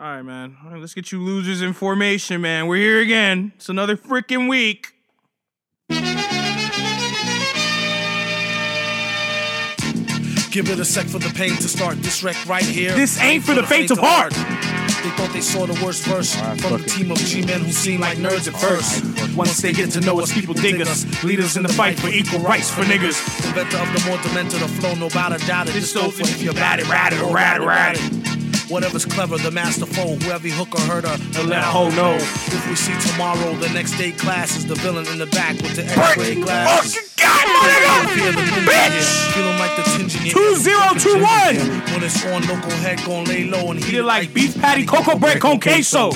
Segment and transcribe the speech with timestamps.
[0.00, 0.56] All right, man.
[0.64, 2.68] All right, let's get you losers in formation, man.
[2.68, 3.50] We're here again.
[3.56, 4.94] It's another freaking week.
[10.52, 12.94] Give it a sec for the pain to start this wreck right here.
[12.94, 14.32] This ain't for the faint of heart.
[14.34, 18.18] They thought they saw the worst verse from the team of G-men who seem like
[18.18, 19.36] nerds at first.
[19.36, 21.24] Once they get to know us, people dig us.
[21.24, 23.18] Leaders in the fight for equal rights for niggas.
[23.48, 25.72] Inventor of the more demented, the flow, no about a doubt it.
[25.72, 28.37] This This dope dope if you're bad at rat it or rat it, rat it.
[28.68, 32.14] Whatever's clever, the master foe, whoever he hook or herder, To let a hoe know.
[32.16, 35.74] If we see tomorrow, the next day class is the villain in the back with
[35.76, 36.96] the X-ray glasses.
[36.96, 38.14] Fucking God, my nigga!
[38.14, 39.32] Fear the ninja, Bitch!
[39.32, 41.24] Feeling like the tinge 2021.
[41.92, 45.18] When it's on, local head gon' lay low and Eat it like beef patty, cocoa
[45.18, 46.10] bread con queso.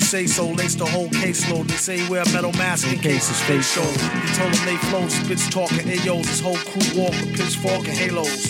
[0.00, 1.68] You say so, lace the whole caseload.
[1.68, 3.84] They say wear a metal mask in case his face show.
[3.84, 6.26] He told them they flow, spits talking AOs.
[6.26, 8.48] His whole crew walk with pitchfork and halos.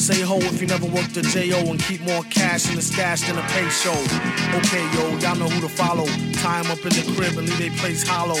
[0.00, 3.22] Say ho if you never worked a JO and keep more cash in the stash
[3.22, 3.98] than a pay show.
[4.58, 6.06] Okay, yo, y'all know who to follow.
[6.34, 8.38] Tie 'em up in the crib and leave they place hollow.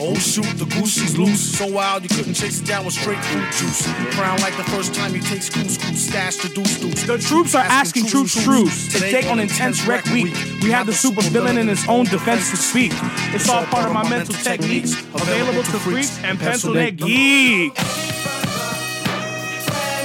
[0.00, 1.58] Oh shoot, the goose is loose.
[1.58, 3.84] So wild you couldn't chase it down with straight fruit juice.
[4.14, 5.96] Crown like the first time you taste couscous.
[5.96, 7.02] Stash the deuce deuce.
[7.02, 10.32] The troops are asking troops truths to take on intense wreck week.
[10.62, 12.92] We have the super villain in his own defense to speak.
[13.34, 17.82] It's all part of my mental techniques, available to freaks and pencil neck geeks.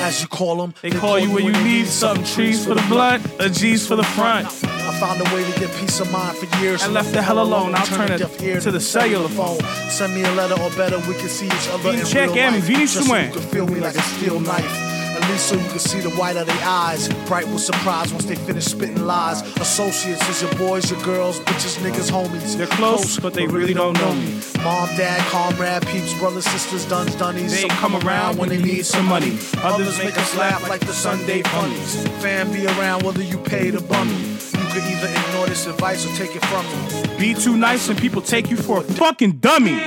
[0.02, 3.26] As you call them, They call you when you need some trees for the blunt,
[3.40, 4.48] a G's for the front.
[4.88, 6.84] I found a way to get peace of mind for years.
[6.84, 7.74] And left the hell alone.
[7.76, 9.60] I'll turn it a deaf ear to the cellular phone.
[9.90, 12.68] Send me a letter or better, we can see each other in Check real life.
[12.68, 14.93] Just so you can feel me like a steel knife.
[15.24, 17.08] At least so you can see the white of their eyes.
[17.28, 19.42] Bright with surprise once they finish spitting lies.
[19.56, 22.58] Associates is your boys, your girls, bitches, niggas, homies.
[22.58, 24.42] They're close, but they really don't know me.
[24.64, 27.54] Mom, dad, comrade, peeps, brothers, sisters, duns, dunnies.
[27.54, 29.38] They Some come around when they need some money.
[29.64, 32.06] Others make us laugh like the Sunday funnies.
[32.22, 34.12] Fan be around whether you pay the bummy.
[34.12, 37.18] You could either ignore this advice or take it from me.
[37.18, 39.80] Be too nice and people take you for a fucking dummy.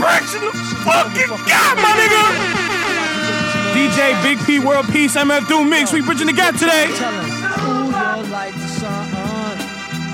[0.00, 0.52] Damn it.
[0.52, 0.52] The
[0.84, 2.24] fucking God, my nigga.
[3.74, 5.92] DJ Big P World Peace MF Doom Mix.
[5.92, 6.86] We bridging the gap today.
[6.86, 9.58] Ooh, you're like the sun,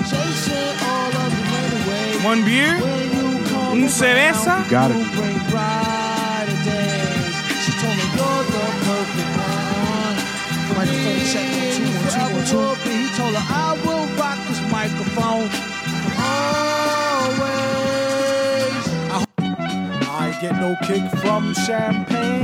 [0.09, 2.25] chasing all of the rain away.
[2.25, 2.77] One beer.
[2.79, 4.47] When you come Un cerveza.
[4.47, 4.97] around, Got it.
[4.97, 5.37] you bring
[6.65, 7.35] days.
[7.63, 10.17] She told me you're the perfect one.
[10.77, 12.57] Microphone check, one, two, one, two, Forever one, two.
[12.57, 12.91] will be.
[12.91, 15.49] He told her I will rock this microphone
[16.19, 17.16] always.
[20.41, 22.43] Get no kick from champagne.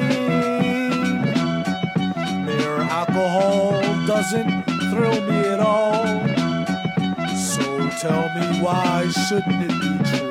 [2.45, 3.71] Mere alcohol
[4.07, 6.05] doesn't thrill me at all.
[7.37, 10.29] So tell me why shouldn't it be true?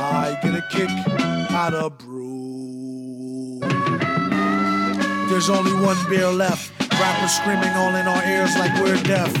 [0.00, 0.90] I get a kick
[1.52, 3.60] out of brew.
[5.28, 6.72] There's only one beer left.
[7.00, 9.32] Rappers screaming all in our ears like we're deaf.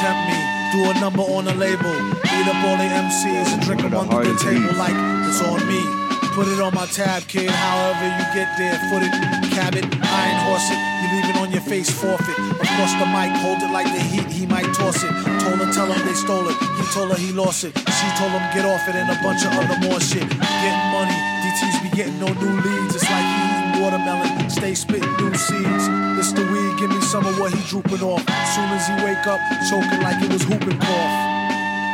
[0.00, 0.38] Tempt me,
[0.72, 2.19] do a number on a label.
[2.38, 4.76] Eat up all the MCs and drink them The under the table beat.
[4.78, 4.96] like
[5.28, 5.82] it's on me.
[6.34, 7.50] Put it on my tab, kid.
[7.50, 9.10] However you get there, foot it,
[9.50, 10.78] cab it, iron horse it.
[11.02, 12.38] You leave it on your face, forfeit.
[12.38, 14.30] Across the mic, hold it like the heat.
[14.30, 15.10] He might toss it.
[15.42, 16.54] Told her, tell him they stole it.
[16.78, 17.74] He told her he lost it.
[17.76, 20.22] She told him get off it and a bunch of other more shit.
[20.30, 22.94] Getting money, DTs be getting no new leads.
[22.94, 24.48] It's like eating watermelon.
[24.48, 25.84] Stay spitting new seeds.
[26.14, 28.22] It's the weed, give me some of what he drooping off.
[28.54, 31.39] Soon as he wake up, choking like it was whooping cough.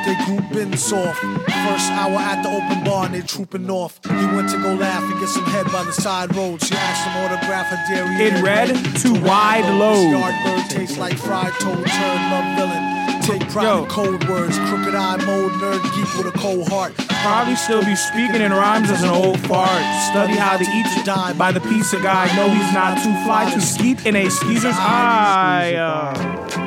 [0.06, 1.19] They group in soft.
[1.21, 3.99] First hour at the open bar and they trooping off.
[4.05, 6.62] He went to go laugh and get some head by the side road.
[6.62, 8.28] She asked him autograph her dairy.
[8.28, 8.69] In red
[9.03, 10.15] to wide load.
[10.15, 12.97] Yardbird tastes like fried toad, turd, love villain.
[13.22, 13.83] Take pride Yo.
[13.83, 14.56] in code words.
[14.56, 16.94] Crooked eye mode, nerd geek with a cold heart.
[16.97, 19.83] Probably still be speaking in rhymes as an old fart.
[20.12, 22.27] Study how to eat to die by the piece of guy.
[22.37, 25.75] No, he's not too fly to skeet in a skeezer's eye.
[25.75, 26.66] Uh,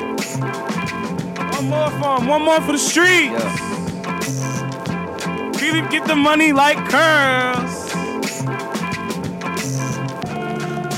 [1.59, 3.43] one more for him, one more for the streets.
[5.61, 7.91] Really get the money like curls.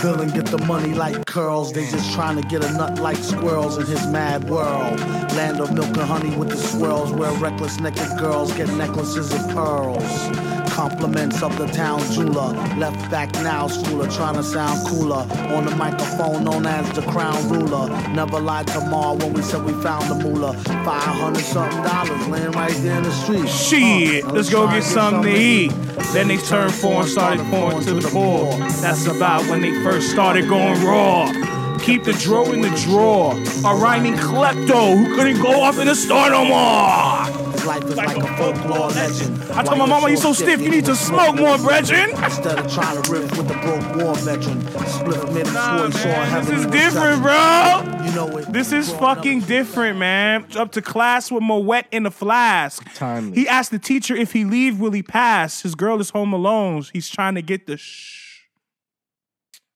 [0.01, 1.73] Villain get the money like curls.
[1.73, 4.99] They just trying to get a nut like squirrels in his mad world.
[5.33, 9.41] Land of milk and honey with the swirls, where reckless naked girls get necklaces of
[9.49, 10.50] pearls.
[10.71, 12.53] Compliments of the town jeweler.
[12.77, 15.27] Left back now, schooler, trying to sound cooler.
[15.53, 17.89] On the microphone, known as the crown ruler.
[18.09, 20.53] Never lied to Ma when we said we found the moolah.
[20.63, 23.47] 500 something dollars laying right there in the street.
[23.49, 25.71] Shit, Uh, let's go get and something to eat.
[26.13, 28.57] Then they turned four and started pouring to the poor.
[28.81, 31.31] That's about when they first started going raw.
[31.79, 33.33] Keep the draw in the drawer.
[33.65, 37.40] A rhyming klepto who couldn't go off in the store no more.
[37.61, 39.43] His life is like, a folklore legend.
[39.51, 42.09] I told my mama, you so stiff, you need to smoke more, brethren.
[42.09, 44.61] Instead of trying to riff with the broke war veteran.
[44.87, 48.03] Split minutes, Nah, swore he saw heaven this is different, bro.
[48.03, 48.51] You know it.
[48.51, 50.47] This is fucking different, man.
[50.55, 52.83] Up to class with Moet in the flask.
[52.95, 53.37] Timeless.
[53.37, 55.61] He asked the teacher if he leave, will he pass?
[55.61, 56.83] His girl is home alone.
[56.91, 58.39] He's trying to get the shh.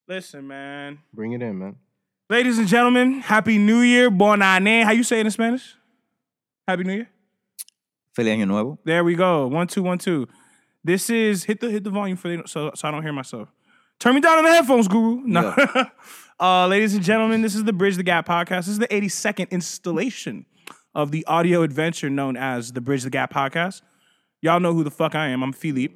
[0.08, 0.98] Listen, man.
[1.14, 1.76] Bring it in, man.
[2.32, 4.10] Ladies and gentlemen, Happy New Year.
[4.10, 4.84] Bon año.
[4.86, 5.76] How you say it in Spanish?
[6.68, 7.10] Happy New Year.
[8.16, 8.80] Feliz Año Nuevo.
[8.86, 9.48] There we go.
[9.48, 10.28] One, two, one, two.
[10.84, 13.50] This is hit the hit the volume for the, so so I don't hear myself.
[14.00, 15.22] Turn me down on the headphones, Guru.
[15.26, 15.54] No.
[16.40, 18.66] uh, ladies and gentlemen, this is the Bridge the Gap podcast.
[18.66, 20.46] This is the 82nd installation
[20.94, 23.82] of the audio adventure known as the Bridge the Gap podcast.
[24.42, 25.44] Y'all know who the fuck I am.
[25.44, 25.96] I'm Philippe.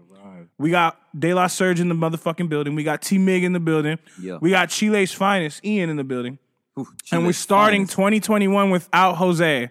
[0.57, 2.75] We got De La Surge in the motherfucking building.
[2.75, 3.98] We got T Mig in the building.
[4.19, 4.39] Yeah.
[4.42, 6.38] We got Chile's finest, Ian, in the building.
[6.77, 7.95] Ooh, and we're starting finest.
[7.95, 9.69] 2021 without Jose.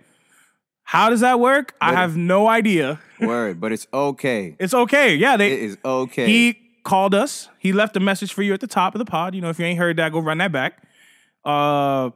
[0.88, 1.74] How does that work?
[1.82, 2.98] I have no idea.
[3.20, 4.56] Word, but it's okay.
[4.58, 5.14] It's okay.
[5.16, 6.26] Yeah, they It is okay.
[6.26, 7.50] he called us.
[7.58, 9.34] He left a message for you at the top of the pod.
[9.34, 10.82] You know, if you ain't heard that, go run that back.
[11.44, 12.08] Uh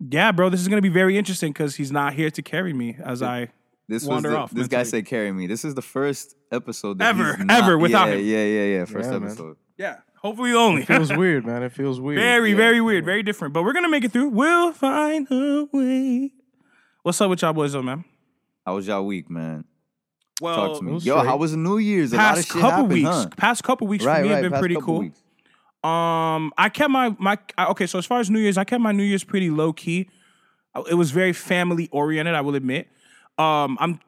[0.00, 2.96] yeah, bro, this is gonna be very interesting because he's not here to carry me
[3.04, 3.50] as I
[3.88, 5.46] this was wander the, off this guy said carry me.
[5.46, 8.26] This is the first episode that Ever, he's not- ever without yeah, him.
[8.26, 8.84] Yeah, yeah, yeah.
[8.84, 9.28] First Yeah, man.
[9.28, 9.56] episode.
[9.76, 9.96] Yeah.
[10.22, 10.84] Hopefully only.
[10.84, 11.62] Feels weird, man.
[11.62, 12.18] It feels weird.
[12.18, 13.54] very, very weird, very different.
[13.54, 14.30] But we're gonna make it through.
[14.30, 16.32] We'll find a way.
[17.08, 18.04] What's up with y'all boys though, man?
[18.66, 19.64] How was y'all week, man?
[20.42, 20.98] Well, Talk to me.
[20.98, 22.12] Yo, how was the New Year's?
[22.12, 23.08] A lot of past couple happened, weeks.
[23.08, 23.28] huh?
[23.34, 24.34] Past couple weeks Right, for me right.
[24.34, 24.98] have been past pretty couple cool.
[25.00, 25.18] weeks.
[25.82, 27.86] Um, I kept my my I- okay.
[27.86, 30.10] So as far as New Year's, I kept my New Year's pretty low key.
[30.74, 32.34] Uh, It was very family oriented.
[32.34, 32.88] I will admit.
[33.38, 34.00] Um, I'm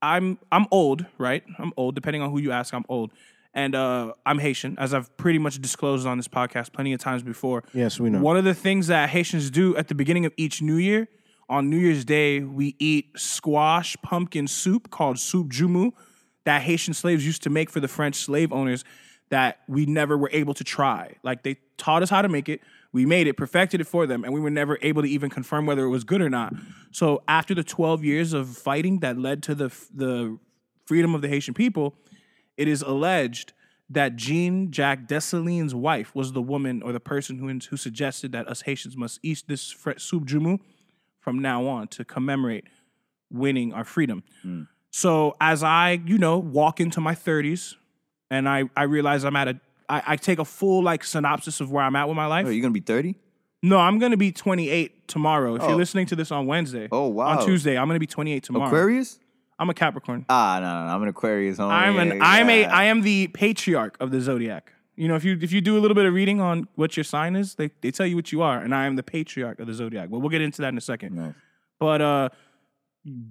[0.00, 1.44] I'm I'm old, right?
[1.58, 1.94] I'm old.
[1.96, 3.12] Depending on who you ask, I'm old,
[3.52, 7.22] and uh, I'm Haitian, as I've pretty much disclosed on this podcast plenty of times
[7.22, 7.62] before.
[7.74, 8.20] Yes, we know.
[8.22, 11.08] One of the things that Haitians do at the beginning of each New Year,
[11.48, 15.92] on New Year's Day, we eat squash pumpkin soup called soup joumou
[16.44, 18.84] that Haitian slaves used to make for the French slave owners
[19.30, 21.14] that we never were able to try.
[21.22, 22.62] Like they taught us how to make it,
[22.92, 25.66] we made it, perfected it for them, and we were never able to even confirm
[25.66, 26.54] whether it was good or not.
[26.90, 30.38] So after the 12 years of fighting that led to the the
[30.86, 31.94] freedom of the Haitian people,
[32.56, 33.52] it is alleged
[33.90, 38.48] that Jean Jacques Dessalines' wife was the woman or the person who, who suggested that
[38.48, 39.60] us Haitians must eat this
[39.98, 40.60] soup joumou
[41.28, 42.64] from now on to commemorate
[43.30, 44.22] winning our freedom.
[44.90, 47.74] So as I, you know, walk into my 30s
[48.30, 49.60] and I, I realize I'm at a,
[49.90, 52.46] I, I take a full like synopsis of where I'm at with my life.
[52.46, 53.16] Oh, you gonna be thirty?
[53.62, 55.54] No, I'm gonna be 28 tomorrow.
[55.56, 55.68] If Oh.
[55.68, 57.38] you're listening to this on Wednesday, Oh, wow.
[57.38, 58.66] on Tuesday, I'm gonna be 28 tomorrow.
[58.68, 59.18] Aquarius?
[59.58, 60.24] I'm a Capricorn.
[60.30, 61.58] Ah, no, no, no, I'm an Aquarius.
[61.58, 61.70] Homie.
[61.72, 62.64] I'm an Yeah, I'm a.
[62.66, 64.72] I am the patriarch of the zodiac.
[64.98, 67.04] You know, if you if you do a little bit of reading on what your
[67.04, 69.68] sign is, they they tell you what you are, and I am the patriarch of
[69.68, 70.10] the zodiac.
[70.10, 71.14] But we'll get into that in a second.
[71.14, 71.34] Nice.
[71.78, 72.28] But uh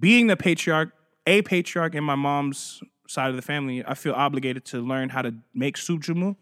[0.00, 0.94] being the patriarch,
[1.26, 5.20] a patriarch in my mom's side of the family, I feel obligated to learn how
[5.20, 6.36] to make soup joumou.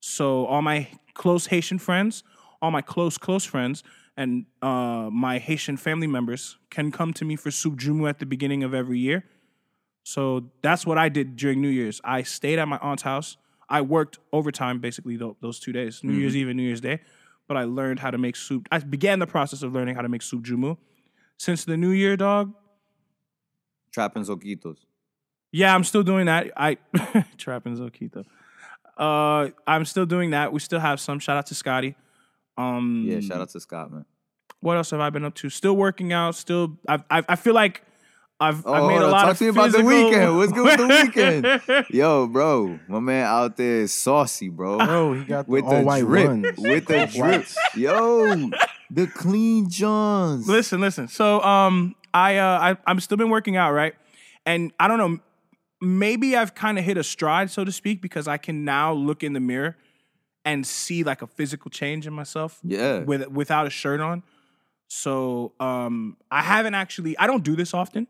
[0.00, 2.22] So all my close Haitian friends,
[2.62, 3.82] all my close close friends,
[4.16, 8.26] and uh, my Haitian family members can come to me for soup joumou at the
[8.26, 9.24] beginning of every year.
[10.04, 12.00] So that's what I did during New Year's.
[12.04, 13.36] I stayed at my aunt's house.
[13.68, 17.00] I worked overtime basically those two days, New Year's Eve and New Year's Day.
[17.48, 18.66] But I learned how to make soup.
[18.72, 20.78] I began the process of learning how to make soup joumou.
[21.36, 22.54] Since the New Year, dog,
[23.92, 24.78] Trapping Zoquitos.
[25.52, 26.50] yeah, I'm still doing that.
[26.56, 26.78] I
[27.38, 28.24] trapping Zoquito.
[28.96, 30.52] Uh, I'm still doing that.
[30.52, 31.18] We still have some.
[31.18, 31.96] Shout out to Scotty.
[32.56, 34.04] Um, Yeah, shout out to Scott, man.
[34.60, 35.50] what else have I been up to?
[35.50, 36.34] Still working out.
[36.34, 37.82] Still, I've, I've I feel like
[38.40, 40.36] I've, Oh, I've made hold a lot Talk of to me about the physical- weekend.
[40.36, 40.86] What's good with the
[41.66, 41.86] weekend?
[41.90, 44.78] Yo, bro, my man out there is saucy, bro.
[44.78, 46.46] Bro, he got the with all the white drip, ones.
[46.58, 47.46] with the drip.
[47.76, 48.50] Yo,
[48.90, 50.48] the clean Johns.
[50.48, 51.06] listen, listen.
[51.08, 53.94] So, um, I, uh, I, I'm still been working out, right?
[54.44, 55.18] And I don't know,
[55.80, 59.22] maybe I've kind of hit a stride, so to speak, because I can now look
[59.22, 59.76] in the mirror
[60.44, 62.60] and see like a physical change in myself.
[62.64, 62.98] Yeah.
[63.04, 64.22] With without a shirt on.
[64.88, 67.16] So, um, I haven't actually.
[67.16, 68.06] I don't do this often.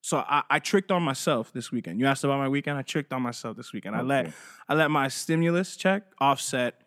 [0.00, 2.00] So I, I tricked on myself this weekend.
[2.00, 2.78] You asked about my weekend.
[2.78, 3.96] I tricked on myself this weekend.
[3.96, 4.32] I let
[4.68, 6.80] I let my stimulus check offset.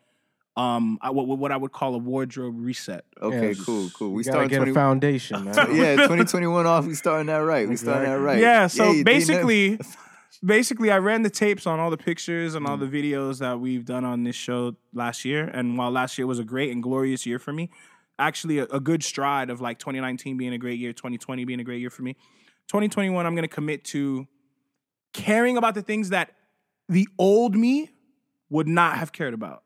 [0.57, 3.05] Um, I, what, what I would call a wardrobe reset.
[3.21, 3.61] Okay, Yes.
[3.63, 4.11] cool, cool.
[4.11, 5.55] We start gotta get 20, a foundation, man.
[5.75, 6.85] Yeah, 2021 off.
[6.85, 7.69] We starting that right.
[7.69, 8.39] We starting that right.
[8.39, 8.67] Yeah.
[8.67, 9.79] So you basically,
[10.43, 13.85] basically, I ran the tapes on all the pictures and all the videos that we've
[13.85, 15.45] done on this show last year.
[15.45, 17.69] And while last year was a great and glorious year for me,
[18.19, 21.63] actually a, a good stride of like 2019 being a great year, 2020 being a
[21.63, 22.17] great year for me.
[22.67, 24.27] 2021, I'm going to commit to
[25.13, 26.31] caring about the things that
[26.87, 27.89] the old me
[28.49, 29.63] would not have cared about.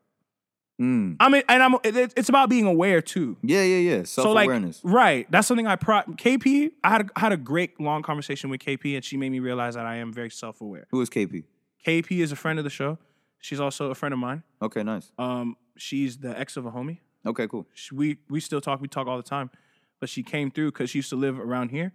[0.80, 1.16] Mm.
[1.20, 3.38] I mean, and I'm it, it's about being aware too.
[3.42, 3.96] Yeah, yeah, yeah.
[4.04, 4.80] Self So like, awareness.
[4.84, 5.26] right?
[5.30, 6.02] That's something I pro.
[6.02, 9.38] KP, I had a, had a great long conversation with KP, and she made me
[9.38, 10.86] realize that I am very self aware.
[10.90, 11.44] Who is KP?
[11.86, 12.98] KP is a friend of the show.
[13.40, 14.42] She's also a friend of mine.
[14.60, 15.10] Okay, nice.
[15.18, 16.98] Um, she's the ex of a homie.
[17.24, 17.66] Okay, cool.
[17.72, 18.80] She, we we still talk.
[18.82, 19.50] We talk all the time.
[19.98, 21.94] But she came through because she used to live around here,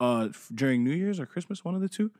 [0.00, 2.10] uh, during New Year's or Christmas, one of the two.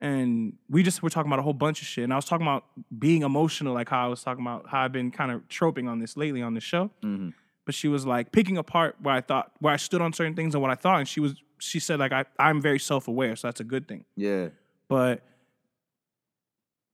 [0.00, 2.04] And we just were talking about a whole bunch of shit.
[2.04, 2.64] And I was talking about
[2.98, 5.98] being emotional, like how I was talking about how I've been kind of troping on
[5.98, 6.90] this lately on this show.
[7.02, 7.30] Mm-hmm.
[7.64, 10.54] But she was like picking apart where I thought, where I stood on certain things
[10.54, 10.98] and what I thought.
[10.98, 13.88] And she was, she said like I, I'm very self aware, so that's a good
[13.88, 14.04] thing.
[14.16, 14.48] Yeah.
[14.88, 15.22] But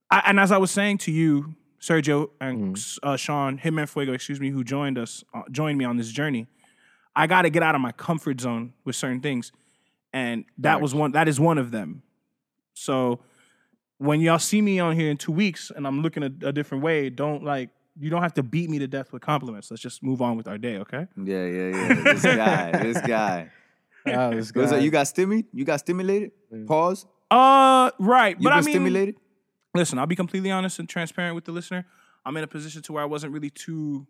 [0.09, 4.39] I, and as I was saying to you, Sergio and uh, Sean Hitman Fuego, excuse
[4.39, 6.47] me, who joined us, uh, joined me on this journey,
[7.13, 9.51] I got to get out of my comfort zone with certain things,
[10.13, 11.11] and that was one.
[11.11, 12.03] That is one of them.
[12.73, 13.19] So
[13.97, 16.83] when y'all see me on here in two weeks and I'm looking a, a different
[16.83, 17.69] way, don't like.
[17.99, 19.69] You don't have to beat me to death with compliments.
[19.69, 21.05] Let's just move on with our day, okay?
[21.15, 22.03] Yeah, yeah, yeah.
[22.13, 23.51] This guy, this guy.
[24.05, 24.81] Ah, this guy- up?
[24.81, 25.45] You got stimmy?
[25.53, 26.31] You got stimulated?
[26.67, 27.05] Pause.
[27.31, 28.35] Uh, right.
[28.37, 29.15] You but been I mean, stimulated?
[29.73, 31.85] listen, I'll be completely honest and transparent with the listener.
[32.25, 34.05] I'm in a position to where I wasn't really too.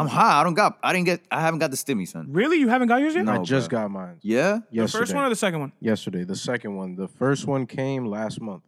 [0.00, 0.40] I'm high.
[0.40, 0.78] I don't got.
[0.82, 1.20] I didn't get.
[1.30, 2.26] I haven't got the stimmy, son.
[2.30, 3.24] Really, you haven't got yours yet?
[3.24, 3.32] No.
[3.32, 3.80] I just bro.
[3.80, 4.18] got mine.
[4.22, 4.60] Yeah.
[4.70, 5.00] The Yesterday.
[5.02, 5.72] first one or the second one?
[5.80, 6.96] Yesterday, the second one.
[6.96, 8.62] The first one came last month,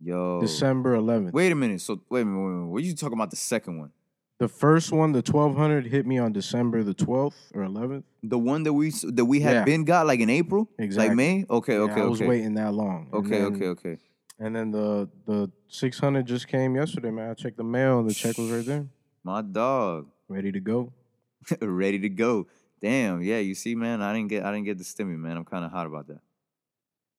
[0.00, 0.40] Yo.
[0.40, 1.32] December 11th.
[1.32, 1.80] Wait a minute.
[1.80, 2.38] So wait a minute.
[2.40, 2.66] Wait a minute.
[2.70, 3.30] What are you talking about?
[3.30, 3.90] The second one?
[4.38, 8.04] The first one, the 1200, hit me on December the 12th or 11th.
[8.22, 9.64] The one that we that we had Yeah.
[9.64, 11.08] been got like in April, Exactly.
[11.08, 11.44] like May.
[11.50, 12.28] Okay, Yeah, okay, I was okay.
[12.28, 13.08] waiting that long.
[13.12, 13.98] And Okay, then- okay, okay.
[14.38, 17.30] And then the the 600 just came yesterday, man.
[17.30, 18.86] I checked the mail and the check was right there,
[19.28, 20.90] My dog, ready to go.
[21.60, 22.46] ready to go.
[22.80, 23.20] Damn.
[23.20, 23.40] Yeah.
[23.40, 24.00] You see, man.
[24.00, 24.42] I didn't get.
[24.42, 25.36] I didn't get the stimmy, man.
[25.36, 26.20] I'm kind of hot about that.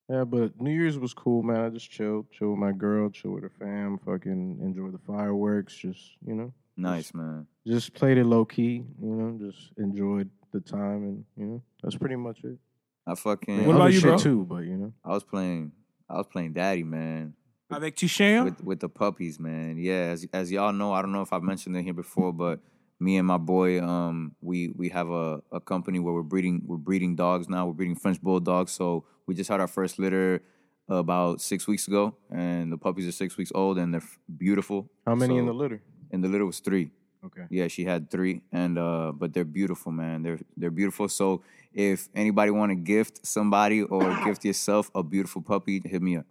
[0.09, 1.59] Yeah, but New Year's was cool, man.
[1.59, 5.75] I just chilled, chill with my girl, chill with her fam, fucking enjoy the fireworks,
[5.75, 7.45] just you know, Nice, man.
[7.67, 11.95] just played it low key, you know, just enjoyed the time, and you know, that's
[11.95, 12.57] pretty much it.
[13.05, 13.55] I I fucking.
[13.55, 14.17] mean, What about you, shit bro?
[14.17, 15.73] Too, but you know, I was playing.
[16.09, 17.35] I was playing daddy, man.
[17.69, 18.43] Avec Tichéen?
[18.43, 19.77] with with the puppies, man.
[19.77, 22.59] Yeah, as as y'all know, I don't know if I've mentioned it here before, but
[22.99, 26.77] me and my boy, um, we we have a, a company where we're breeding we're
[26.77, 27.67] breeding dogs now.
[27.67, 28.71] We're breeding French bulldogs.
[28.71, 30.41] So we just had our first litter
[30.89, 34.89] about six weeks ago, and the puppies are six weeks old, and they're f- beautiful.
[35.05, 35.81] how many in the litter?
[36.11, 36.89] In the litter was three.
[37.23, 37.45] Okay.
[37.49, 40.23] Yeah, she had three, and uh, but they're beautiful, man.
[40.23, 41.07] They're they're beautiful.
[41.09, 46.17] So if anybody want to gift somebody or gift yourself a beautiful puppy, hit me
[46.17, 46.25] up.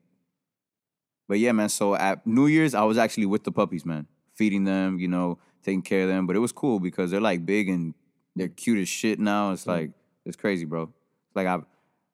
[1.29, 1.69] But yeah, man.
[1.69, 5.39] So at New Year's, I was actually with the puppies, man, feeding them, you know,
[5.63, 6.27] taking care of them.
[6.27, 7.95] But it was cool because they're like big and
[8.35, 9.53] they're cute as shit now.
[9.53, 9.91] It's like
[10.25, 10.85] it's crazy, bro.
[10.85, 11.59] It's like I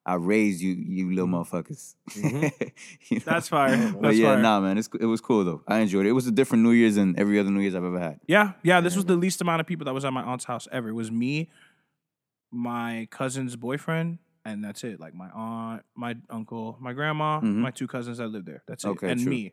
[0.05, 1.55] I raised you, you little mm-hmm.
[1.55, 1.95] motherfuckers.
[2.11, 2.47] Mm-hmm.
[3.09, 3.23] You know?
[3.25, 3.93] That's fire.
[3.99, 4.41] But yeah, fire.
[4.41, 5.61] nah, man, it's, it was cool though.
[5.67, 6.09] I enjoyed it.
[6.09, 8.19] It was a different New Year's than every other New Year's I've ever had.
[8.27, 8.81] Yeah, yeah.
[8.81, 10.89] This was the least amount of people that was at my aunt's house ever.
[10.89, 11.49] It was me,
[12.51, 14.99] my cousin's boyfriend, and that's it.
[14.99, 17.55] Like my aunt, my uncle, my grandma, Mhm.
[17.55, 18.63] my two cousins that lived there.
[18.67, 18.89] That's it.
[18.89, 19.29] Okay, and true.
[19.29, 19.51] me.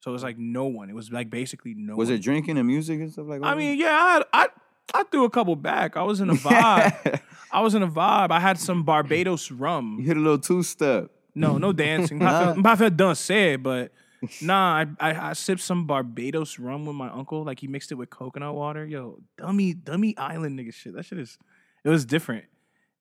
[0.00, 0.88] So it was like no one.
[0.88, 2.16] It was like basically no Was one.
[2.16, 3.46] it drinking and music and stuff like that?
[3.46, 3.90] I mean, yeah,
[4.32, 4.48] I, I
[4.94, 5.96] I threw a couple back.
[5.96, 7.20] I was in a vibe.
[7.52, 8.30] I was in a vibe.
[8.30, 9.98] I had some Barbados you rum.
[10.02, 11.10] hit a little two step.
[11.34, 12.22] No, no dancing.
[12.22, 13.90] I'm not done said, but
[14.40, 17.42] nah, I, I I sipped some Barbados rum with my uncle.
[17.44, 18.86] Like he mixed it with coconut water.
[18.86, 20.94] Yo, dummy, dummy island nigga shit.
[20.94, 21.36] That shit is
[21.84, 22.44] it was different.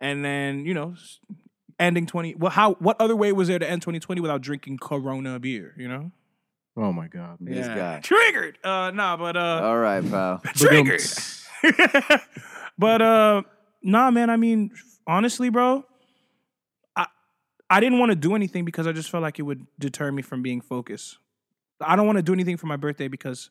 [0.05, 0.93] And then, you know,
[1.79, 5.39] ending 20 well how what other way was there to end 2020 without drinking corona
[5.39, 6.11] beer, you know?
[6.77, 7.37] Oh my god.
[7.41, 8.01] This guy.
[8.01, 8.59] Triggered.
[8.63, 10.41] Uh nah, but uh All right, pal.
[10.55, 11.01] triggered.
[12.77, 13.41] but uh
[13.81, 14.69] nah man, I mean
[15.07, 15.83] honestly, bro,
[16.95, 17.07] I
[17.67, 20.21] I didn't want to do anything because I just felt like it would deter me
[20.21, 21.17] from being focused.
[21.81, 23.49] I don't want to do anything for my birthday because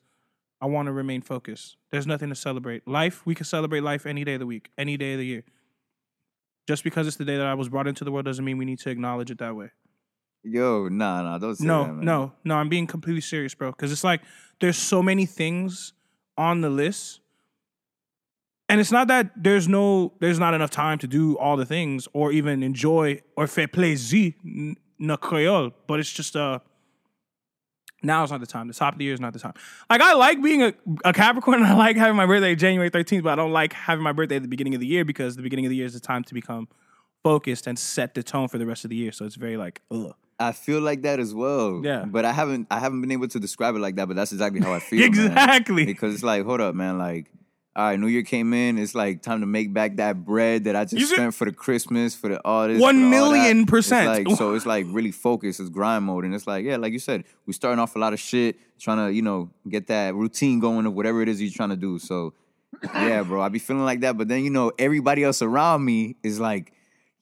[0.61, 1.77] I want to remain focused.
[1.91, 2.87] There's nothing to celebrate.
[2.87, 5.45] Life, we can celebrate life any day of the week, any day of the year.
[6.67, 8.65] Just because it's the day that I was brought into the world doesn't mean we
[8.65, 9.71] need to acknowledge it that way.
[10.43, 12.05] Yo, nah, nah, don't say No, that, man.
[12.05, 12.55] no, no.
[12.57, 13.71] I'm being completely serious, bro.
[13.71, 14.21] Because it's like
[14.61, 15.93] there's so many things
[16.37, 17.21] on the list,
[18.69, 22.09] and it's not that there's no, there's not enough time to do all the things
[22.13, 24.33] or even enjoy or faire plaisir
[24.99, 25.71] na Creole.
[25.87, 26.59] But it's just uh,
[28.05, 28.69] now is not the time.
[28.69, 29.55] The top of the year is not the time.
[29.91, 31.59] Like I like being a, a Capricorn.
[31.63, 34.37] and I like having my birthday January 13th, but I don't like having my birthday
[34.37, 36.25] at the beginning of the year because the beginning of the year is the time
[36.25, 36.69] to become
[37.23, 39.11] focused and set the tone for the rest of the year.
[39.13, 40.15] So it's very like, ugh.
[40.39, 41.81] I feel like that as well.
[41.85, 42.05] Yeah.
[42.05, 44.61] But I haven't I haven't been able to describe it like that, but that's exactly
[44.61, 44.99] how I feel.
[44.99, 45.09] man.
[45.09, 45.85] exactly.
[45.87, 47.27] Because it's like, hold up, man, like
[47.77, 48.79] all right, New Year came in.
[48.79, 51.45] It's like time to make back that bread that I just You see- spent for
[51.45, 52.81] the Christmas, for the all this.
[52.81, 53.67] One for all million that.
[53.69, 54.09] percent.
[54.21, 55.59] It's like, so it's like really focused.
[55.61, 58.13] It's grind mode, and it's like, yeah, like you said, we starting off a lot
[58.13, 61.51] of shit, trying to you know get that routine going of whatever it is you're
[61.53, 61.99] trying to do.
[61.99, 62.33] So,
[62.95, 64.17] yeah, bro, I be feeling like that.
[64.17, 66.73] But then you know, everybody else around me is like.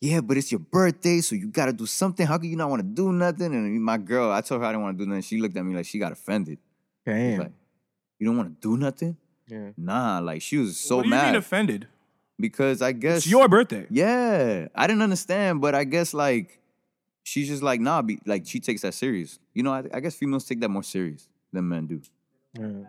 [0.04, 2.26] Yeah, but it's your birthday, so you gotta do something.
[2.26, 3.54] How can you not want to do nothing?
[3.54, 5.22] And my girl, I told her I didn't want to do nothing.
[5.22, 6.58] She looked at me like she got offended.
[7.06, 7.38] Damn.
[7.38, 7.52] Like,
[8.18, 9.16] you don't want to do nothing?
[9.48, 9.70] Yeah.
[9.76, 11.86] Nah, like she was so what do you mad mean offended?
[12.40, 13.86] because I guess It's your birthday.
[13.90, 16.58] yeah, I didn't understand, but I guess like
[17.22, 19.38] she's just like nah, be, like she takes that serious.
[19.54, 22.00] You know, I, I guess females take that more serious than men do.
[22.58, 22.88] yeah.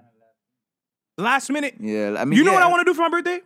[1.18, 1.76] Last minute.
[1.80, 3.42] Yeah, I mean, You know what I want to do for my birthday?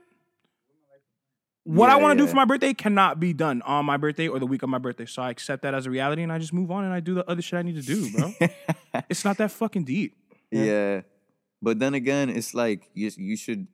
[1.66, 4.40] What I want to do for my birthday cannot be done on my birthday or
[4.40, 5.06] the week of my birthday.
[5.06, 7.14] So I accept that as a reality and I just move on and I do
[7.14, 8.34] the other shit I need to do, bro.
[9.10, 10.16] it's not that fucking deep.
[10.50, 11.02] Yeah.
[11.62, 13.68] But then again, it's like you you should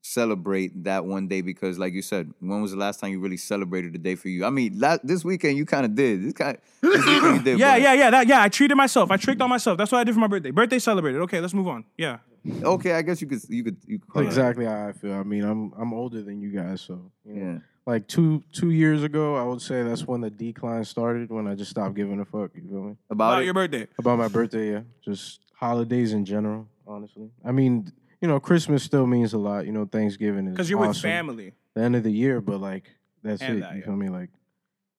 [0.00, 3.36] celebrate that one day because, like you said, when was the last time you really
[3.36, 4.44] celebrated the day for you?
[4.44, 6.22] I mean, la- this weekend you kind of did.
[6.24, 7.58] This kind this weekend you did.
[7.58, 8.10] Yeah, but- yeah, yeah.
[8.10, 9.10] That yeah, I treated myself.
[9.10, 9.76] I tricked on myself.
[9.78, 10.50] That's what I did for my birthday.
[10.50, 11.20] Birthday celebrated.
[11.22, 11.84] Okay, let's move on.
[11.96, 12.18] Yeah.
[12.62, 14.26] Okay, I guess you could you could you could call it.
[14.26, 15.12] Exactly how I feel.
[15.12, 17.58] I mean, I'm I'm older than you guys, so you know, Yeah.
[17.84, 21.28] like two two years ago, I would say that's when the decline started.
[21.30, 22.52] When I just stopped giving a fuck.
[22.54, 22.96] You feel me?
[23.10, 23.86] About, About your birthday.
[23.98, 24.80] About my birthday, yeah.
[25.04, 27.30] Just holidays in general, honestly.
[27.44, 29.66] I mean, you know, Christmas still means a lot.
[29.66, 31.52] You know, Thanksgiving is Because you're with family.
[31.74, 32.90] The end of the year, but like
[33.22, 33.60] that's And it.
[33.60, 33.84] that, you yeah.
[33.84, 34.08] feel me?
[34.08, 34.30] Like,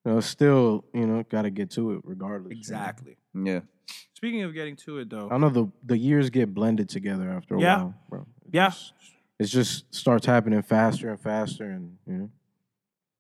[0.05, 2.51] you know, still, you know, got to get to it regardless.
[2.51, 2.60] you know?
[2.60, 3.17] Exactly.
[3.34, 3.60] yeah.
[4.13, 5.29] Speaking of getting to it though.
[5.31, 7.77] I know the the years get blended together after a Yeah.
[7.77, 8.19] while, bro.
[8.46, 8.69] It Yeah.
[8.69, 8.93] just-
[9.39, 12.29] it just starts happening faster and faster, and you know,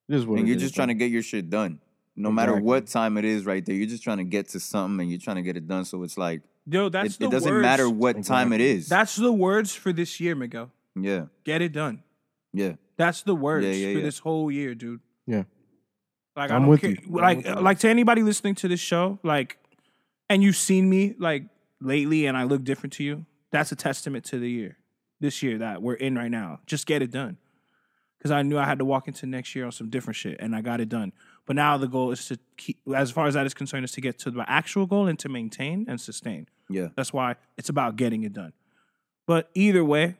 [0.09, 0.81] it is what and it you're is, just bro.
[0.85, 1.79] trying to get your shit done.
[2.17, 2.67] No matter Exactly.
[2.67, 5.19] what time it is, right there, you're just trying to get to something and you're
[5.21, 5.85] trying to get it done.
[5.85, 7.61] So it's like Yo, that's it, the it doesn't words.
[7.61, 8.87] matter what time it is.
[8.87, 10.71] That's the words for this year, Miguel.
[10.95, 12.03] yeah, Get it done.
[12.53, 14.05] yeah, That's the words Yeah, yeah, for yeah.
[14.05, 14.99] this whole year, dude.
[15.25, 15.43] Yeah.
[16.35, 16.89] Like I'm I don't with care.
[16.91, 16.97] you.
[17.07, 17.53] I'm Like with you.
[17.55, 19.57] like to anybody listening to this show, like,
[20.29, 21.43] and you've seen me like
[21.81, 23.25] lately, and I look different to you.
[23.51, 24.77] That's a testament to the year,
[25.19, 26.59] this year that we're in right now.
[26.65, 27.37] Just get it done,
[28.17, 30.55] because I knew I had to walk into next year on some different shit, and
[30.55, 31.13] I got it done.
[31.45, 34.01] But now the goal is to keep, as far as that is concerned, is to
[34.01, 36.47] get to the actual goal and to maintain and sustain.
[36.69, 36.87] Yeah.
[36.95, 38.53] That's why it's about getting it done.
[39.25, 40.15] But either way,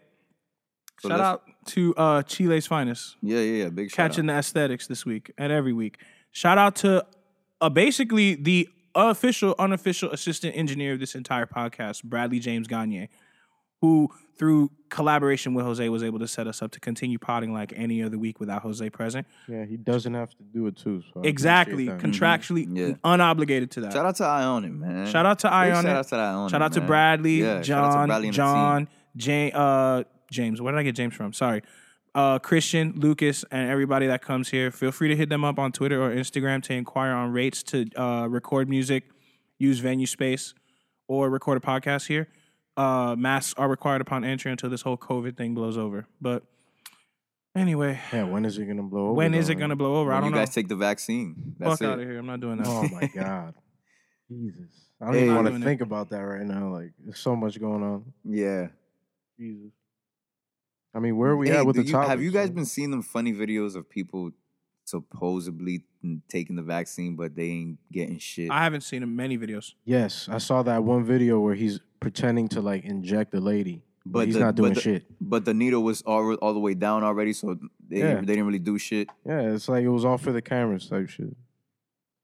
[1.01, 3.70] So shout out to uh, Chile's finest Yeah, yeah, yeah.
[3.70, 5.98] Big shout catching the aesthetics this week and every week.
[6.31, 7.05] Shout out to
[7.62, 13.09] uh, basically the official, unofficial assistant engineer of this entire podcast, Bradley James Gagne,
[13.81, 17.74] who through collaboration with Jose was able to set us up to continue potting like
[17.75, 19.27] any other week without Jose present.
[19.48, 21.03] Yeah, he doesn't have to do it too.
[21.13, 22.42] So Exactly, appreciate that.
[22.42, 22.94] contractually Yeah.
[23.03, 23.92] unobligated to that.
[23.94, 25.05] Shout out to Ionic, man.
[25.07, 25.83] Shout out to Big Ionic.
[25.85, 26.51] Shout out to Ionic.
[26.51, 26.81] Shout out to.
[26.81, 28.87] Bradley, Yeah, shout out to John, Bradley John, team.
[29.18, 30.61] James, uh, James.
[30.61, 31.33] Where did I get James from?
[31.33, 31.61] Sorry.
[32.15, 34.72] Uh, Christian, Lucas, and everybody that comes here.
[34.72, 37.85] Feel free to hit them up on Twitter or Instagram to inquire on rates to
[37.96, 39.03] uh, record music,
[39.59, 40.53] use venue space,
[41.07, 42.27] or record a podcast here.
[42.79, 46.07] Uh, masks are required upon entry until this whole COVID thing blows over.
[46.22, 46.44] But
[47.55, 49.13] anyway, Yeah, when is it gonna blow over?
[49.13, 50.11] when is though, it going to blow over?
[50.13, 50.37] I don't you know.
[50.39, 51.55] You guys take the vaccine.
[51.59, 51.85] That's Fuck it.
[51.92, 52.18] out of here.
[52.18, 52.68] I'm not doing that.
[52.68, 53.53] Oh my god,
[54.29, 54.72] Jesus!
[55.01, 55.24] I don't Hey.
[55.24, 55.70] even want Doing to it.
[55.70, 56.70] think about that right now.
[56.74, 58.13] Like, there's so much going on.
[58.24, 58.68] Yeah.
[59.37, 59.72] Jesus.
[60.94, 62.09] I mean, where are we Hey, at with the you- topic?
[62.09, 64.31] Have you guys been seeing them funny videos of people
[64.85, 65.83] supposedly
[66.29, 68.50] taking the vaccine, but they ain't getting shit?
[68.51, 69.74] I haven't seen them many videos.
[69.85, 74.12] Yes, I saw that one video where he's pretending to like inject the lady, but,
[74.20, 75.05] But he's the- not doing but the- shit.
[75.22, 77.57] but the needle was all, all the way down already, so
[77.88, 78.07] they, Yeah.
[78.16, 79.09] didn't, they didn't really do shit.
[79.25, 81.35] Yeah, it's like it was all for the cameras type shit.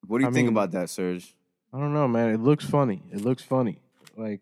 [0.07, 1.35] What do you I think mean- about that, Serge?
[1.73, 2.29] I don't know, man.
[2.29, 3.03] It looks funny.
[3.11, 3.79] It looks funny.
[4.15, 4.41] Like,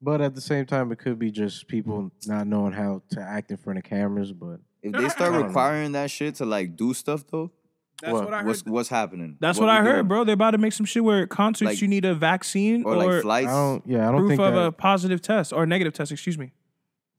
[0.00, 3.50] but at the same time, it could be just people not knowing how to act
[3.50, 4.32] in front of cameras.
[4.32, 5.46] But If they start don't know.
[5.48, 7.50] requiring that shit to like do stuff though,
[8.00, 8.24] That's What?
[8.24, 8.46] what I heard.
[8.46, 9.36] what's what's happening?
[9.40, 10.08] That's what, I heard, doing?
[10.08, 10.24] bro.
[10.24, 12.94] They're about to make some shit where at concerts Like- you need a vaccine Or,
[12.94, 13.46] or, like I flights.
[13.48, 13.82] don't.
[13.86, 14.66] Yeah, I don't proof think of that.
[14.66, 16.10] a positive test or a negative test.
[16.10, 16.52] Excuse me.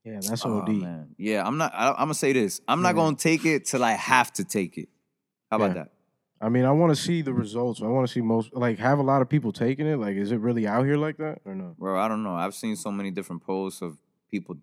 [0.04, 0.82] yeah, that's Oh, OD.
[0.82, 1.16] man.
[1.18, 1.74] Yeah, I'm not.
[1.74, 2.60] I, I'm gonna say this.
[2.68, 4.90] I'm not gonna take it till I have to take it.
[5.50, 5.74] How about Yeah.
[5.84, 5.90] that?
[6.42, 7.82] I mean, I want to see the results.
[7.82, 9.96] I want to see most like have a lot of people taking it.
[9.98, 11.76] Like, is it really out here like that or no?
[11.80, 12.36] Bro, I don't know.
[12.36, 13.98] I've seen so many different posts of
[14.30, 14.58] people,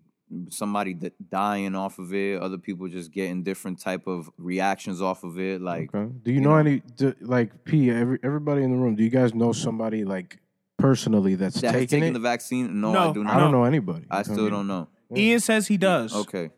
[0.49, 5.23] somebody that dying off of it, other people just getting different type of reactions off
[5.23, 5.61] of it.
[5.61, 6.11] Like, Okay.
[6.23, 6.55] Do you, you know, know.
[6.57, 7.89] any do, like P?
[7.91, 8.95] Every, everybody in the room.
[8.95, 10.39] Do you guys know somebody like
[10.77, 12.13] personally that's that has taking it?
[12.13, 12.79] the vaccine?
[12.81, 13.35] No, No, I do not.
[13.35, 14.05] I don't know anybody.
[14.09, 14.49] I still feel me?
[14.51, 14.87] don't know.
[15.15, 16.15] Ian says he does.
[16.15, 16.49] Okay.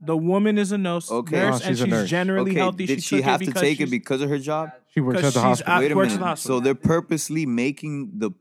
[0.00, 1.36] The woman is a nurse, Okay.
[1.36, 2.10] nurse Oh, and she's a she's nurse.
[2.10, 2.60] generally okay.
[2.60, 2.86] healthy.
[2.86, 4.70] Did she, she have to take it because of her job?
[4.92, 5.78] She works at the hospital.
[5.78, 6.18] Wait a minute.
[6.18, 6.58] the hospital.
[6.58, 8.32] So they're purposely making the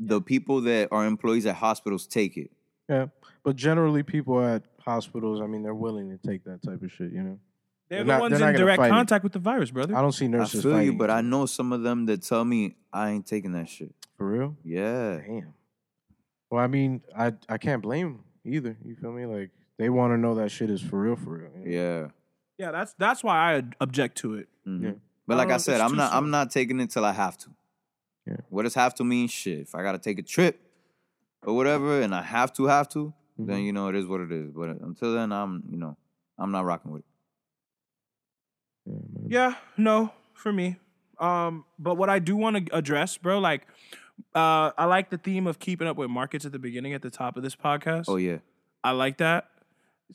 [0.00, 2.50] the people that are employees at hospitals take it.
[2.88, 3.06] Yeah,
[3.42, 7.12] but generally, people at hospitals, I mean, they're willing to take that type of shit.
[7.12, 7.38] You know,
[7.88, 8.90] They're, They're the not- ones they're in direct fight it.
[8.90, 9.96] contact with the virus, brother.
[9.96, 10.64] I don't see nurses.
[10.64, 13.26] I nurses feel you, but I know some of them that tell me I ain't
[13.26, 13.94] taking that shit.
[14.18, 14.56] for real.
[14.64, 15.18] Yeah.
[15.26, 15.54] Damn.
[16.50, 18.76] Well, I mean, I I can't blame them either.
[18.84, 19.26] You feel me?
[19.26, 21.50] Like they want to know that shit is for real, for real.
[21.64, 21.70] you know?
[21.70, 22.08] Yeah.
[22.58, 24.48] Yeah, that's that's why I object to it.
[24.66, 24.82] Mhm.
[24.82, 24.90] Yeah.
[25.26, 26.12] But I like don't I said, I'm too not.
[26.12, 27.48] I'm not taking it till I have to.
[28.26, 28.36] Yeah.
[28.48, 29.28] What does have to mean?
[29.28, 29.60] Shit.
[29.60, 30.60] If I gotta take a trip
[31.42, 33.64] or whatever, and I have to, have to, then Mhm.
[33.66, 34.50] you know it is what it is.
[34.50, 35.96] But until then, I'm, you know,
[36.38, 37.06] I'm not rocking with it.
[38.86, 38.94] Yeah.
[39.28, 40.76] Yeah, no, for me.
[41.18, 43.66] Um, but what I do want to address, bro, like,
[44.34, 47.10] uh, I like the theme of keeping up with markets at the beginning, at the
[47.10, 48.04] top of this podcast.
[48.08, 48.38] Oh yeah.
[48.82, 49.48] I like that.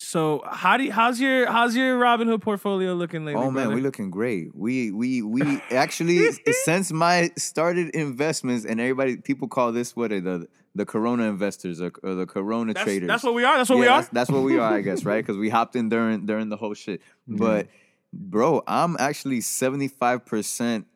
[0.01, 3.41] So how do you, how's your how's your Robinhood portfolio looking lately?
[3.41, 3.75] Oh man, brother?
[3.75, 4.55] we looking great.
[4.55, 6.31] We we we actually
[6.63, 11.81] since my started investments and everybody people call this what are the the Corona investors
[11.81, 13.07] or, or the Corona that's, traders.
[13.07, 13.57] that's what we are.
[13.57, 14.01] That's what yeah, we are.
[14.01, 15.17] That's, that's what we are, I guess, right?
[15.25, 17.01] Because we hopped in during during the whole shit.
[17.27, 17.67] But
[18.13, 20.87] bro, I'm actually 75 percent,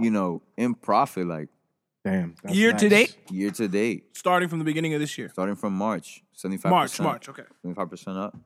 [0.00, 1.48] you know, in profit, like
[2.04, 2.34] Damn.
[2.42, 3.16] that's Year to date?
[3.30, 5.28] year to date, Starting from the beginning of this year.
[5.28, 7.28] starting from March, 75 March, March.
[7.28, 7.44] Okay.
[7.62, 8.36] 25 percent up.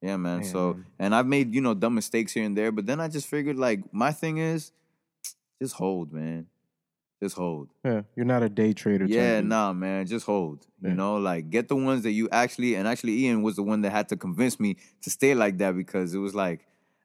[0.00, 0.42] Yeah, man.
[0.42, 3.08] Damn, so, and I've made you know dumb mistakes here and there, but then I
[3.08, 4.70] just figured like my thing is,
[5.60, 6.46] just hold, man.
[7.20, 7.68] Just hold.
[7.84, 9.06] Yeah, you're not a day trader.
[9.06, 9.48] type Yeah, dude.
[9.48, 10.06] nah, man.
[10.06, 10.64] Just hold.
[10.80, 10.90] Yeah.
[10.90, 13.80] You know, like get the ones that you actually and actually Ian was the one
[13.82, 16.60] that had to convince me to stay like that because it was like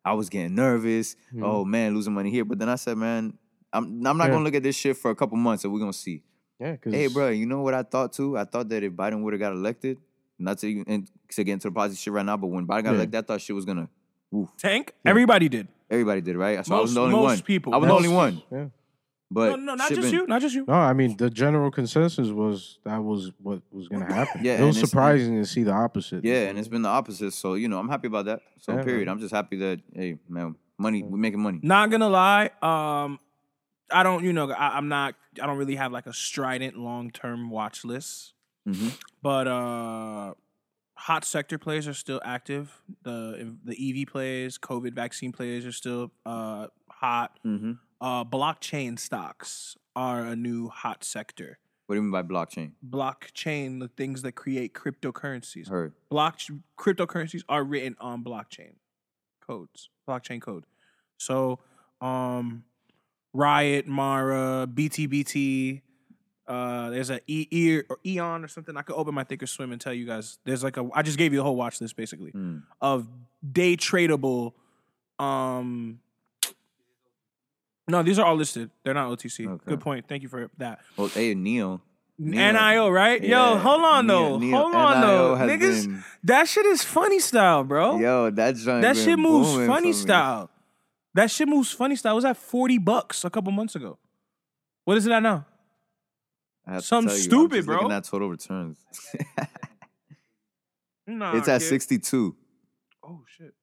[0.06, 1.16] I was getting nervous.
[1.34, 1.44] Mhm.
[1.44, 2.46] Oh man, losing money here.
[2.46, 3.34] But then I said, man,
[3.74, 4.30] I'm I'm not Yeah.
[4.30, 6.22] gonna look at this shit for a couple months and we're gonna see.
[6.60, 8.38] Yeah, Hey, bro, you know what I thought too?
[8.38, 9.98] I thought that if Biden would have got elected,
[10.40, 12.84] not to even and to get into the positive shit right now, but when Biden
[12.84, 12.96] got Yeah.
[12.98, 13.90] elected, I thought shit was gonna.
[14.32, 14.50] Woof.
[14.58, 14.94] Tank.
[15.06, 15.68] Everybody did.
[15.90, 16.66] Everybody did right.
[16.66, 17.42] So I was the only most one.
[17.42, 17.74] people.
[17.74, 18.42] I was the only one.
[18.52, 18.66] Yeah.
[19.30, 20.28] But no, no, not shit just been- you.
[20.28, 20.64] Not just you.
[20.68, 24.44] No, I mean the general consensus was that was what was gonna happen.
[24.46, 26.24] Yeah, it was and it's- surprising to see the opposite.
[26.24, 27.34] Yeah, and it's been the opposite.
[27.34, 28.42] So you know, I'm happy about that.
[28.60, 29.08] So Yeah, period.
[29.08, 29.14] man.
[29.16, 31.60] I'm just happy that hey, man, money, we're making money.
[31.64, 32.52] Not gonna lie.
[32.62, 33.20] Um,
[33.94, 34.24] I don't.
[34.24, 35.16] You know, I, I'm not.
[35.42, 38.34] I don't really have like a strident long term watch list.
[38.66, 38.90] hmm
[39.22, 40.34] But uh
[40.96, 42.82] hot sector plays are still active.
[43.04, 47.40] The the EV plays, COVID vaccine plays are still uh hot.
[47.44, 51.60] hmm Uh blockchain stocks are a new hot sector.
[51.86, 52.72] What do you mean by blockchain?
[52.88, 55.68] Blockchain, the things that create cryptocurrencies.
[55.68, 55.94] Heard.
[56.10, 56.40] Block
[56.78, 58.76] cryptocurrencies are written on blockchain
[59.46, 60.66] codes, blockchain code.
[61.18, 61.60] So,
[62.02, 62.64] um
[63.34, 65.82] Riot, Mara, BTBT,
[66.48, 68.78] uh, there's a e- e- or Eon or something.
[68.78, 70.38] I could open my thinkorswim and tell you guys.
[70.46, 70.88] There's like a.
[70.94, 72.64] I just gave you the whole watch list basically Mm.
[72.82, 73.08] of
[73.52, 74.54] day tradable.
[75.20, 76.00] Um,
[77.88, 78.70] no, these are all listed.
[78.84, 79.48] They're not OTC.
[79.48, 79.64] Okay.
[79.68, 80.08] Good point.
[80.08, 80.80] Thank you for that.
[80.98, 81.82] Well, hey, NIO.
[82.20, 82.40] Neo.
[82.54, 83.22] NIO, right?
[83.24, 84.38] Yo, hold on though.
[84.38, 85.36] NIO- hold on NIO though.
[85.48, 87.98] Niggas, been- that shit is funny style, bro.
[88.00, 90.50] Yo, that joint that shit moves funny style.
[91.16, 92.14] That shit moves funny style.
[92.14, 94.00] It was at 40 bucks a couple months ago.
[94.86, 95.46] What is it at now?
[96.66, 97.76] I have to Something you, I'm stupid, bro.
[97.76, 98.78] Looking at total returns.
[101.06, 101.68] Nah, it's at kid.
[101.68, 102.36] 62.
[103.06, 103.54] Oh shit.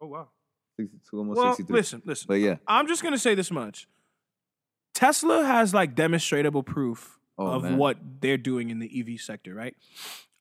[0.00, 0.28] Oh wow.
[0.78, 1.74] 62, almost Well, 63.
[1.74, 2.26] listen, listen.
[2.28, 2.56] But yeah.
[2.68, 3.88] I'm just gonna say this much.
[4.94, 7.76] Tesla has like demonstrable proof Oh, of man.
[7.78, 9.74] what they're doing in the EV sector, right?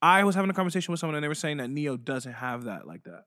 [0.02, 2.66] I was having a conversation with someone and they were saying that NIO doesn't have
[2.66, 3.24] that like that.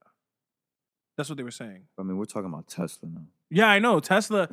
[1.18, 1.83] That's what they were saying.
[1.98, 3.22] I mean, we're talking about Tesla now.
[3.50, 4.48] Yeah, I know Tesla.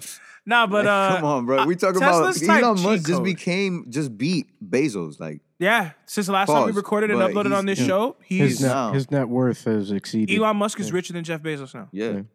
[0.47, 1.63] Nah, but uh, come on, bro.
[1.65, 5.19] We talking Tesla's about Elon cheat Musk just became just beat Bezos.
[5.19, 5.91] Like yeah.
[6.07, 8.71] Since the last time we recorded and uploaded on this he's- show, his he's net,
[8.71, 10.35] now- his net worth has exceeded.
[10.35, 11.87] Elon Musk is richer than Jeff Bezos now.
[11.91, 12.17] yeah, Yeah.
[12.17, 12.27] it's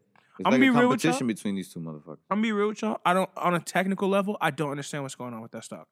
[0.45, 1.11] I'ma be a real with y'all.
[1.13, 2.19] competition between these two motherfuckers.
[2.31, 3.01] I'm gonna be real with y'all.
[3.05, 5.89] I don't on a technical level, I don't understand what's going on with that stock.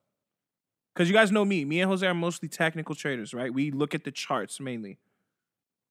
[0.95, 1.65] Cause you guys know me.
[1.65, 3.53] Me and Jose are mostly technical traders, right?
[3.53, 4.97] We look at the charts mainly.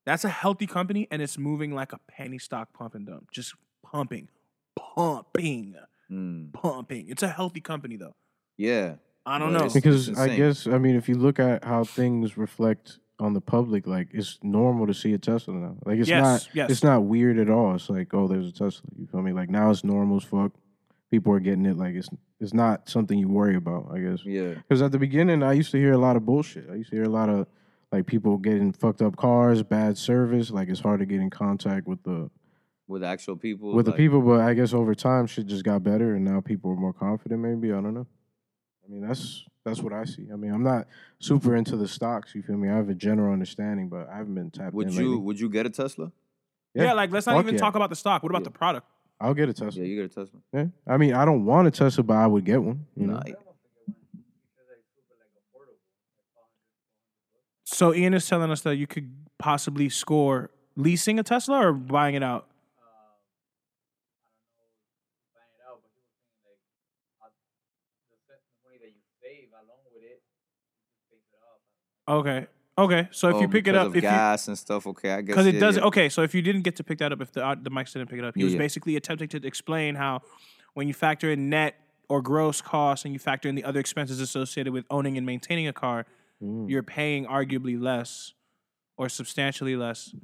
[0.06, 3.30] That's a healthy company and it's moving like a penny stock pump and dump.
[3.30, 4.28] Just pumping.
[4.76, 5.74] Pumping.
[6.10, 6.52] Mm.
[6.52, 7.08] Pumping.
[7.08, 8.14] It's a healthy company though.
[8.56, 8.94] Yeah,
[9.26, 9.66] I don't Well, know.
[9.66, 13.34] it's- because it's I guess I mean if you look at how things reflect on
[13.34, 15.76] the public, like it's normal to see a Tesla now.
[15.84, 16.70] Like it's Yes, not yes.
[16.70, 17.74] it's not weird at all.
[17.74, 18.88] It's like oh, there's a Tesla.
[18.98, 19.32] You feel me?
[19.32, 20.52] Like now it's normal as fuck.
[21.10, 21.76] People are getting it.
[21.76, 22.08] Like it's
[22.40, 23.90] it's not something you worry about.
[23.92, 24.54] I guess yeah.
[24.54, 26.68] because at the beginning I used to hear a lot of bullshit.
[26.70, 27.46] I used to hear a lot of
[27.92, 30.50] like people getting fucked up cars, bad service.
[30.50, 32.30] Like it's hard to get in contact with the
[32.86, 33.72] With actual people.
[33.74, 34.20] with like, the people.
[34.20, 37.40] But I guess over time shit just got better, and now people are more confident.
[37.40, 38.06] Maybe I don't know.
[38.86, 40.28] I mean that's that's what I see.
[40.32, 40.86] I mean I'm not
[41.18, 42.34] super into the stocks.
[42.34, 42.68] You feel me?
[42.68, 45.16] I have a general understanding, but I haven't been tapped Would in you lately.
[45.24, 46.12] Would you get a Tesla?
[46.74, 46.92] yeah.
[46.92, 47.60] like let's not Fuck even yeah.
[47.60, 48.22] talk about the stock.
[48.22, 48.44] What about Yeah.
[48.44, 48.86] the product?
[49.20, 49.82] I'll get a Tesla.
[49.82, 50.40] Yeah, you get a Tesla.
[50.52, 50.66] Yeah.
[50.86, 52.86] I mean I don't want a Tesla, but I would get one.
[52.96, 53.22] You know?
[57.78, 62.16] So Ian is telling us that you could possibly score leasing a Tesla or buying
[62.16, 62.48] it out.
[72.08, 72.46] Okay.
[72.76, 73.08] Okay.
[73.12, 75.20] So if Oh, you pick it up, of if you gas and stuff, okay, I
[75.20, 75.84] guess because it yeah, does yeah.
[75.84, 77.92] okay so if you didn't get to pick that up if the uh, the mics
[77.92, 78.58] didn't pick it up he Yeah, was yeah.
[78.58, 80.22] basically attempting to explain how
[80.74, 81.76] when you factor in net
[82.08, 85.68] or gross costs and you factor in the other expenses associated with owning and maintaining
[85.68, 86.06] a car
[86.42, 86.70] Mm.
[86.70, 88.32] you're paying arguably less
[88.96, 90.14] or substantially less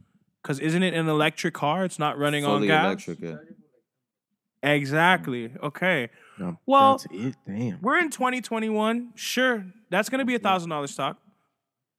[0.42, 3.20] because isn't it an electric car it's not running on gas electric.
[3.20, 3.37] Yeah.
[4.62, 7.37] exactly okay No, Well, that's it.
[7.46, 7.81] Damn.
[7.83, 11.18] we're in 2021 sure that's going to be a thousand dollar stock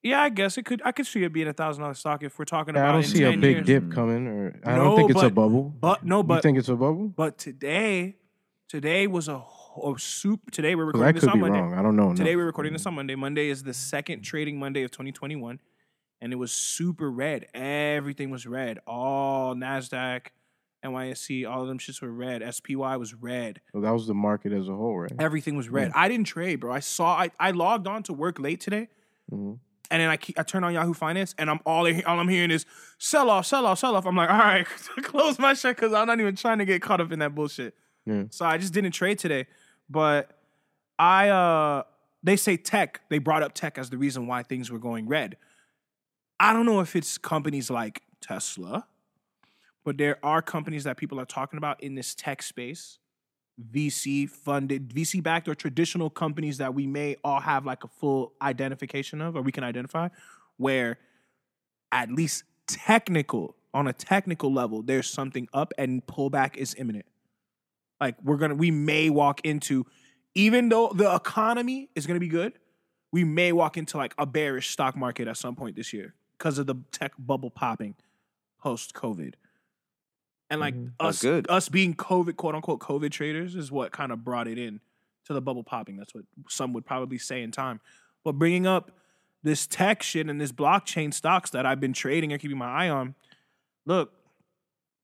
[0.01, 2.37] yeah i guess it could i could see it being a thousand dollar stock if
[2.39, 3.65] we're talking Yeah, about I don't see a big years.
[3.67, 5.73] dip coming, or I No, don't think it's a bubble.
[5.79, 7.07] but no but you but think it's a bubble?
[7.09, 8.15] But today,
[8.69, 9.39] today was a,
[9.75, 10.51] a soup.
[10.51, 11.59] Today we're recording I this could on be Monday.
[11.59, 11.73] wrong.
[11.73, 12.11] I don't know.
[12.13, 12.37] Today enough.
[12.39, 13.15] we're recording this on Monday.
[13.15, 15.59] Monday is the second trading Monday of 2021,
[16.21, 17.47] and it was super red.
[17.53, 18.79] Everything was red.
[18.87, 20.27] All Nasdaq,
[20.83, 22.41] NYSE, all of them shits were red.
[22.53, 23.61] SPY was red.
[23.73, 25.11] So that was the market as a whole, right?
[25.19, 25.91] Everything was red.
[25.95, 26.71] I didn't trade, bro.
[26.73, 27.15] I saw.
[27.17, 28.89] I, I logged on to work late today.
[29.31, 29.59] Mhm.
[29.91, 32.49] And then I, keep, I turn on Yahoo Finance, and I'm all all I'm hearing
[32.49, 32.65] is
[32.97, 34.07] sell off, sell off, sell off.
[34.07, 34.65] I'm like, all right,
[35.03, 37.75] close my shit because I'm not even trying to get caught up in that bullshit.
[38.05, 38.23] Yeah.
[38.31, 39.45] So I just didn't trade today.
[39.89, 40.31] But
[40.97, 41.83] I uh
[42.23, 45.37] they say tech, they brought up tech as the reason why things were going red.
[46.39, 48.87] I don't know if it's companies like Tesla,
[49.83, 52.97] but there are companies that people are talking about in this tech space.
[53.71, 58.33] VC funded, VC backed, or traditional companies that we may all have like a full
[58.41, 60.09] identification of, or we can identify,
[60.57, 60.97] where
[61.91, 67.05] at least technical, on a technical level, there's something up and pullback is imminent.
[67.99, 69.85] Like we're gonna, we may walk into,
[70.33, 72.53] even though the economy is gonna be good,
[73.11, 76.57] we may walk into like a bearish stock market at some point this year because
[76.57, 77.95] of the tech bubble popping
[78.59, 79.35] post COVID.
[80.49, 80.87] And like mm-hmm.
[80.99, 81.49] That's us, good.
[81.49, 84.79] us being COVID, quote unquote, COVID traders is what kind of brought it in
[85.25, 85.97] to the bubble popping.
[85.97, 87.79] That's what some would probably say in time.
[88.23, 88.91] But bringing up
[89.43, 92.89] this tech shit and this blockchain stocks that I've been trading or keeping my eye
[92.89, 93.15] on,
[93.85, 94.11] look,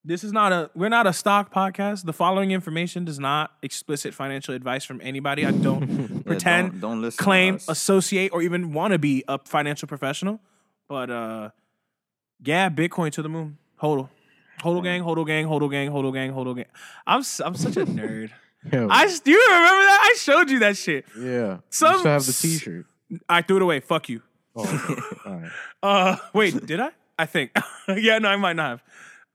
[0.03, 2.05] this is not a we're not a stock podcast.
[2.05, 5.45] The following information does not explicit financial advice from anybody.
[5.45, 9.37] I don't Yeah, pretend, don't, don't listen claim, associate, or even want to be a
[9.45, 10.39] financial professional.
[10.87, 11.49] But uh
[12.43, 13.57] yeah, Bitcoin to the moon.
[13.81, 14.09] Hodl.
[14.61, 16.65] Hodl gang, hodl gang, hodl gang, hodl gang, hodl gang.
[17.05, 18.31] I'm I'm such a nerd.
[18.71, 19.99] Yo, I do you remember that?
[20.11, 21.05] I showed you that shit.
[21.17, 21.57] yeah.
[21.69, 22.85] some- you still have the T-shirt.
[23.27, 23.79] I threw it away.
[23.81, 24.21] Fuck you.
[24.55, 25.01] Oh, okay.
[25.25, 25.51] all right.
[25.83, 26.89] Uh wait, did I?
[27.17, 27.51] I think.
[27.87, 28.83] yeah, no, I might not have.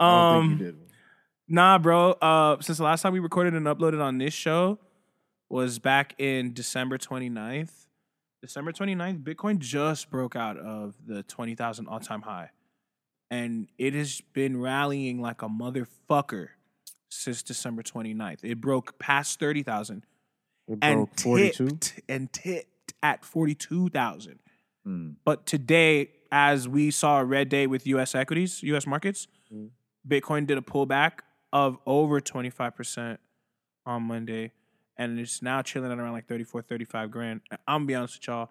[0.00, 0.76] Um think you did.
[1.48, 2.10] Nah, bro.
[2.12, 4.78] Uh, since the last time we recorded and uploaded on this show
[5.48, 7.70] was back in December 29th.
[8.42, 12.50] December 29th, Bitcoin just broke out of the 20,000 all time high.
[13.30, 16.48] And it has been rallying like a motherfucker
[17.08, 18.40] since December 29th.
[18.42, 20.04] It broke past 30,000
[20.68, 21.68] It and broke 42.
[21.68, 24.38] tipped and tipped at 42,000.
[24.86, 25.14] Mm.
[25.24, 29.70] But today, as we saw a red day with US equities, US markets, Mm.
[30.06, 31.20] Bitcoin did a pullback
[31.52, 33.18] of over 25%
[33.84, 34.52] on Monday.
[34.96, 37.40] And it's now chilling at around like 34, 35 grand.
[37.50, 38.50] And I'm gonna be honest with y'all.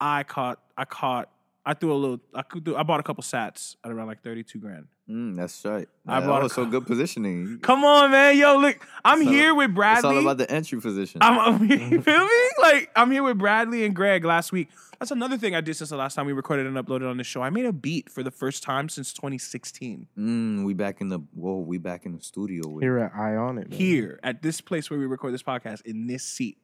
[0.00, 1.30] I caught, I caught,
[1.64, 4.22] I threw a little, I could do, I bought a couple sats at around like
[4.22, 4.88] 32 grand.
[5.10, 5.86] Mm, that's right.
[6.06, 7.58] I Yeah, bought a oh, so good positioning.
[7.62, 8.38] Come on, man.
[8.38, 9.98] Yo, look, I'm It's all- here with Bradley.
[9.98, 11.20] It's all about the entry position.
[11.22, 12.48] I'm, I'm you feel me?
[12.62, 14.68] Like I'm here with Bradley and Greg last week.
[14.98, 17.24] That's another thing I did since the last time we recorded and uploaded on the
[17.24, 17.42] show.
[17.42, 21.18] I made a beat for the first time since 2016 mm, we back in the
[21.34, 23.68] whoa, we back in the studio with Here at Ionic.
[23.70, 23.78] man.
[23.78, 26.56] here at this place where we record this podcast in this seat.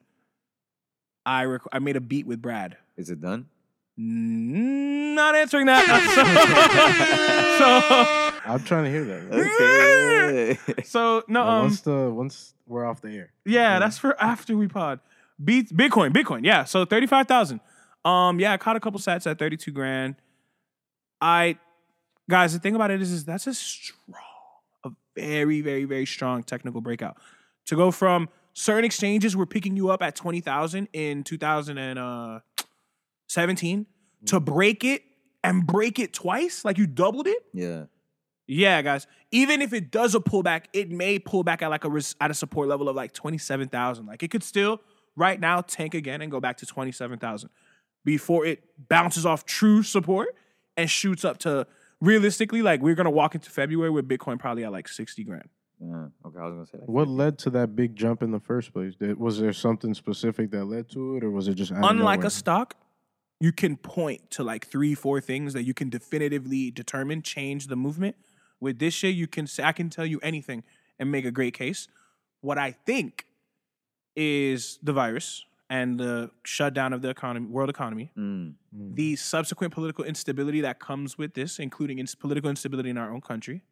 [1.26, 2.78] I rec- I made a beat with Brad.
[2.96, 3.48] Is it done?
[3.98, 5.84] Not answering that.
[7.58, 10.56] so, I'm trying to hear that.
[10.60, 10.82] Okay.
[10.84, 11.46] so no.
[11.46, 13.32] Um, once the once we're off the air.
[13.44, 15.00] Yeah, that's for after we pod.
[15.42, 16.44] Beat Bitcoin, Bitcoin.
[16.44, 17.60] Yeah, so thirty five thousand.
[18.04, 20.16] Um, yeah, I caught a couple sats at thirty two grand.
[21.20, 21.58] I,
[22.28, 24.16] guys, the thing about it is, is that's a strong,
[24.84, 27.16] a very, very, very strong technical breakout.
[27.66, 31.78] To go from certain exchanges were picking you up at twenty thousand in two thousand
[31.78, 32.64] and seventeen and uh,
[33.28, 33.86] seventeen
[34.26, 35.02] to break it
[35.42, 37.42] and break it twice, like you doubled it.
[37.54, 37.84] yeah.
[38.52, 39.06] Yeah, guys.
[39.30, 42.32] Even if it does a pullback, it may pull back at like a res- at
[42.32, 44.06] a support level of like twenty seven thousand.
[44.06, 44.80] Like it could still
[45.14, 47.50] right now tank again and go back to twenty seven thousand
[48.04, 50.34] before it bounces off true support
[50.76, 51.64] and shoots up to
[52.00, 55.48] realistically like we're gonna walk into February with Bitcoin probably at like sixty grand.
[55.80, 56.06] Yeah.
[56.26, 56.88] Okay, I was gonna say that.
[56.88, 58.96] What led to that big jump in the first place?
[58.96, 62.24] Did, was there something specific that led to it, or was it just out Unlike
[62.24, 62.74] a stock,
[63.38, 67.76] you can point to like three, four things that you can definitively determine change the
[67.76, 68.16] movement.
[68.60, 70.62] With this shit, you can say I can tell you anything
[70.98, 71.88] and make a great case.
[72.42, 73.26] What I think
[74.16, 78.54] is the virus and the shutdown of the economy, world economy, Mm.
[78.72, 83.20] the subsequent political instability that comes with this, including ins- political instability in our own
[83.20, 83.62] country.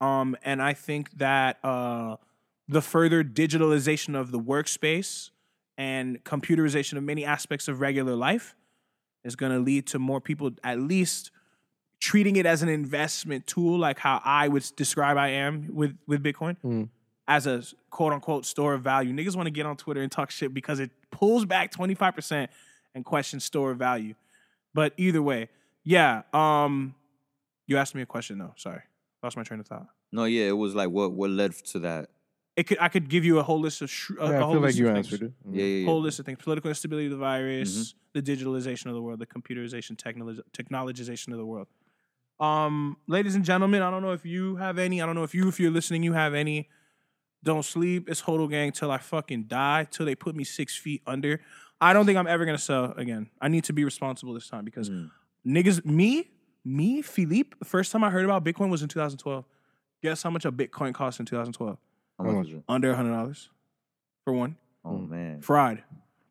[0.00, 2.16] Um, and I think that uh,
[2.68, 5.30] the further digitalization of the workspace
[5.78, 8.54] and computerization of many aspects of regular life
[9.24, 11.30] is going to lead to more people at least
[12.00, 16.22] treating it as an investment tool, like how I would describe I am with with
[16.22, 16.88] Bitcoin Mm.
[17.28, 19.12] as a quote unquote store of value.
[19.12, 22.48] Niggas want to get on Twitter and talk shit because it pulls back 25%
[22.94, 24.14] and questions store of value.
[24.74, 25.48] But either way,
[25.84, 26.22] yeah.
[26.32, 26.94] Um,
[27.66, 28.52] you asked me a question though.
[28.56, 28.82] Sorry,
[29.22, 29.86] lost my train of thought.
[30.12, 32.10] No, yeah, it was like what what led to that?
[32.56, 34.40] It could I could give you a whole list of sh- a, Yeah, a I
[34.42, 35.06] whole feel like you of things.
[35.12, 35.32] answered it.
[35.50, 35.86] Yeah, yeah, yeah.
[35.86, 39.26] Whole list of things: political instability of the virus, the digitalization of the world, the
[39.26, 41.66] computerization, technolo- technologization of the world.
[42.38, 45.00] Um, ladies and gentlemen, I don't know if you have any.
[45.00, 46.68] I don't know if you, if you're listening, you have any.
[47.42, 48.08] Don't sleep.
[48.08, 49.86] It's HODL Gang till I fucking die.
[49.90, 51.40] Till they put me six feet under.
[51.80, 53.28] I don't think I'm ever gonna sell again.
[53.40, 54.90] I need to be responsible this time because
[55.46, 56.30] niggas, me,
[56.64, 57.56] me, Philippe.
[57.58, 59.44] The first time I heard about Bitcoin was in 2012.
[60.02, 61.76] Guess how much a Bitcoin cost in 2012?
[62.18, 62.46] How How much much?
[62.46, 62.62] was it?
[62.68, 63.50] Under hundred dollars
[64.24, 64.56] for one.
[64.84, 65.40] Oh man.
[65.42, 65.82] Fried.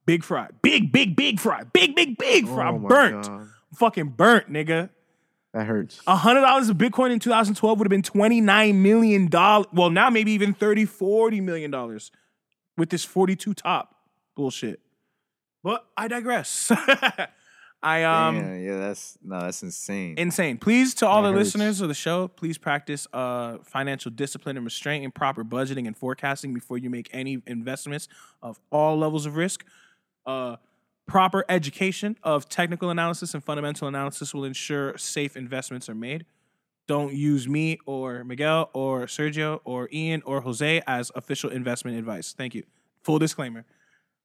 [0.05, 0.53] Big fried.
[0.61, 1.71] Big, big, big fried.
[1.73, 2.73] Big, big, big fried.
[2.75, 3.23] Oh burnt.
[3.23, 3.47] God.
[3.75, 4.89] Fucking burnt, nigga.
[5.55, 6.01] That hurts.
[6.05, 9.67] A hundred dollars of Bitcoin in 2012 would have been 29 million dollars.
[9.71, 12.11] Well, now maybe even 30, 40 million dollars
[12.77, 13.95] with this 42 top
[14.35, 14.81] bullshit.
[15.63, 16.71] But I digress.
[17.81, 20.15] I um yeah, yeah, that's no, that's insane.
[20.17, 20.57] insane.
[20.57, 21.55] Please, to all That the hurts.
[21.55, 25.95] listeners of the show, please practice uh, financial discipline and restraint and proper budgeting and
[25.95, 28.09] forecasting before you make any investments
[28.41, 29.63] of all levels of risk.
[30.25, 30.57] Uh,
[31.07, 36.25] proper education of technical analysis and fundamental analysis will ensure safe investments are made.
[36.87, 42.33] Don't use me or Miguel or Sergio or Ian or Jose as official investment advice.
[42.33, 42.63] Thank you.
[43.03, 43.65] Full disclaimer.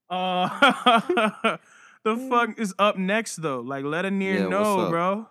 [0.09, 1.57] Uh,
[2.03, 3.61] the fuck is up next though?
[3.61, 5.27] Like, let a near Yeah, know, bro.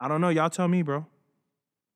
[0.00, 0.28] I don't know.
[0.28, 1.06] Y'all tell me, bro.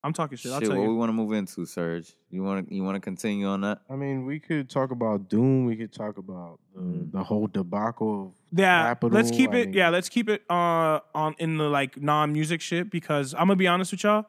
[0.04, 0.52] I'm talking shit.
[0.52, 0.94] I'll Shit, tell what we you.
[0.96, 2.14] want to move into, Serge?
[2.30, 3.80] You want to you want to continue on that?
[3.90, 5.64] I mean, we could talk about Doom.
[5.66, 7.11] We could talk about the, Mm.
[7.12, 9.66] the whole debacle of Yeah, Capitol, let's keep I it.
[9.68, 13.56] mean- yeah, let's keep it uh on in the like non-music shit because I'm gonna
[13.56, 14.26] be honest with y'all.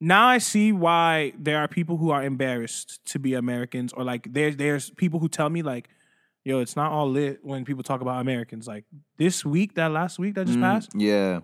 [0.00, 4.30] Now I see why there are people who are embarrassed to be Americans, or like
[4.34, 5.88] there's there's people who tell me like,
[6.44, 8.84] "Yo, it's not all lit when people talk about Americans." Like
[9.16, 10.90] this week, that last week that just Mm, passed.
[10.94, 11.40] Yeah.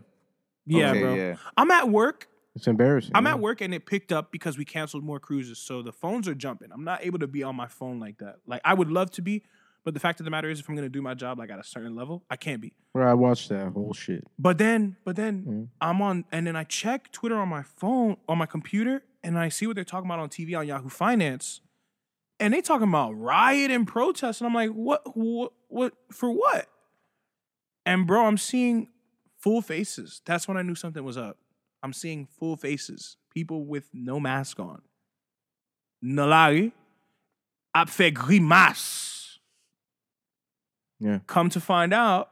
[0.66, 1.14] Yeah, Okay, bro.
[1.14, 1.36] Yeah.
[1.56, 2.26] I'm at work.
[2.56, 3.12] It's embarrassing.
[3.14, 5.58] I'm at work and it picked up because we canceled more cruises.
[5.58, 6.70] So the phones are jumping.
[6.72, 8.36] I'm not able to be on my phone like that.
[8.46, 9.44] Like I would love to be,
[9.84, 11.58] but the fact of the matter is if I'm gonna do my job like at
[11.60, 12.72] a certain level, I can't be.
[12.92, 14.24] Bro, I watched that whole shit.
[14.38, 15.68] But then, but then Mhm.
[15.80, 19.48] I'm on, and then I check Twitter on my phone, on my computer, and I
[19.48, 21.60] see what they're talking about on TV on Yahoo Finance,
[22.40, 26.66] and they talking about riot and protest, and I'm like, what, what, what, for what?
[27.86, 28.88] And bro, I'm seeing
[29.38, 30.20] full faces.
[30.24, 31.38] That's when I knew something was up.
[31.82, 34.82] I'm seeing full faces, people with no mask on.
[36.04, 36.72] Nalari,
[37.74, 39.38] ap fait grimace.
[40.98, 41.20] Yeah.
[41.26, 42.30] Come to find out,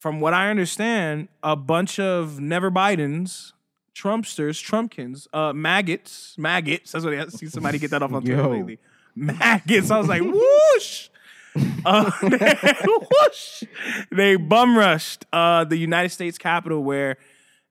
[0.00, 3.52] from what I understand, a bunch of never Bidens,
[3.94, 6.92] Trumpsters, Trumpkins, uh, maggots, maggots.
[6.92, 8.78] That's what I see somebody get that off on Twitter lately.
[9.16, 9.90] Maggots.
[9.90, 11.08] I was like, whoosh.
[11.84, 12.08] Uh,
[12.84, 13.64] whoosh.
[14.12, 17.16] They bum rushed uh, the United States Capitol where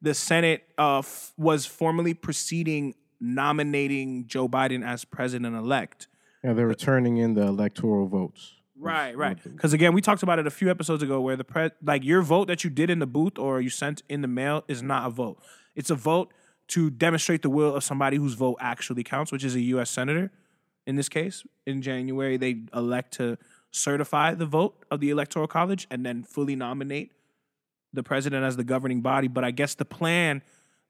[0.01, 6.07] the Senate uh, f- was formally proceeding nominating Joe Biden as president elect.
[6.43, 8.53] Yeah, they were turning in the electoral votes.
[8.79, 9.38] Right, right.
[9.43, 12.21] Because again, we talked about it a few episodes ago, where the pre like your
[12.21, 15.07] vote that you did in the booth or you sent in the mail is not
[15.07, 15.41] a vote.
[15.75, 16.31] It's a vote
[16.69, 19.89] to demonstrate the will of somebody whose vote actually counts, which is a U.S.
[19.89, 20.31] senator.
[20.86, 23.38] In this case, in January, they elect to
[23.71, 27.12] certify the vote of the electoral college and then fully nominate
[27.93, 29.28] the president as the governing body.
[29.28, 30.41] But I guess the plan,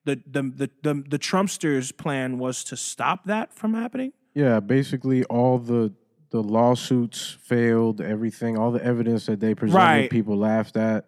[0.05, 4.13] the the the the, the Trumpsters' plan was to stop that from happening.
[4.33, 5.93] Yeah, basically all the
[6.29, 10.09] the lawsuits failed, everything, all the evidence that they presented, Right.
[10.09, 11.05] people laughed at,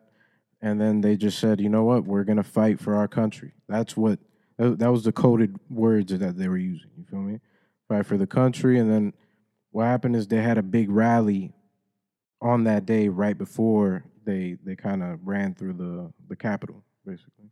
[0.61, 3.53] and then they just said, you know what, we're gonna fight for our country.
[3.67, 4.19] That's what
[4.57, 6.89] that, that was the coded words that they were using.
[6.97, 7.39] You feel me?
[7.87, 9.13] Fight for the country, and then
[9.71, 11.53] what happened is they had a big rally
[12.41, 17.49] on that day right before they they kind of ran through the the Capitol, basically.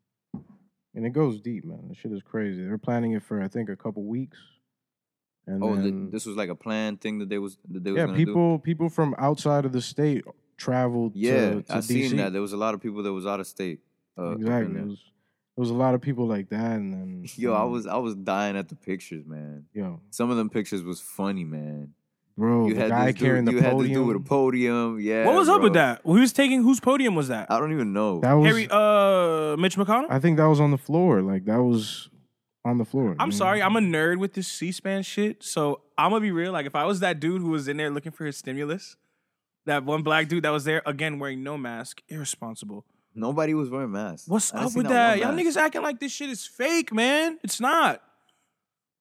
[0.96, 1.86] And it goes deep, man.
[1.90, 2.64] This shit is crazy.
[2.66, 4.38] They're planning it for I think a couple weeks.
[5.46, 7.92] And Oh, then, the, this was like a planned thing that they was that they
[7.92, 8.26] was yeah, gonna do.
[8.26, 10.26] people people from outside of the state
[10.58, 11.14] traveled.
[11.16, 11.84] Yeah, to, to I DC.
[12.10, 12.34] seen that.
[12.34, 13.80] There was a lot of people that was out of state.
[14.18, 14.74] Uh, exactly.
[14.74, 14.86] there.
[14.86, 14.98] Was,
[15.56, 17.98] there was a lot of people like that, and then Yo, I um, was I
[17.98, 19.66] was dying at the pictures, man.
[19.74, 21.94] yo, Some of them pictures was funny, man.
[22.38, 24.08] Bro, you the had guy this dude, carrying the you had this dude podium.
[24.08, 25.00] with a podium.
[25.00, 25.26] Yeah.
[25.26, 26.02] what was up with that?
[26.04, 27.50] Who was taking whose podium was that?
[27.52, 28.20] I don't even know.
[28.22, 30.08] that was, Harry, uh, Mitch McConnell.
[30.10, 31.22] I think that was on the floor.
[31.22, 32.10] Like that was
[32.66, 33.16] on the floor.
[33.20, 33.38] I'm you know?
[33.38, 35.44] sorry, I'm a nerd with this C-SPAN shit.
[35.44, 36.52] So I'm gonna be real.
[36.52, 38.98] Like, if I was that dude who was in there looking for his stimulus,
[39.66, 42.86] that one black dude that was there again wearing no mask, irresponsible.
[43.16, 44.28] Nobody was wearing masks.
[44.28, 45.18] What's I up with that?
[45.18, 47.40] Y'all niggas acting like this shit is fake, man.
[47.44, 48.02] It's not.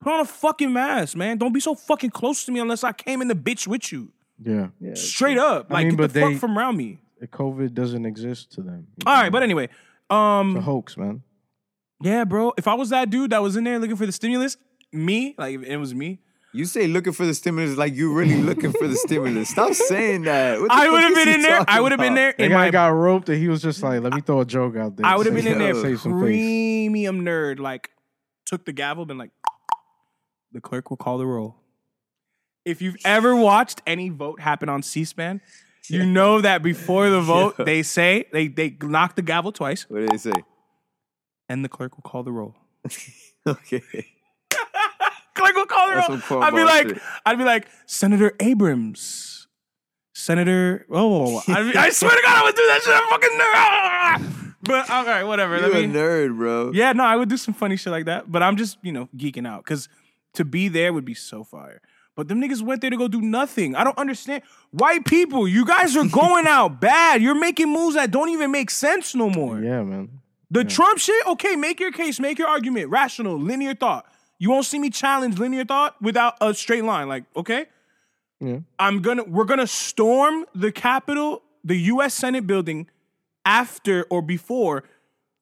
[0.00, 1.38] Put on a fucking mask, man.
[1.38, 4.12] Don't be so fucking close to me unless I came in the bitch with you.
[4.44, 6.98] Yeah, Yeah, Straight up, I like mean, get the they- fuck from around me.
[7.24, 8.86] COVID doesn't exist to them.
[8.98, 9.22] you All know?
[9.22, 9.72] right, but anyway, it's
[10.10, 11.22] a um, hoax, man.
[12.02, 12.52] yeah, bro.
[12.58, 14.58] If I was that dude that was in there looking for the stimulus,
[14.92, 16.20] me, like if it was me,
[16.52, 19.48] You say looking for the stimulus like you really looking for the stimulus.
[19.48, 20.58] Stop saying that.
[20.70, 21.64] I would have is been in there.
[21.66, 23.82] I would have been there The in guy my got roped, and he was just
[23.82, 26.00] like, "Let me throw a joke out there." I would have been in there Save
[26.00, 26.20] some face.
[26.20, 27.90] premium nerd, like
[28.44, 29.30] took the gavel, been like,
[30.56, 31.56] the clerk will call the roll.
[32.64, 35.40] If you've ever watched any vote happen on C-SPAN,
[35.88, 40.00] you know that before the vote, they say they they knock the gavel twice, What
[40.00, 40.32] did they say?
[41.48, 42.54] and the clerk will call the roll.
[43.48, 43.80] Okay.
[45.36, 46.18] Clerk will call the That's roll.
[46.20, 47.02] some I'd be like, shit.
[47.24, 49.46] I'd be like, Senator Abrams,
[50.16, 50.84] Senator.
[50.90, 52.94] Oh, I, I swear to God, I would do that shit.
[52.96, 54.54] I'm fucking nerd.
[54.62, 55.56] But all right, whatever.
[55.56, 56.72] You Let a me- nerd, bro.
[56.74, 58.32] Yeah, no, I would do some funny shit like that.
[58.32, 59.88] But I'm just, you know, geeking out because
[60.36, 61.80] to be there would be so fire.
[62.14, 63.74] But them niggas went there to go do nothing.
[63.74, 64.42] I don't understand.
[64.70, 67.20] White people, you guys are going out bad.
[67.20, 69.60] You're making moves that don't even make sense no more.
[69.60, 70.20] Yeah, man.
[70.50, 74.06] The Trump shit, okay, make your case, make your argument, rational, linear thought.
[74.38, 77.08] You won't see me challenge linear thought without a straight line.
[77.08, 77.66] Like, okay,
[78.40, 78.60] Yeah.
[78.78, 82.14] I'm gonna, we're gonna storm the Capitol, the U.S.
[82.14, 82.88] Senate building
[83.44, 84.84] after or before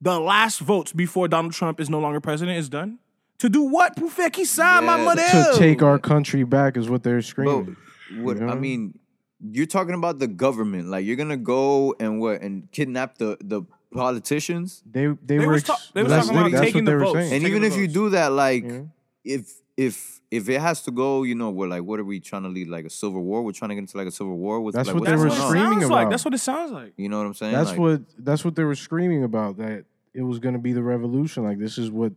[0.01, 2.99] the last votes before Donald Trump is no longer president is done.
[3.39, 3.97] To do what?
[3.97, 5.53] Pour faire qui ça, ma modèle?
[5.53, 7.77] To take our country back is what they're But screaming.
[8.19, 8.53] what You know?
[8.53, 8.99] I mean,
[9.41, 10.89] you're talking about the government.
[10.89, 13.63] Like you're gonna go and what and kidnap the the
[13.93, 14.83] politicians.
[14.91, 16.91] They they, They were was ex- ta- they was that's, talking about that's taking what
[16.91, 17.15] they the were votes.
[17.19, 17.33] saying.
[17.33, 17.95] And Taking even the if you votes.
[17.95, 18.81] do that, like Yeah.
[19.25, 22.43] if if if it has to go, you know, we're like, what are we trying
[22.45, 22.69] to lead?
[22.69, 23.43] Like a civil war?
[23.43, 24.75] We're trying to get into like a civil war with.
[24.75, 25.49] That's like, what what's they were going it on?
[25.51, 26.03] screaming sounds like.
[26.03, 26.11] about.
[26.11, 26.93] That's what it sounds like.
[26.97, 27.53] You know what I'm saying?
[27.53, 29.57] That's Like, what that's what they were screaming about.
[29.59, 31.43] That it was going to be the revolution.
[31.45, 32.13] Like this is what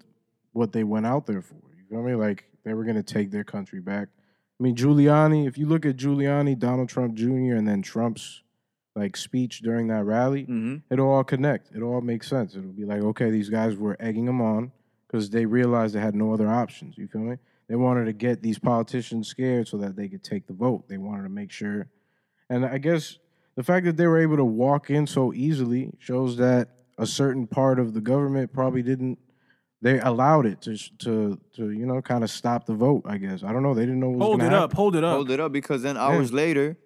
[0.57, 1.55] what they went out there for.
[1.77, 2.15] You feel me?
[2.15, 4.09] Like they were going to take their country back.
[4.59, 5.47] I mean, Giuliani.
[5.47, 8.41] If you look at Giuliani, Donald Trump Jr., and then Trump's
[8.95, 10.81] like speech during that rally, Mhm.
[10.89, 11.69] it'll all connect.
[11.75, 12.55] It'll all make sense.
[12.55, 14.71] It'll be like, okay, these guys were egging them on
[15.05, 16.97] because they realized they had no other options.
[16.97, 17.37] You feel me?
[17.67, 20.87] They wanted to get these politicians scared so that they could take the vote.
[20.87, 21.87] They wanted to make sure.
[22.49, 23.19] And I guess
[23.55, 27.45] the fact that they were able to walk in so easily shows that a certain
[27.45, 29.19] part of the government probably didn't.
[29.81, 33.03] They allowed it to to to you know kind of stop the vote.
[33.05, 33.73] I guess I don't know.
[33.75, 34.73] They didn't know what was Hold gonna it up.
[34.73, 35.13] Hold it up.
[35.15, 36.77] hold it up because then hours later,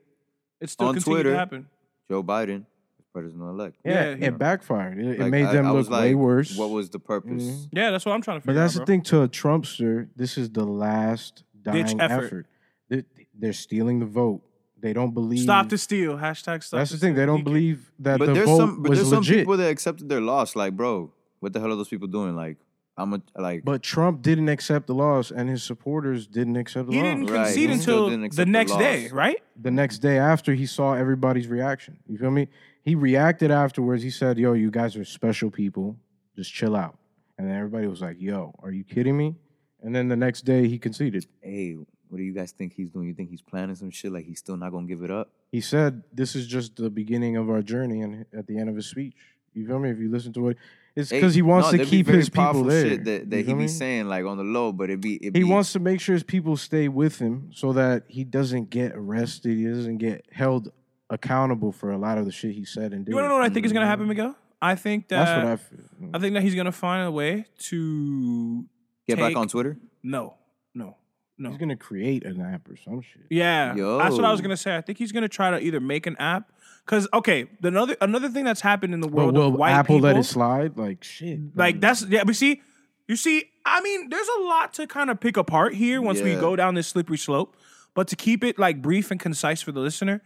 [0.59, 1.31] it's still on Twitter.
[1.31, 1.67] to happen.
[2.09, 2.65] Joe Biden
[2.99, 3.77] is president elect.
[3.85, 4.27] Yeah, Yeah, yeah.
[4.27, 4.99] it backfired.
[4.99, 6.57] It, it made I- them I look was way worse.
[6.57, 7.43] What was the purpose?
[7.43, 7.69] Mhm.
[7.71, 8.53] Yeah, that's what I'm trying to figure.
[8.55, 8.93] But that's out, the bro.
[8.93, 10.09] thing to a Trumpster.
[10.17, 12.25] This is the last dying Ditch effort.
[12.25, 12.47] effort.
[12.89, 13.05] They-
[13.39, 14.41] They're stealing the vote.
[14.81, 15.39] They don't believe.
[15.39, 16.17] Stop the steal.
[16.17, 16.79] Hashtag stop.
[16.79, 17.15] That's the the thing.
[17.15, 19.69] They don't believe that But the there's vote some, but was there's some people that
[19.69, 20.55] accepted their loss.
[20.55, 22.35] Like, bro, what the hell are those people doing?
[22.35, 22.57] Like,
[22.97, 23.63] I'm a like.
[23.63, 27.07] but Trump didn't accept the loss, and his supporters didn't accept the He loss.
[27.15, 29.41] didn't Right, concede he until didn't the accept the next day, right?
[29.59, 31.97] the next day after he saw everybody's reaction.
[32.07, 32.47] You feel me?
[32.83, 34.03] He reacted afterwards.
[34.03, 35.97] He said, "Yo, you guys are special people.
[36.35, 36.97] Just chill out."
[37.37, 39.35] And then everybody was like, "Yo, are you kidding me?"
[39.81, 41.25] And then the next day he conceded.
[41.41, 41.75] hey,
[42.09, 43.07] what do you guys think he's doing?
[43.07, 44.11] You think he's planning some shit?
[44.11, 45.29] Like he's still not gonna give it up?
[45.51, 48.75] He said, "This is just the beginning of our journey." And at the end of
[48.75, 49.13] his speech,
[49.53, 49.89] you feel me?
[49.89, 50.57] If you listen to it,
[50.95, 52.89] it's because he wants no, to keep his people powerful there.
[52.89, 53.67] Shit that, that You he be me?
[53.67, 56.13] saying like on the low, but it be it He be, wants to make sure
[56.13, 59.57] his people stay with him so that he doesn't get arrested.
[59.57, 60.71] He doesn't get held
[61.09, 63.11] accountable for a lot of the shit he said and did.
[63.11, 64.35] You want to know what I think is going to happen, Miguel?
[64.61, 66.09] I think that That's what I feel.
[66.13, 68.65] I think that he's going to find a way to
[69.07, 69.77] get back on Twitter.
[70.03, 70.35] no,
[70.73, 70.97] no,
[71.37, 71.49] no.
[71.49, 73.23] He's gonna create an app or some shit.
[73.29, 74.75] Yeah, that's what I was gonna say.
[74.75, 76.51] I think he's gonna try to either make an app
[76.85, 79.95] because okay, another another thing that's happened in the But world will of white Apple
[79.97, 80.77] people, let it slide?
[80.77, 81.39] Like shit.
[81.55, 82.23] like that's yeah.
[82.23, 82.61] But see,
[83.07, 86.35] you see, I mean, there's a lot to kind of pick apart here once we
[86.35, 87.55] go down this slippery slope.
[87.93, 90.21] But to keep it like brief and concise for the listener,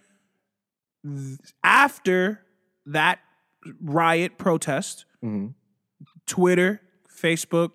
[1.03, 2.41] th- after
[2.86, 3.20] that
[3.82, 5.53] riot protest, Mhm.
[6.28, 7.72] Twitter, Facebook,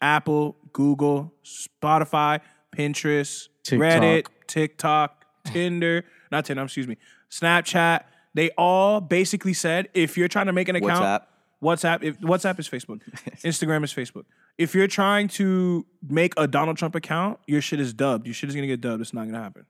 [0.00, 2.40] Apple, Google, Spotify,
[2.76, 3.80] Pinterest, TikTok.
[4.02, 6.96] Reddit, TikTok, Tinder, not Tinder, excuse me,
[7.30, 8.02] Snapchat,
[8.34, 11.24] they all basically said if you're trying to make an account,
[11.62, 12.00] WhatsApp.
[12.00, 13.00] WhatsApp, if WhatsApp is Facebook,
[13.42, 14.24] Instagram is Facebook.
[14.58, 18.26] If you're trying to make a Donald Trump account, your shit is dubbed.
[18.26, 19.00] Your shit is gonna get dubbed.
[19.00, 19.66] It's not gonna happen.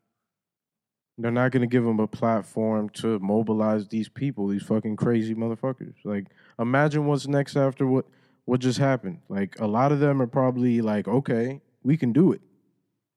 [1.18, 5.94] They're not gonna give them a platform to mobilize these people, these fucking crazy motherfuckers.
[6.04, 6.26] Like,
[6.58, 8.06] imagine what's next after what
[8.44, 9.20] what just happened.
[9.28, 12.40] Like, a lot of them are probably like, okay, we can do it.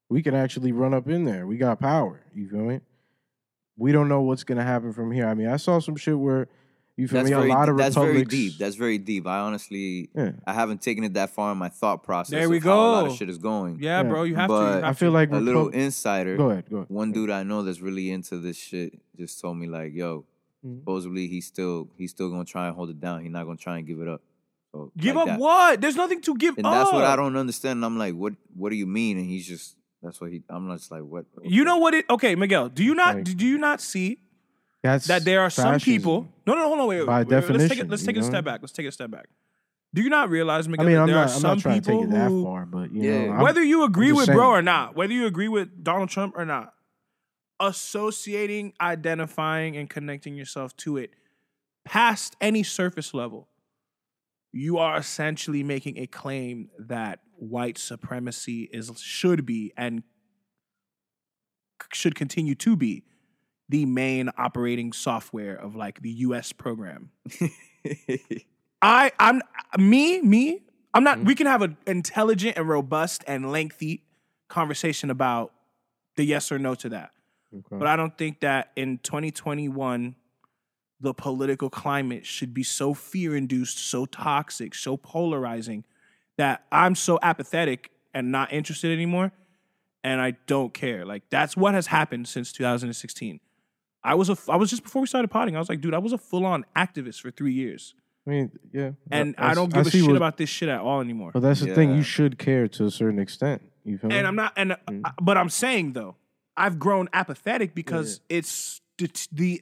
[0.10, 1.48] We can actually run up in there.
[1.48, 2.22] We got power.
[2.36, 2.82] You feel me?
[3.78, 5.28] We don't know what's gonna happen from here.
[5.28, 6.48] I mean, I saw some shit where
[6.98, 7.36] you feel That's me.
[7.36, 8.14] very, a lot of that's republics.
[8.16, 8.58] very deep.
[8.58, 9.28] That's very deep.
[9.28, 10.32] I honestly, Yeah.
[10.48, 12.32] I haven't taken it that far in my thought process.
[12.32, 13.16] There we of how a lot of go.
[13.16, 13.80] shit is going.
[13.82, 14.04] Yeah, Yeah.
[14.10, 14.54] bro, you have to.
[14.54, 15.14] But You I feel to.
[15.14, 16.38] like a little Repub- insider.
[16.38, 16.70] Go ahead.
[16.70, 16.90] Go ahead.
[16.90, 20.24] One dude I know that's really into this shit just told me like, yo,
[20.66, 20.80] Mhm.
[20.80, 23.22] supposedly he's still he's still gonna try and hold it down.
[23.24, 24.22] He's not gonna try and give it up.
[24.72, 25.40] So give like up that.
[25.40, 25.82] what?
[25.82, 26.72] There's nothing to give And up.
[26.74, 27.78] And that's what I don't understand.
[27.80, 29.18] And I'm like, what what do you mean?
[29.18, 30.44] And he's just that's what he.
[30.50, 31.26] I'm not just like, what?
[31.44, 32.06] You know what it?
[32.10, 32.70] Okay, Miguel.
[32.70, 33.16] Do you not?
[33.16, 34.20] Like- do you not see
[34.84, 36.28] That's that there are some people?
[36.46, 37.06] No, no, no, hold on, wait, wait.
[37.08, 37.58] By wait, wait, Let's take it.
[37.58, 38.62] definition, Let's take it a step back.
[38.62, 39.26] Let's take it a step back.
[39.94, 40.86] Do you not realize, I Miguel?
[40.86, 41.22] mean, that I'm there not.
[41.30, 43.26] are I'm some not trying to people take it that who, far, but you Yeah.
[43.28, 44.38] know, I'm- whether you agree with saying.
[44.38, 46.74] bro or not, whether you agree with Donald Trump or not,
[47.60, 51.12] associating, identifying, and connecting yourself to it
[51.86, 53.48] past any surface level,
[54.52, 60.04] you are essentially making a claim that white supremacy is should be and
[61.94, 63.04] should continue to be
[63.70, 67.12] the main operating software of like the US program.
[68.82, 69.42] I I'm
[69.78, 70.64] me me
[70.94, 71.28] I'm not mm-hmm.
[71.28, 74.04] we can have an intelligent and robust and lengthy
[74.48, 75.54] conversation about
[76.16, 77.12] the yes or no to that.
[77.54, 77.78] Okay.
[77.78, 80.16] But I don't think that in 2021
[81.00, 85.86] the political climate should be so fear induced, so toxic, so polarizing
[86.38, 89.32] that I'm so apathetic and not interested anymore
[90.04, 91.06] and I don't care.
[91.06, 93.40] Like that's what has happened since 2016.
[94.04, 95.98] I was a I was just before we started potting, I was like, dude, I
[95.98, 97.96] was a full-on activist for 3 years.
[98.28, 98.92] I mean, yeah.
[99.12, 101.32] And I- I, don't give a shit what- about this shit at all anymore.
[101.34, 101.96] But that's the thing.
[101.96, 103.62] You should care to a certain extent.
[103.84, 104.18] You feel me?
[104.18, 105.04] And I'm not, and uh, Mm.
[105.22, 106.16] but I'm saying though,
[106.58, 109.62] I've grown apathetic because it's the, the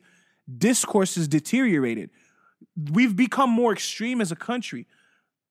[0.58, 2.10] discourse is deteriorated.
[2.92, 4.88] We've become more extreme as a country.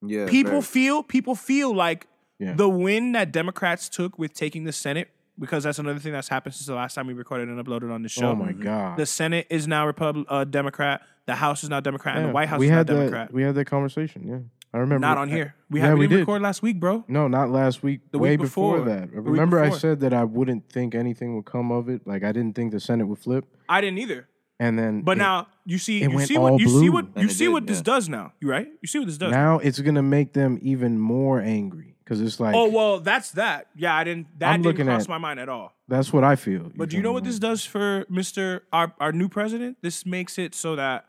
[0.04, 2.06] Yeah, People feel, people feel like
[2.38, 2.54] Yeah.
[2.54, 6.54] the win that Democrats took with taking the Senate, because that's another thing that's happened
[6.54, 8.30] since the last time we recorded and uploaded on the show.
[8.30, 8.98] oh my god.
[8.98, 11.02] The Senate is now Republic, uh, Democrat.
[11.26, 13.28] The House is now Democrat, and the White House we is now had Democrat.
[13.28, 14.26] That, we had that conversation.
[14.26, 14.38] Yeah,
[14.74, 15.06] I remember.
[15.06, 15.54] Not on here.
[15.70, 17.04] We yeah, had we didn't record last week, bro.
[17.06, 18.00] No, not last week.
[18.10, 18.80] The way week before.
[18.80, 19.12] that.
[19.12, 22.04] The week Remember, I said that I wouldn't think anything would come of it.
[22.06, 24.26] Like I didn't think the Senate would flip, I didn't either.
[24.60, 27.28] And then But it- now you see, it you see what you see what you
[27.28, 27.82] see did, what this yeah.
[27.82, 28.32] does now.
[28.40, 28.68] You right?
[28.80, 29.30] You see what this does.
[29.30, 33.68] now it's gonna make them even more angry because it's like oh well, that's that.
[33.76, 34.26] Yeah, I didn't.
[34.38, 35.72] That I'm didn't looking cross at- my mind at all.
[35.88, 36.70] that's what I feel.
[36.76, 39.78] But do you know what this does for Mister our our new president?
[39.82, 41.06] This makes it so that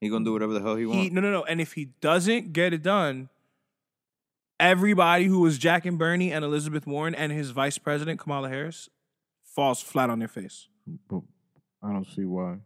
[0.00, 1.12] he gonna do whatever the hell he he wants.
[1.12, 3.28] no no no, and if he doesn't get it done,
[4.60, 8.88] everybody who was Jack and Bernie and Elizabeth Warren and his vice president Kamala Harris
[9.44, 10.68] falls flat on their face.
[11.84, 12.56] But I don't see why.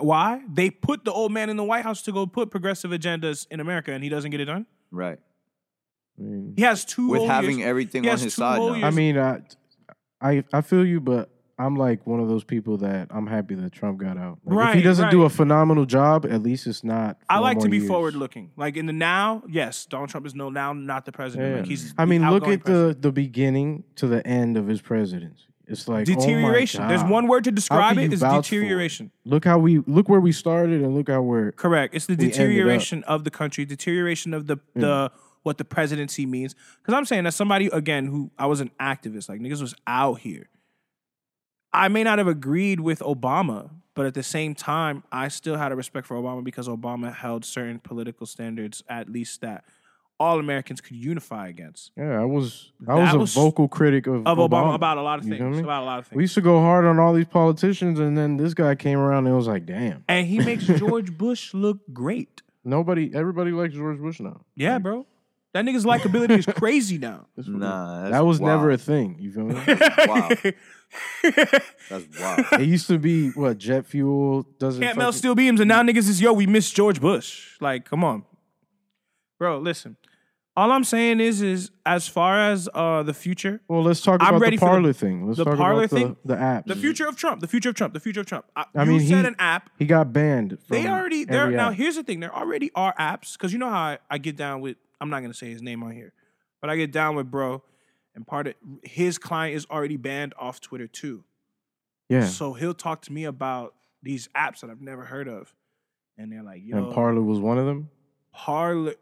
[0.00, 0.42] Why?
[0.50, 3.60] They put the old man in the White House to go put progressive agendas in
[3.60, 4.66] America, and he doesn't get it done.
[4.90, 5.18] right.
[6.16, 7.68] I mean, He has two With having years.
[7.68, 8.74] everything he on his side whole now.
[8.76, 8.84] years.
[8.84, 9.40] I mean, I,
[10.20, 11.28] I I feel you, but
[11.58, 14.38] I'm like one of those people that I'm happy that Trump got out.
[14.44, 17.18] Like, if he doesn't do a phenomenal job, at least it's not.
[17.28, 17.88] I like to be years.
[17.88, 18.52] forward looking.
[18.56, 21.50] Like in the now, yes, Donald Trump is no now not the president.
[21.50, 21.56] Yeah.
[21.60, 23.02] Like he's I mean, look at president.
[23.02, 25.42] the the beginning to the end of his presidency.
[25.66, 26.86] It's like oh deterioration.
[26.88, 28.58] There's one word to describe it you is vouch for it?
[28.60, 29.10] deterioration.
[29.24, 31.52] Look how we look where we started and look how we're.
[31.52, 31.94] Correct.
[31.94, 35.10] It's the We ended up- deterioration of the country, deterioration of the the
[35.42, 36.54] what the presidency means.
[36.80, 40.20] Because I'm saying that somebody again who I was an activist, like niggas was out
[40.20, 40.48] here.
[41.72, 45.72] I may not have agreed with Obama, but at the same time, I still had
[45.72, 49.64] a respect for Obama because Obama held certain political standards, at least that
[50.24, 51.92] all Americans could unify against.
[51.96, 55.18] Yeah, I was I That was a vocal critic of, Of Obama, about a lot
[55.18, 55.40] of You things.
[55.40, 55.60] feel me?
[55.60, 56.16] About a lot of things.
[56.16, 59.26] We used to go hard on all these politicians, and then this guy came around
[59.26, 62.42] and it was like, damn, and he makes George Bush look great.
[62.64, 64.40] nobody, everybody likes George Bush now.
[64.56, 65.06] Yeah, bro.
[65.52, 67.26] That nigga's likability is crazy now.
[67.46, 69.16] Nah, that was never a thing.
[69.20, 69.54] You feel me?
[70.08, 70.28] wow.
[71.90, 72.60] That's wild.
[72.62, 74.82] it used to be what jet fuel doesn't.
[74.82, 77.56] Can't melt steel beams, and now niggas is yo, we miss George Bush.
[77.60, 78.24] Like, come on.
[79.38, 79.96] Bro, listen.
[80.56, 84.34] All I'm saying is, is as far as uh the future, Well, let's talk about
[84.34, 85.26] I'm ready the for the- Parler thing.
[85.26, 86.16] Let's the talk Parler about thing?
[86.24, 86.66] the apps.
[86.66, 88.44] the future of Trump, the future of Trump, the future of Trump.
[88.54, 89.70] I, I you mean, said he- an app.
[89.78, 90.50] He got banned.
[90.50, 91.70] From They already there now.
[91.70, 94.60] Here's the thing: there already are apps because you know how I, I get down
[94.60, 94.76] with.
[95.00, 96.12] I'm not gonna say his name on here,
[96.60, 97.62] but I get down with bro,
[98.14, 101.24] and part of his client is already banned off Twitter too.
[102.08, 102.26] Yeah.
[102.26, 103.74] So he'll talk to me about
[104.04, 105.52] these apps that I've never heard of,
[106.16, 107.90] and they're like, "Yo, And Parler was one of them.
[108.32, 108.94] Parler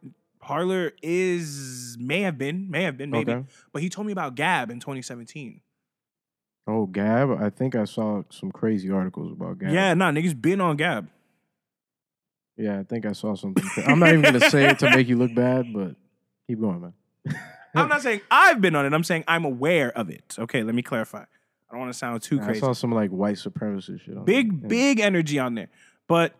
[0.43, 3.33] Parler is may have been, may have been, maybe.
[3.33, 3.47] Okay.
[3.73, 5.61] But he told me about Gab in 2017.
[6.67, 7.41] Oh, Gab.
[7.41, 9.73] I think I saw some crazy articles about Gab.
[9.73, 11.09] Yeah, nah, niggas been on Gab.
[12.57, 13.65] Yeah, I think I saw something.
[13.87, 15.95] I'm not even gonna say it to make you look bad, but
[16.47, 16.95] keep going, man.
[17.75, 18.93] I'm not saying I've been on it.
[18.93, 20.37] I'm saying I'm aware of it.
[20.39, 21.23] Okay, let me clarify.
[21.23, 21.25] I
[21.71, 22.59] don't want to sound too crazy.
[22.59, 24.17] I saw some like white supremacist shit.
[24.17, 24.69] On Big, there.
[24.69, 25.69] Big energy on there.
[26.07, 26.35] But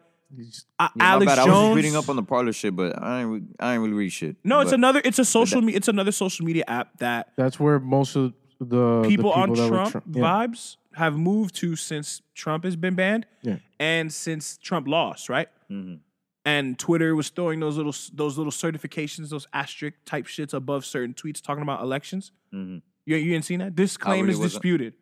[0.79, 1.37] uh, Yeah, Alex bad.
[1.37, 1.49] Jones.
[1.49, 3.95] I was just reading up on the Parler shit, but I ain't, I ain't really
[3.95, 4.37] read shit.
[4.45, 5.01] no, it's another.
[5.05, 5.61] It's a social.
[5.63, 9.55] Me- it's another social media app that That's where most of the people, the on
[9.55, 10.23] Trump Trump- yeah.
[10.23, 13.57] vibes have moved to since Trump has been banned, Yeah.
[13.81, 15.49] and since Trump lost, right?
[15.71, 16.01] Mhm.
[16.45, 21.15] And Twitter was throwing those little those little certifications, those asterisk type shits above certain
[21.15, 22.33] tweets talking about elections.
[22.53, 22.83] Mhm.
[23.07, 23.77] You you ain't seen that?
[23.77, 24.95] This claim really is wasn't- disputed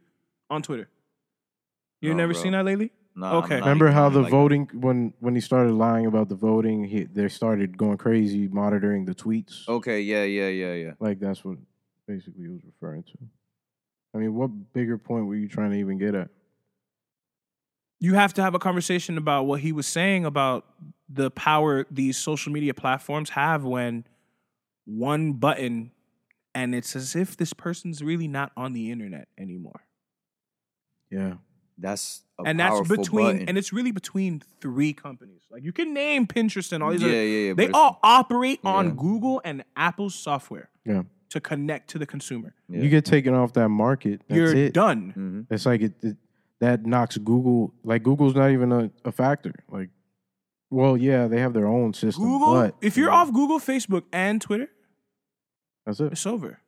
[0.50, 0.88] on Twitter.
[2.00, 2.42] You No, never bro.
[2.42, 2.92] seen that lately?
[3.20, 3.56] Nah, I'm Okay.
[3.56, 4.36] Remember how the like that.
[4.36, 9.04] voting when when he started lying about the voting, he, they started going crazy monitoring
[9.04, 9.68] the tweets.
[9.68, 10.92] Okay, yeah, yeah, yeah, yeah.
[10.98, 11.58] Like that's what
[12.06, 13.18] basically he was referring to.
[14.14, 16.30] I mean, what bigger point were you trying to even get at?
[18.00, 20.64] you have to have a conversation about what he was saying about
[21.08, 24.04] the power these social media platforms have when
[24.86, 25.92] one button
[26.54, 29.82] and it's as if this person's really not on the internet anymore.
[31.10, 31.34] Yeah.
[31.80, 33.48] That's a and that's between button.
[33.48, 35.42] and it's really between three companies.
[35.50, 37.54] Like you can name Pinterest and all these yeah, other yeah, yeah.
[37.54, 38.92] they all operate on Yeah.
[38.96, 41.02] Google and Apple's software Yeah.
[41.30, 42.54] to connect to the consumer.
[42.68, 42.82] yeah.
[42.82, 44.20] You get taken off that market.
[44.28, 44.74] That's You're it.
[44.74, 45.14] done.
[45.16, 45.54] Mhm.
[45.54, 46.16] It's like it, it
[46.60, 47.72] that knocks Google.
[47.82, 49.54] Like Google's not even a, a factor.
[49.70, 49.88] Like,
[50.68, 52.24] well, yeah, they have their own system.
[52.24, 54.68] Google, but if you're yeah, off Google, Facebook, and Twitter,
[55.86, 56.12] that's it.
[56.12, 56.60] it's over.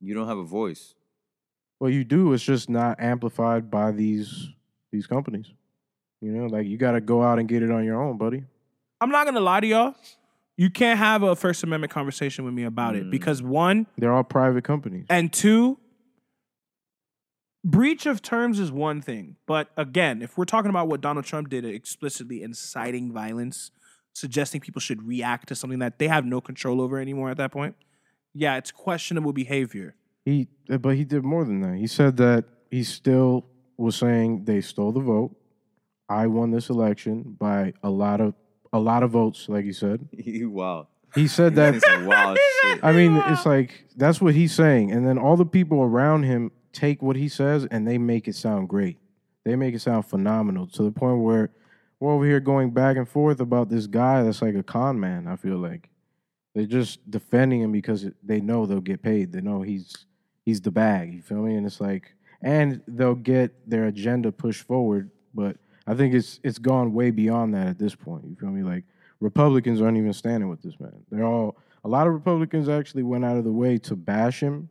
[0.00, 0.94] You don't have a voice.
[1.78, 4.48] What you do is just not amplified by these
[4.92, 5.52] these companies.
[6.20, 8.42] You know, like you got to go out and get it on your own, buddy.
[9.00, 9.94] I'm not gonna lie to y'all.
[10.56, 13.10] You can't have a First Amendment conversation with me about it Mm.
[13.12, 15.06] because one They're all private companies.
[15.08, 15.78] and two,
[17.64, 21.48] breach of terms is one thing, but again, if we're talking about what Donald Trump
[21.48, 23.70] did, explicitly inciting violence,
[24.14, 27.52] suggesting people should react to something that they have no control over anymore at that
[27.52, 27.76] point,
[28.34, 29.94] yeah, it's questionable behavior.
[30.28, 31.78] He, but he did more than that.
[31.78, 33.46] He said that he still
[33.78, 35.34] was saying they stole the vote.
[36.06, 38.34] I won this election by a lot of
[38.70, 40.06] a lot of votes, like he said.
[40.12, 40.86] You wild.
[41.14, 42.84] He said that That's some wild shit.
[42.84, 46.52] I mean, it's like that's what he's saying, and then all the people around him
[46.72, 48.98] take what he says and they make it sound great.
[49.46, 51.50] They make it sound phenomenal to the point where
[52.00, 55.26] we're over here going back and forth about this guy that's like a con man.
[55.26, 55.88] I feel like
[56.54, 59.32] they're just defending him because they know they'll get paid.
[59.32, 60.04] They know he's
[60.48, 61.12] he's the bag.
[61.12, 61.54] You feel me?
[61.56, 62.04] And it's like,
[62.40, 65.10] and they'll get their agenda pushed forward.
[65.34, 68.24] But I think it's it's gone way beyond that at this point.
[68.26, 68.62] You feel me?
[68.62, 68.84] Like
[69.20, 71.04] Republicans aren't even standing with this man.
[71.10, 74.68] They're all a lot of Republicans actually went out of the way to bash him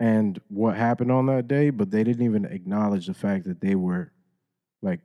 [0.00, 3.74] and what happened on that day, but they didn't even acknowledge the fact that they
[3.74, 4.12] were
[4.82, 5.00] like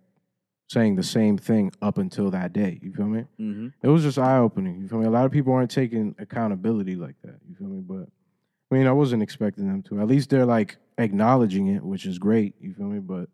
[0.69, 2.79] saying the same thing up until that day.
[2.81, 3.25] You feel me?
[3.37, 4.81] hmm It was just eye opening.
[4.81, 5.05] You feel me?
[5.05, 7.37] A lot of people aren't taking accountability like that.
[7.47, 7.81] You feel me?
[7.81, 8.07] But
[8.71, 9.99] I mean, I wasn't expecting them to.
[10.01, 12.55] At least they're like acknowledging it, which is great.
[12.59, 12.99] You feel me?
[12.99, 13.29] But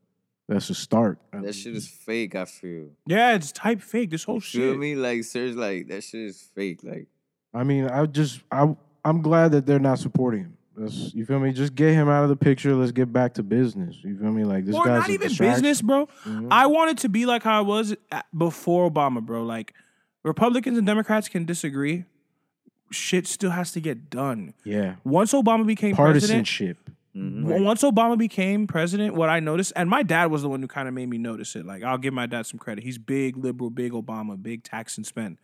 [0.48, 1.20] that's a start.
[1.32, 2.36] That shit is fake.
[2.36, 2.90] I feel.
[3.06, 4.10] Yeah, it's type fake.
[4.10, 4.56] This whole shit.
[4.56, 4.80] You feel shit.
[4.80, 4.96] me?
[4.96, 6.80] Like seriously, like that shit is fake.
[6.84, 7.08] Like
[7.54, 8.76] I mean, I just I
[9.06, 10.58] I'm glad that they're not supporting him.
[10.76, 11.52] That's, you feel me?
[11.52, 12.74] Just get him out of the picture.
[12.74, 13.98] Let's get back to business.
[14.02, 14.46] You feel me?
[14.46, 15.62] Like this or guy's not even distraction.
[15.62, 16.08] business, bro.
[16.26, 16.48] Mhm.
[16.52, 17.96] I wanted to be like how it was
[18.36, 19.44] before Obama, bro.
[19.44, 19.74] Like
[20.24, 22.06] Republicans and Democrats can disagree.
[22.92, 24.54] Shit still has to get done.
[24.64, 26.78] Yeah, Once Obama became president, partisanship.
[27.16, 27.64] mhm.
[27.64, 30.88] once Obama became president, what I noticed, and my dad was the one who kind
[30.88, 31.66] of made me notice it.
[31.66, 32.84] Like I'll give my dad some credit.
[32.84, 35.38] He's big liberal, big Obama, big tax and spend.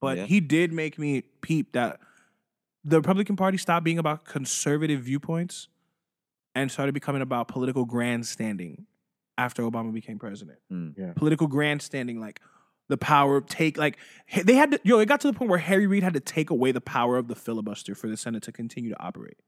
[0.00, 0.24] But Yeah.
[0.26, 2.00] he did make me peep that
[2.84, 5.68] the Republican Party stopped being about conservative viewpoints
[6.54, 8.86] and started becoming about political grandstanding
[9.36, 10.58] after Obama became president.
[10.72, 10.94] Mm.
[10.96, 11.12] Yeah.
[11.14, 12.40] Political grandstanding, like
[12.88, 13.98] the power of take, like
[14.44, 16.50] they had to, yo, it got to the point where Harry Reid had to take
[16.50, 19.38] away the power of the filibuster for the Senate to continue to operate.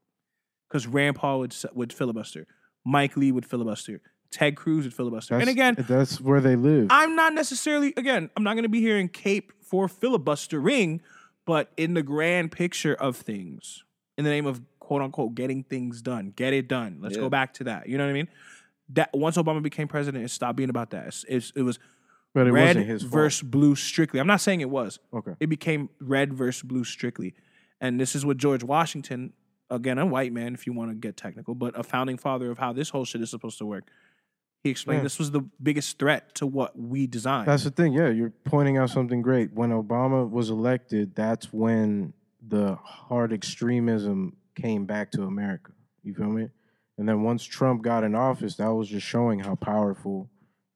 [0.68, 2.46] Because Rand Paul would, would filibuster,
[2.84, 5.34] Mike Lee would filibuster, Ted Cruz would filibuster.
[5.38, 6.88] That's, and again, that's where they live.
[6.90, 11.00] I'm not necessarily, again, I'm not going to be here in cape for filibustering,
[11.46, 13.84] but in the grand picture of things,
[14.18, 16.98] in the name of quote unquote getting things done, get it done.
[17.00, 17.22] Let's Yeah.
[17.22, 17.88] go back to that.
[17.88, 18.28] You know what I mean?
[18.90, 21.06] That once Obama became president, it stopped being about that.
[21.08, 21.78] It's, it's, it was
[22.34, 23.12] but it red wasn't his fault.
[23.12, 24.20] versus blue strictly.
[24.20, 24.98] I'm not saying it was.
[25.12, 25.32] Okay.
[25.40, 27.34] It became red versus blue strictly.
[27.80, 29.32] And this is what George Washington,
[29.70, 32.58] again, a white man, if you want to get technical, but a founding father of
[32.58, 33.88] how this whole shit is supposed to work.
[34.64, 35.04] He explained Yeah.
[35.04, 37.46] this was the biggest threat to what we designed.
[37.46, 37.92] That's the thing.
[37.92, 39.52] Yeah, you're pointing out something great.
[39.52, 42.12] When Obama was elected, that's when
[42.46, 45.72] the hard extremism came back to America.
[46.02, 46.48] You feel me?
[46.96, 50.28] And then once Trump got in office, that was just showing how powerful,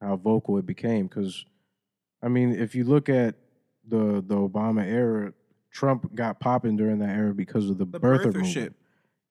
[0.03, 1.07] how vocal it became.
[1.07, 1.45] Because,
[2.21, 3.35] I mean, if you look at
[3.87, 5.33] the the Obama era,
[5.71, 8.73] Trump got popping during that era because of the, the birther, birther shit.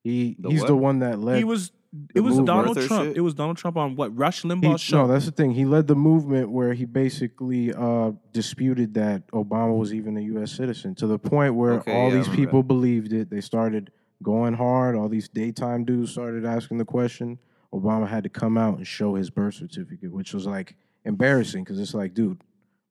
[0.03, 0.67] He The he's what?
[0.67, 1.37] the one that led.
[1.37, 1.71] He was.
[2.15, 3.05] It was move- Donald birther Trump.
[3.09, 3.17] shit?
[3.17, 5.05] It was Donald Trump on what Rush He- Limbaugh's show.
[5.05, 5.51] No, that's the thing.
[5.51, 10.51] He led the movement where he basically uh, disputed that Obama was even a U.S.
[10.51, 13.29] citizen to the point where Okay, all yeah, these remember people believed it.
[13.29, 13.91] They started
[14.23, 14.95] going hard.
[14.95, 17.37] All these daytime dudes started asking the question.
[17.73, 21.79] Obama had to come out and show his birth certificate, which was like embarrassing because
[21.79, 22.39] it's like, dude,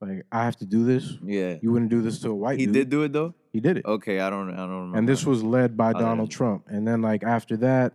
[0.00, 1.16] like I have to do this.
[1.24, 1.56] Yeah.
[1.62, 2.74] You wouldn't do this to a white He dude.
[2.74, 3.34] did do it though.
[3.52, 3.84] He did it.
[3.84, 4.50] Okay, I don't.
[4.52, 4.98] I don't remember.
[4.98, 6.30] and this was led by Donald.
[6.30, 6.64] Trump.
[6.68, 7.92] And then like after that,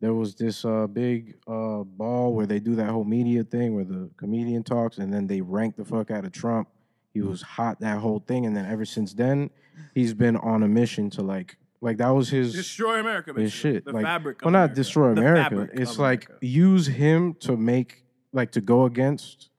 [0.00, 3.84] there was this uh, big uh, ball where they do that whole media thing where
[3.84, 6.68] the comedian talks, and then they rank the fuck out of Trump.
[7.14, 9.50] He was hot that whole thing, and then ever since then,
[9.94, 13.34] he's been on a mission to like like that was his destroy America.
[13.34, 13.84] his shit.
[13.84, 14.40] The like, fabric.
[14.40, 15.68] Of well, not destroy The America.
[15.74, 16.46] It's like America.
[16.46, 19.50] use him to make like to go against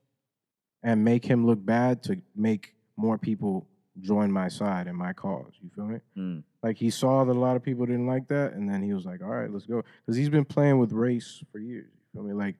[0.81, 3.67] and make him look bad to make more people
[3.99, 5.51] join my side and my cause.
[5.61, 5.99] You feel me?
[6.17, 6.43] Mm.
[6.63, 9.05] Like he saw that a lot of people didn't like that, and then he was
[9.05, 11.91] like, "All right, let's go," because he's been playing with race for years.
[11.93, 12.33] You feel me?
[12.33, 12.55] Like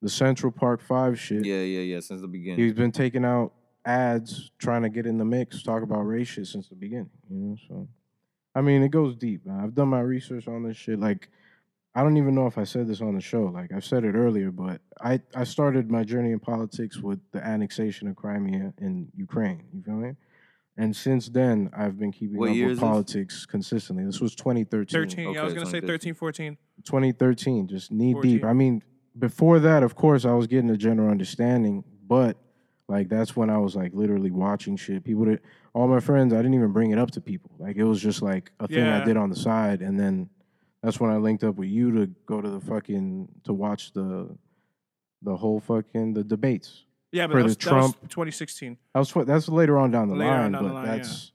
[0.00, 1.44] the Central Park Five shit.
[1.44, 2.00] Yeah, yeah, yeah.
[2.00, 2.60] Since the beginning.
[2.64, 3.52] He's been taking out
[3.84, 7.10] ads trying to get in the mix, talk about race shit since the beginning.
[7.28, 7.88] You know, so
[8.54, 9.46] I mean, it goes deep.
[9.46, 9.60] Man.
[9.60, 10.98] I've done my research on this shit.
[10.98, 11.28] Like,
[11.94, 13.44] I don't even know if I said this on the show.
[13.44, 17.44] Like, I've said it earlier, but I I started my journey in politics with the
[17.44, 19.64] annexation of Crimea in Ukraine.
[19.72, 20.12] You feel me?
[20.76, 22.88] And since then, I've been keeping What up year with is this?
[22.88, 24.04] politics consistently.
[24.04, 24.86] This was 2013.
[24.88, 25.34] 13.
[25.34, 26.14] yeah, I was Okay, gonna say 13, 2013.
[26.14, 26.56] 14.
[26.84, 28.32] 2013, just knee 14.
[28.32, 28.44] deep.
[28.44, 28.82] I mean,
[29.18, 32.36] before that, of course, I was getting a general understanding, but
[32.90, 35.04] like that's when I was like literally watching shit.
[35.04, 35.40] People that
[35.72, 37.52] all my friends, I didn't even bring it up to people.
[37.58, 40.28] Like it was just like a thing I did on the side, and then
[40.82, 44.36] that's when I linked up with you to go to the fucking to watch the
[45.22, 46.84] the whole fucking the debates.
[47.12, 48.76] Yeah, but For that the was, that was Trump- 2016.
[48.94, 50.86] That was what- that's later on down the Later on line, down the but line,
[50.86, 50.96] yeah.
[50.96, 51.32] that's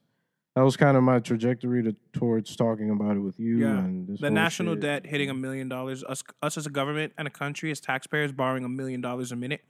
[0.56, 3.78] that was kind of my trajectory to, towards talking about it with you Yeah.
[3.80, 4.82] and this The whole national shit.
[4.82, 6.02] debt hitting a million dollars.
[6.06, 9.36] Us, us as a government and a country, as taxpayers, borrowing a million dollars a
[9.36, 9.62] minute.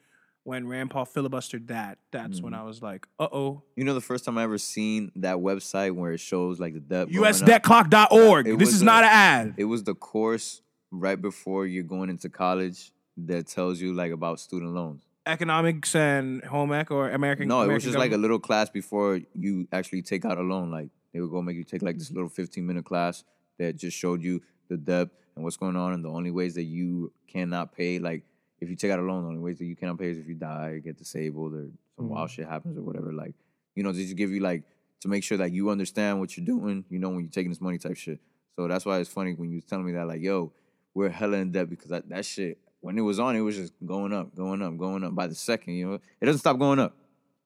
[0.45, 2.67] When Rand Paul filibustered that, that's when I Mm-hmm.
[2.67, 3.63] was like, uh oh.
[3.75, 6.79] You know, the first time I ever seen that website where it shows like the
[6.79, 7.07] debt.
[7.09, 8.59] USDebtClock.org.
[8.59, 9.53] This is not an ad.
[9.57, 14.39] It was the course right before you're going into college that tells you like about
[14.39, 15.01] student loans.
[15.25, 17.47] Economics and home ec or American.
[17.47, 20.41] No, it was American just like a little class before you actually take out a
[20.43, 20.69] loan.
[20.69, 23.23] Like they would go make you take like this little 15 minute class
[23.57, 26.63] that just showed you the debt and what's going on and the only ways that
[26.65, 27.97] you cannot pay.
[27.97, 28.21] Like
[28.59, 30.27] if you take out a loan, the only ways that you cannot pay is if
[30.27, 33.13] you die, get disabled, or some wild shit happens or whatever.
[33.13, 33.35] Like
[33.75, 34.63] you know, just to give you like
[35.01, 36.85] to make sure that you understand what you're doing.
[36.89, 38.19] You know, when you're taking this money type shit.
[38.55, 40.53] So that's why it's funny when you was telling me that like, yo,
[40.93, 43.73] we're hella in debt because that, that shit when it was on, it was just
[43.83, 45.73] going up, going up, going up by the second.
[45.73, 46.95] You know, it doesn't stop going up.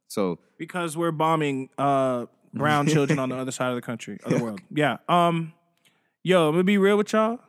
[0.10, 4.34] So because we're bombing uh, brown children on the other side of the country, of
[4.34, 4.60] the world.
[4.70, 4.97] Yeah.
[5.07, 5.53] Um,
[6.24, 7.39] yo, I'm gonna be real with y'all.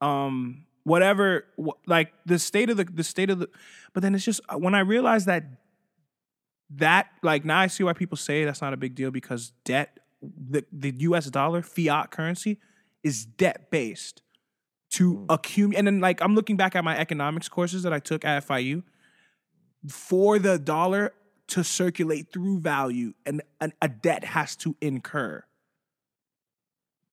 [0.00, 3.48] Um, whatever, wh- like the state of the the state of the,
[3.92, 5.44] but then it's just uh, when I realized that
[6.70, 9.98] that like now I see why people say that's not a big deal because debt,
[10.22, 11.26] the the U.S.
[11.26, 12.58] dollar fiat currency
[13.02, 14.22] is debt based
[14.90, 18.24] to accumulate, and then like I'm looking back at my economics courses that I took
[18.24, 18.82] at FIU
[19.88, 21.12] for the dollar
[21.46, 25.44] to circulate through value and an, a debt has to incur.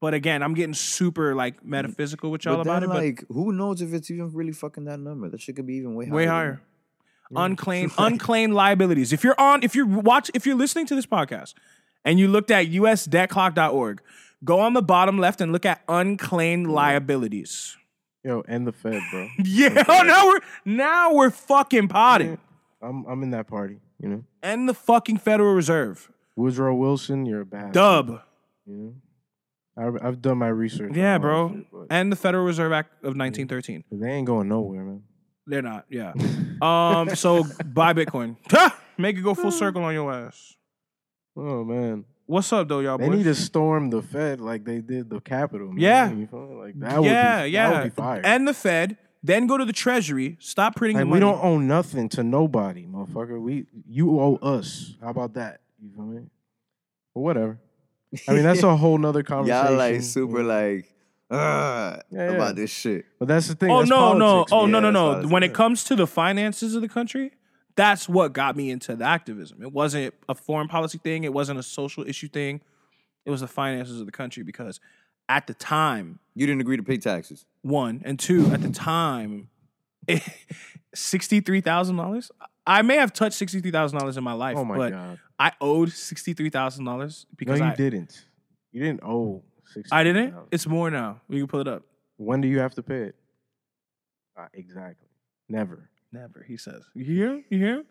[0.02, 3.24] But again, I'm getting super like metaphysical with y'all but about then, it, but like,
[3.30, 5.30] who knows if it's even really fucking that number?
[5.30, 6.16] That shit could be even way higher.
[6.16, 6.62] way higher.
[7.30, 7.39] that.
[7.39, 9.14] Unclaimed unclaimed liabilities.
[9.14, 11.54] If you're on, if you're watch, if you're listening to this podcast
[12.04, 14.02] and you looked at usdebtclock.org,
[14.43, 17.78] go on the bottom left and look at unclaimed liabilities.
[18.24, 19.28] Yo, and the Fed, bro.
[19.43, 22.39] Yeah, oh, now we're now we're fucking potting.
[22.82, 23.78] I'm I'm in that party.
[23.99, 26.10] You know, And the fucking Federal Reserve.
[26.36, 27.72] Woodrow Wilson, you're a bad.
[27.72, 28.22] Dub.
[28.66, 28.93] You know,
[29.78, 30.93] I, I've done my research.
[30.95, 31.53] Yeah, bro.
[31.53, 33.84] shit, but And the Federal Reserve Act of 1913.
[33.91, 35.03] they ain't going nowhere, man.
[35.47, 36.13] They're not, yeah.
[36.61, 38.38] um, so buy Bitcoin.
[38.97, 40.55] Make it go full circle on your ass.
[41.36, 43.17] Oh man, What's up though, y'all they boys?
[43.17, 45.67] need to storm the Fed like they did the Capitol.
[45.67, 45.80] Man.
[45.80, 46.09] Yeah.
[46.09, 46.30] you
[46.61, 47.03] like that.
[47.03, 47.72] yeah, would be, yeah.
[47.72, 48.22] Would be fire.
[48.24, 52.07] And the Fed, then go to the Treasury, stop printing like we don't own nothing
[52.09, 53.41] to nobody, motherfucker.
[53.41, 54.95] We you owe us.
[55.01, 55.59] How about that?
[55.82, 56.22] You feel me?
[57.13, 57.59] But whatever.
[58.28, 59.66] I mean, that's a whole nother conversation.
[59.68, 60.86] Y'all like super like
[61.30, 62.32] uh, Yeah, yeah.
[62.32, 63.05] about this shit.
[63.20, 63.72] But that's the thing.
[63.72, 64.72] Oh that's no, no, oh man.
[64.72, 65.07] no, no, no.
[65.12, 67.32] politics, When it comes to the finances of the country,
[67.78, 69.62] that's what got me into the activism.
[69.62, 71.24] It wasn't a foreign policy thing.
[71.24, 72.59] It wasn't a social issue thing.
[73.26, 74.80] It was the finances of the country because
[75.30, 77.45] at the time, You didn't agree to pay taxes.
[77.62, 79.47] one and two at the time,
[80.93, 82.32] sixty-three thousand dollars.
[82.66, 85.20] I may have touched sixty-three thousand dollars in my life, Oh my but god.
[85.39, 88.26] I owed sixty-three thousand dollars No, because you I didn't.
[88.72, 89.43] You didn't owe
[89.74, 89.89] six.
[89.91, 90.36] I didn't.
[90.51, 91.22] It's more now.
[91.30, 91.84] You can pull it up.
[92.18, 93.16] When do you have to pay it?
[94.38, 95.07] Uh, exactly.
[95.49, 95.89] Never.
[96.12, 96.45] Never.
[96.47, 96.84] He says.
[96.93, 97.43] You hear?
[97.49, 97.84] You hear?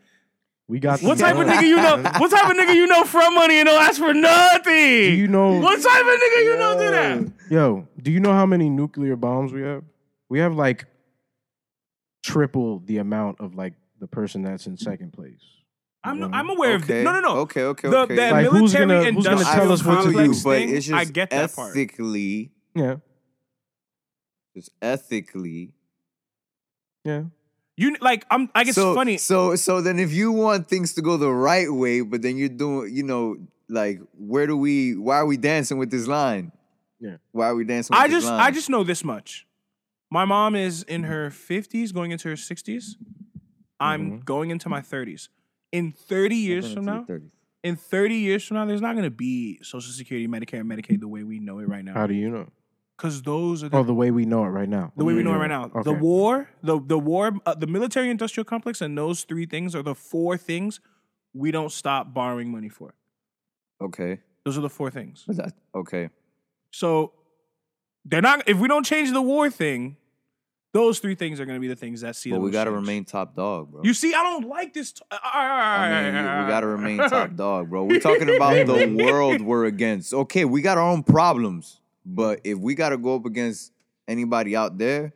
[0.68, 1.02] We got.
[1.02, 1.96] What type of nigga you know?
[2.18, 4.62] What type of nigga you know from money and don't ask for nothing?
[4.64, 5.58] Do you know?
[5.58, 7.32] What type of nigga you know do that?
[7.50, 9.82] Yo, do you know how many nuclear bombs we have?
[10.28, 10.86] We have like
[12.24, 14.80] triple the amount of like the person that's in mm.
[14.80, 15.40] second place.
[16.02, 16.30] I'm You know?
[16.32, 17.04] I'm aware of Okay.
[17.04, 17.36] no no no.
[17.40, 18.16] Okay, okay, The, okay.
[18.16, 20.14] that Like, military gonna- who's gonna industrial tell us what to do?
[20.14, 21.70] complex but thing, it's just I get that part.
[21.70, 22.96] ethically, Yeah,
[24.56, 25.72] just ethically.
[27.04, 27.24] yeah.
[27.76, 28.50] You like I'm.
[28.54, 29.16] I guess so, funny.
[29.16, 32.50] So, so then if you want things to go the right way, but then you're
[32.50, 33.36] doing, you know,
[33.70, 34.96] like where do we?
[34.96, 36.52] Why are we dancing with this line?
[36.98, 37.16] Yeah.
[37.32, 37.94] Why are we dancing?
[37.94, 38.40] With I this just line?
[38.40, 39.46] I just know this much.
[40.10, 41.08] My mom is in mm.
[41.08, 42.96] her 50s, going into her 60s.
[43.80, 44.24] I'm Mhm.
[44.24, 45.28] going into my 30s.
[45.72, 47.32] In 30 years from now, 30s.
[47.62, 51.00] in 30 years from now, there's not going to be Social Security, Medicare, and Medicaid
[51.00, 51.94] the way we know it right now.
[51.94, 52.48] How do you know?
[52.96, 54.92] Because those are the Oh, the way we know it right now.
[54.96, 55.68] the way we know it right now.
[55.82, 59.82] The war, the the war, uh, the military industrial complex, and those three things are
[59.82, 60.80] the four things
[61.32, 62.94] we don't stop borrowing money for.
[63.80, 65.24] Okay, Those are the four things.
[65.28, 66.10] that okay.
[66.72, 67.12] So
[68.04, 68.46] they're not.
[68.48, 69.96] If we don't change the war thing,
[70.72, 72.30] those three things are going to be the things that see.
[72.30, 73.82] But the we got to remain top dog, bro.
[73.82, 74.92] You see, I don't like this.
[74.92, 77.84] T- I mean, we, we got to remain top dog, bro.
[77.84, 80.14] We're talking about the world we're against.
[80.14, 83.72] Okay, we got our own problems, but if we got to go up against
[84.06, 85.12] anybody out there,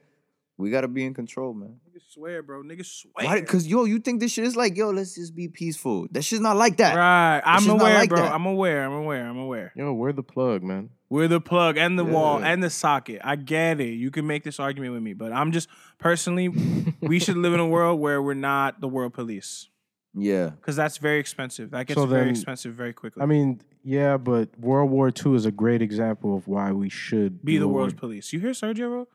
[0.57, 1.81] we got to be in control, man.
[1.89, 2.63] Niggas swear, bro.
[2.63, 3.27] Niggas swear.
[3.27, 3.41] Why?
[3.41, 4.91] Because yo, you think this shit is like yo?
[4.91, 6.09] Let's just be peaceful.
[6.11, 6.97] That shit's not like that.
[6.97, 7.43] right.
[7.45, 8.23] I'm shit's not aware, like bro.
[8.23, 8.33] that.
[8.33, 8.85] I'm aware.
[8.85, 9.27] I'm aware.
[9.27, 9.73] I'm aware.
[9.77, 10.91] Yo, we're the plug, man.
[11.15, 13.21] We're the plug and the wall and the socket.
[13.23, 13.91] I get it.
[13.93, 16.49] You can make this argument with me, but I'm just personally,
[17.01, 19.69] we should live in a world where we're not the world police
[20.12, 20.49] Yeah.
[20.49, 21.71] because that's very expensive.
[21.71, 23.23] That gets So very then- expensive very quickly.
[23.23, 27.45] I mean, yeah, but World War II is a great example of why we should
[27.45, 28.33] be do the world's police.
[28.33, 29.07] You hear Sergio?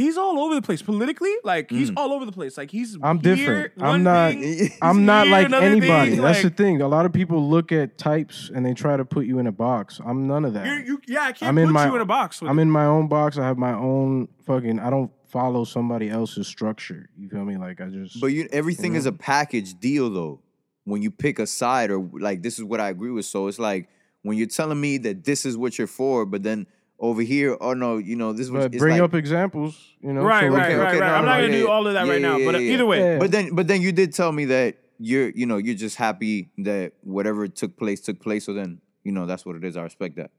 [0.00, 0.06] Bro?
[0.06, 1.32] He's all over the place politically.
[1.44, 1.94] Like he's Mm.
[1.98, 2.56] all over the place.
[2.58, 2.96] Like he's.
[3.02, 3.76] I'm here, different.
[3.76, 6.10] one I'm not- thing, I'm not here, like anybody.
[6.12, 6.80] thing, That's like, the thing.
[6.82, 9.52] A lot of people look at types and they try to put you in a
[9.52, 10.00] box.
[10.04, 10.66] I'm none of that.
[10.66, 12.40] You're, you, yeah, I can't I'm put in my- you in a box.
[12.40, 12.62] With I'm it.
[12.62, 13.38] in my own box.
[13.38, 14.78] I have my own fucking.
[14.78, 17.08] I don't follow somebody else's structure.
[17.18, 17.56] You feel me?
[17.56, 18.20] Like I just.
[18.20, 20.40] But you, everything You is a package deal, though.
[20.84, 23.26] When you pick a side, or like this is what I agree with.
[23.26, 23.88] So it's like
[24.22, 26.66] when you're telling me that this is what you're for, but then
[27.00, 29.80] over here, oh no, you know this is what but it's bring like, up examples.
[30.00, 30.22] You know.
[30.22, 31.08] right, so right, okay, right, okay, right.
[31.08, 32.60] no, I'm no, not gonna yeah, do all of that yeah, right now, yeah, but
[32.60, 33.18] yeah, either way, yeah.
[33.18, 36.50] But then, but then you did tell me that you're, you know, you're just happy
[36.58, 38.44] that whatever took place took place.
[38.44, 39.76] So then, you know, that's what it is.
[39.76, 40.30] I respect that.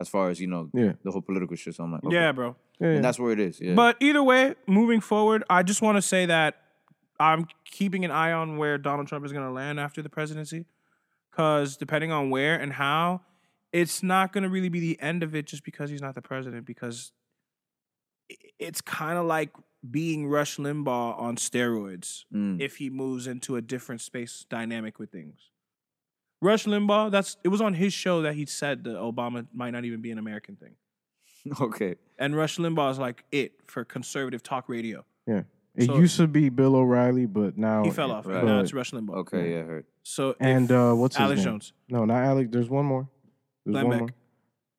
[0.00, 0.92] As far as you know, Yeah.
[1.02, 1.74] the whole political shit.
[1.74, 2.14] So I'm like, okay.
[2.14, 2.54] yeah, bro.
[2.78, 3.60] Yeah, and that's where it is.
[3.60, 6.54] Yeah, But either way, moving forward, I just want to say that
[7.18, 10.66] I'm keeping an eye on where Donald Trump is going to land after the presidency.
[11.32, 13.22] Because depending on where and how,
[13.72, 16.22] it's not going to really be the end of it just because he's not the
[16.22, 16.64] president.
[16.66, 17.12] Because
[18.58, 19.50] it's kind of like
[19.88, 22.60] being Rush Limbaugh on steroids Mm.
[22.60, 25.50] if he moves into a different space dynamic with things.
[26.40, 29.84] Rush Limbaugh, that's it was on his show that he said that Obama might not
[29.84, 30.74] even be an American thing.
[31.60, 31.96] okay.
[32.18, 35.04] And Rush Limbaugh is like it for conservative talk radio.
[35.26, 35.42] yeah.
[35.74, 38.26] It So- used to be Bill O'Reilly, but now He fell off.
[38.26, 38.42] right.
[38.42, 39.14] Now it's Rush Limbaugh.
[39.18, 39.52] Okay.
[39.52, 39.62] Yeah.
[39.62, 39.86] Heard.
[40.02, 41.44] So if And uh, what's his Alex name?
[41.44, 42.48] Jones, No, not Alex.
[42.50, 43.08] There's one more.
[43.64, 44.00] There's Glenn Beck.
[44.00, 44.08] more.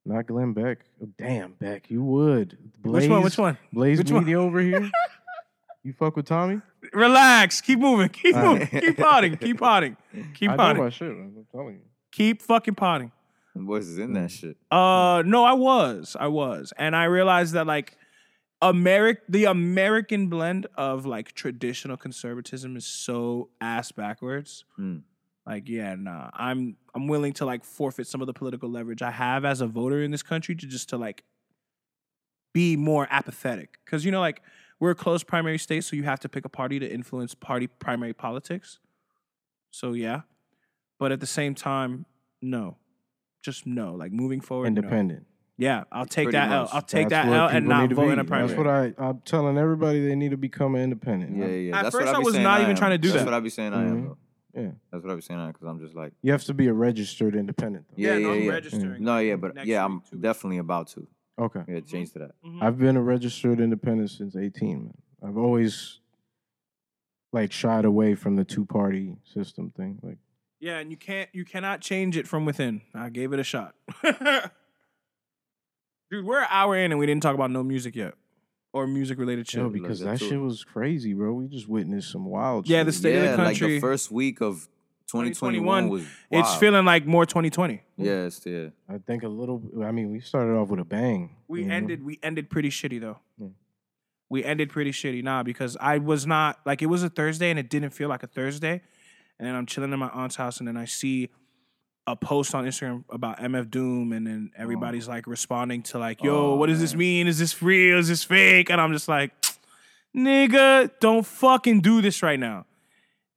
[0.05, 0.79] Not Glenn Beck.
[1.03, 2.57] Oh, damn, Beck, you would.
[2.81, 3.21] Blaze, which one?
[3.23, 3.57] Which one?
[3.73, 4.23] Blaze Which one?
[4.23, 4.89] Media over here.
[5.83, 6.61] you fuck with Tommy?
[6.93, 7.61] Relax.
[7.61, 8.09] Keep moving.
[8.09, 8.69] Keep All moving.
[8.71, 8.83] right.
[8.83, 9.37] Keep potting.
[9.37, 9.97] Keep potting.
[10.33, 10.83] Keep I know potting.
[10.83, 11.09] my shit.
[11.09, 11.81] I'm telling you.
[12.11, 13.11] Keep fucking potting.
[13.55, 14.57] The boys is in that shit.
[14.71, 17.97] Uh, no, I was, I was, and I realized that like
[18.61, 24.63] Americ, the American blend of like traditional conservatism is so ass backwards.
[24.79, 25.01] Mm.
[25.49, 29.09] Like, yeah, nah, I'm I'm willing to like forfeit some of the political leverage I
[29.09, 31.23] have as a voter in this country to just to like
[32.53, 33.79] be more apathetic.
[33.83, 34.43] Because you know, like
[34.79, 37.65] we're a closed primary state, so you have to pick a party to influence party
[37.65, 38.77] primary politics.
[39.71, 40.21] So yeah,
[40.99, 42.05] but at the same time,
[42.43, 42.77] no,
[43.41, 43.95] just no.
[43.95, 44.81] Like moving forward, no.
[44.81, 45.25] Independent.
[45.57, 46.61] Yeah, I'll take Pretty that L.
[46.65, 46.69] much.
[46.73, 48.13] I'll take That's that what L and people not vote be.
[48.13, 48.47] in a primary.
[48.49, 50.07] That's what I, I'm telling everybody.
[50.07, 51.35] They need to become independent.
[51.35, 51.77] Yeah, I'm- yeah.
[51.77, 53.13] At That's first what I be was saying not I even trying to do That's
[53.13, 53.25] that.
[53.25, 53.73] That's what I be saying.
[53.73, 54.03] I am.
[54.09, 54.15] Mhm.
[54.53, 54.61] Though.
[54.61, 54.71] Yeah.
[54.91, 55.47] That's what I was saying.
[55.47, 57.85] Because I'm just like, You have to be a registered independent.
[57.89, 57.95] Though.
[57.97, 58.51] yeah, no, yeah, I'm yeah.
[58.51, 59.03] registering.
[59.03, 60.21] No, yeah, but yeah, I'm two weeks.
[60.23, 61.07] definitely about to.
[61.37, 61.63] Okay.
[61.67, 62.31] Yeah, change to that.
[62.45, 62.61] Mhm.
[62.61, 64.93] I've been a registered independent since 18, man.
[65.23, 65.99] I've always
[67.31, 69.99] like shied away from the two party system thing.
[70.01, 70.17] Like
[70.59, 72.81] Yeah, and you can't you cannot change it from within.
[72.93, 73.75] I gave it a shot.
[76.11, 78.15] Dude, we're an hour in and we didn't talk about no music yet.
[78.71, 79.59] Or music related shit.
[79.59, 80.29] yo, like because that that too.
[80.29, 81.33] shit was crazy, bro.
[81.33, 82.85] We just witnessed some wild Yeah, shit.
[82.85, 83.75] the state of yeah, the like country.
[83.75, 84.67] the first week of
[85.07, 87.81] 2021 was it's feeling like more 2020.
[87.97, 88.67] Yes, yeah.
[88.87, 91.35] I think a little I mean, we started off with a bang.
[91.47, 91.73] We you know?
[91.75, 93.17] ended we ended pretty shitty though.
[93.39, 93.47] Yeah.
[94.29, 97.57] We ended pretty shitty, nah, because I was not like it was a Thursday and
[97.57, 98.81] it didn't feel like a Thursday.
[99.39, 101.29] And then I'm chilling in my aunt's house and then I see
[102.11, 106.53] a post on Instagram about MF Doom and then everybody's like responding to like, yo,
[106.53, 107.27] Oh, what does this mean?
[107.27, 107.99] Is this real?
[107.99, 108.69] Is this fake?
[108.71, 109.31] And I'm just like,
[110.15, 112.65] nigga, don't fucking do this right now.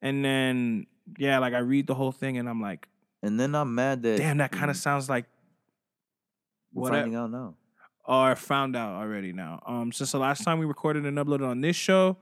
[0.01, 0.87] And then
[1.19, 2.89] yeah, like I read the whole thing and I'm like,
[3.23, 5.27] And then I'm mad that damn, that kind of sounds like
[6.73, 7.55] what finding out now.
[8.07, 9.61] or found out already now.
[9.67, 12.17] Um, since the last time we recorded and uploaded on this show,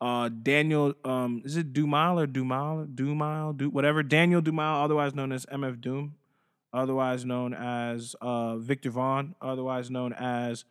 [0.00, 4.02] uh, Daniel, um, is it Dumal or Dumal, Dumal, Du, whatever.
[4.02, 6.14] Daniel Dumal, otherwise known as MF Doom,
[6.72, 10.64] otherwise known as uh Viktor Vaughn, otherwise known as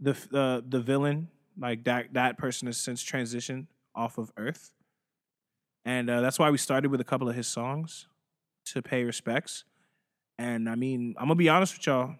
[0.00, 1.28] the the the villain.
[1.58, 4.72] Like that that person has since transitioned off of Earth,
[5.84, 8.06] and uh, that's why we started with a couple of his songs
[8.66, 9.64] to pay respects.
[10.38, 12.14] And I mean, I'm gonna be honest with y'all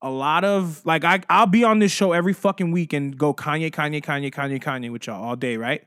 [0.00, 3.34] a lot of like I I'll be on this show every fucking week and go
[3.34, 5.84] Kanye, Kanye, Kanye, Kanye, Kanye with y'all all day, right?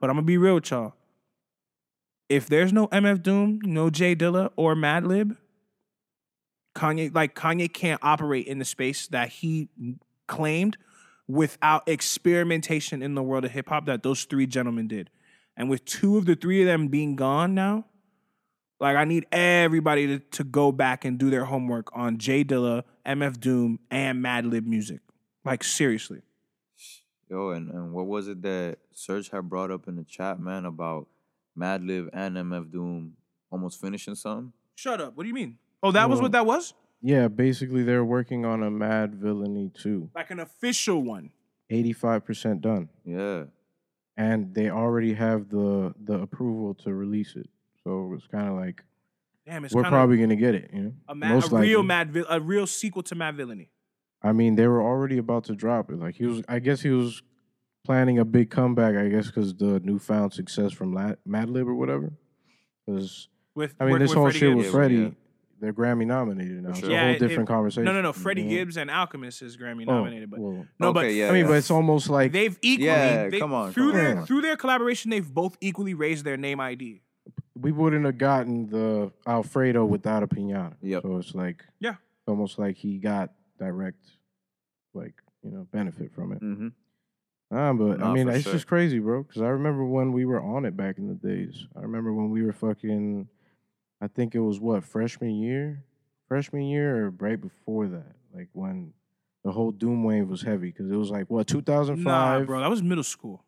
[0.00, 0.94] But I'm gonna be real with y'all.
[2.28, 5.36] If there's no MF Doom, no J Dilla or Madlib,
[6.74, 9.68] Kanye like Kanye can't operate in the space that he
[10.26, 10.76] claimed
[11.26, 15.10] without experimentation in the world of hip hop that those three gentlemen did.
[15.56, 17.84] And with two of the three of them being gone now,
[18.80, 22.84] like I need everybody to, to go back and do their homework on J Dilla,
[23.06, 25.00] MF Doom, and Madlib music.
[25.44, 26.22] Like seriously.
[27.30, 30.64] Yo, and, and what was it that Serge had brought up in the chat, man,
[30.64, 31.08] about
[31.58, 33.14] Madlib and MF Doom
[33.50, 34.52] almost finishing something?
[34.76, 35.16] Shut up.
[35.16, 35.58] What do you mean?
[35.82, 36.74] Oh, that was what that was?
[37.00, 40.10] Yeah, basically they're working on a Madvillainy too.
[40.14, 41.30] Like an official one.
[41.70, 42.88] 85% done.
[43.04, 43.44] Yeah.
[44.16, 47.48] And they already have the the approval to release it.
[47.88, 48.84] So it's kind of like
[49.46, 50.92] Damn, it's we're probably going to get it, you know.
[51.08, 53.68] a, mad, a real mad vil- a real sequel to Madvillainy.
[54.22, 55.98] I mean, they were already about to drop it.
[55.98, 57.22] Like he was, I guess he was
[57.86, 58.94] planning a big comeback.
[58.94, 62.12] I guess because the newfound success from La- Madlib or whatever.
[62.84, 64.56] Because With I mean, working this whole Freddie shit Gibbs.
[64.56, 65.08] with Yeah, Freddie, yeah.
[65.60, 66.68] they're Grammy nominated now.
[66.68, 66.90] For It's sure.
[66.90, 67.84] a Yeah, whole it- different conversation.
[67.86, 68.12] No, no, no.
[68.12, 68.48] Freddie Mhm.
[68.50, 71.46] Gibbs and Alchemist is Grammy Oh, nominated, but well, no, but yeah, I mean, yeah.
[71.48, 74.26] but it's almost like they've equally Yeah, they- come on, through come their on.
[74.26, 77.00] through their collaboration, they've both equally raised their name ID.
[77.60, 80.74] We wouldn't have gotten the Alfredo without a Piñata.
[80.82, 81.02] Yep.
[81.02, 81.94] So it's like Yeah.
[82.26, 84.04] almost like he got direct,
[84.94, 86.40] like you know, benefit from it.
[86.40, 86.68] Mm-hmm.
[87.50, 88.52] Ah, but I mean, it's sure.
[88.52, 89.22] just crazy, bro.
[89.22, 91.66] Because I remember when we were on it back in the days.
[91.76, 93.28] I remember when we were fucking.
[94.00, 95.82] I think it was what freshman year,
[96.28, 98.92] freshman year or right before that, like when
[99.44, 100.70] the whole Doom wave was heavy.
[100.70, 103.42] Because it was like what 2005, Nah, bro, that was middle school.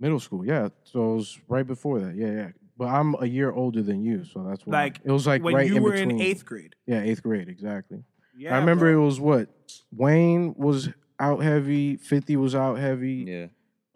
[0.00, 0.44] middle school.
[0.44, 2.14] Yeah, so it was right before that.
[2.16, 2.48] Yeah, yeah.
[2.78, 4.82] But I'm a year older than you, so that's why.
[4.82, 6.10] Like, it was like when right you in were between.
[6.12, 6.74] in eighth grade.
[6.86, 8.02] Yeah, eighth grade, exactly.
[8.36, 9.02] Yeah, I remember bro.
[9.02, 9.48] it was what
[9.92, 13.46] Wayne was out heavy, Fifty was out heavy Yeah.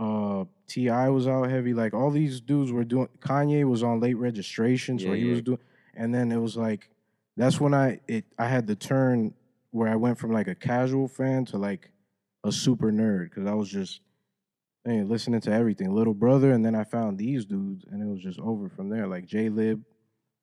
[0.05, 1.09] uh T.I.
[1.11, 1.75] was out heavy.
[1.75, 3.09] Like all these dudes were doing.
[3.19, 5.31] Kanye was on late registration, so Yeah, he yeah.
[5.33, 5.59] was doing.
[5.95, 6.89] And then it was like,
[7.37, 9.35] that's when I it I had the turn
[9.73, 11.91] where I went from like a casual fan to like
[12.45, 14.01] a super nerd because I was just
[14.99, 18.39] listening to everything, little brother, and then I found these dudes, and it was just
[18.41, 19.07] over from there.
[19.07, 19.83] Like Jaylib,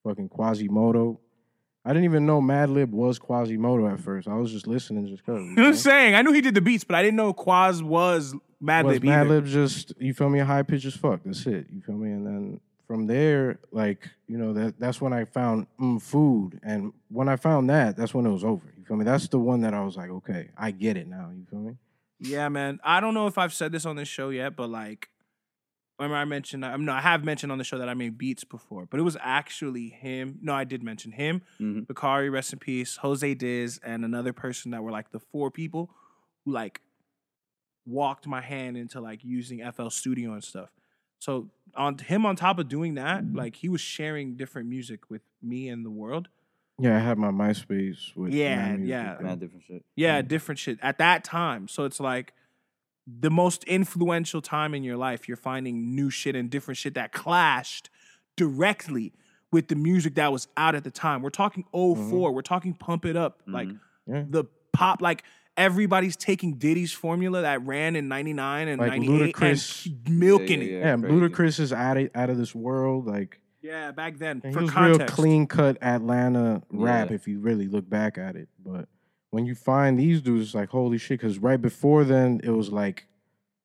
[0.03, 1.17] fucking Quasimoto.
[1.85, 4.27] I didn't even know Madlib was Quasimoto at first.
[4.27, 5.41] I was just listening just because.
[5.41, 6.15] You know what I'm saying?
[6.15, 8.99] I knew he did the beats, but I didn't know Quaz was Madlib.
[8.99, 11.21] Madlib just you feel me a high pitch as fuck.
[11.23, 11.67] That's it.
[11.71, 12.11] You feel me?
[12.11, 16.93] And then from there, like you know that that's when I found mm, food, and
[17.09, 18.73] when I found that, that's when it was over.
[18.77, 19.05] You feel me?
[19.05, 21.29] That's the one that I was like, okay, I get it now.
[21.33, 21.75] You feel me?
[22.19, 22.79] Yeah, man.
[22.83, 25.09] I don't know if I've said this on this show yet, but like,
[25.99, 28.43] remember I mentioned, I'm no, I have mentioned on the show that I made beats
[28.43, 30.39] before, but it was actually him.
[30.41, 31.87] No, I did mention him, Mhm.
[31.87, 35.91] Bakari, rest in peace, Jose Diz, and another person that were like the four people
[36.45, 36.81] who like
[37.85, 40.71] walked my hand into like using FL Studio and stuff.
[41.19, 45.21] So on him, on top of doing that, like he was sharing different music with
[45.41, 46.27] me and the world.
[46.79, 49.17] Yeah, I had my MySpace with Yeah, yeah.
[49.19, 49.83] Mad different shit.
[49.95, 51.67] Yeah, different shit at that time.
[51.67, 52.33] So it's like
[53.07, 55.27] the most influential time in your life.
[55.27, 57.89] You're finding new shit and different shit that clashed
[58.35, 59.13] directly
[59.51, 61.21] with the music that was out at the time.
[61.21, 63.41] We're talking 4 We're talking Pump It Up.
[63.47, 63.79] Like Mhm.
[64.05, 64.23] Yeah.
[64.29, 65.23] the pop like
[65.55, 70.67] everybody's taking Diddy's formula that ran in 99 and Like 98 Ludacris- and milking Yeah,
[70.67, 70.79] it.
[70.81, 70.95] Yeah.
[70.97, 73.07] Ludacris is out of out of this world.
[73.07, 74.41] Like Yeah, back then.
[74.43, 74.99] and for he was context.
[74.99, 77.09] real clean cut Atlanta rap.
[77.09, 77.15] Yeah.
[77.15, 78.87] If you really look back at it, but
[79.31, 81.19] when you find these dudes, it's like holy shit.
[81.19, 83.07] Because right before then, it was like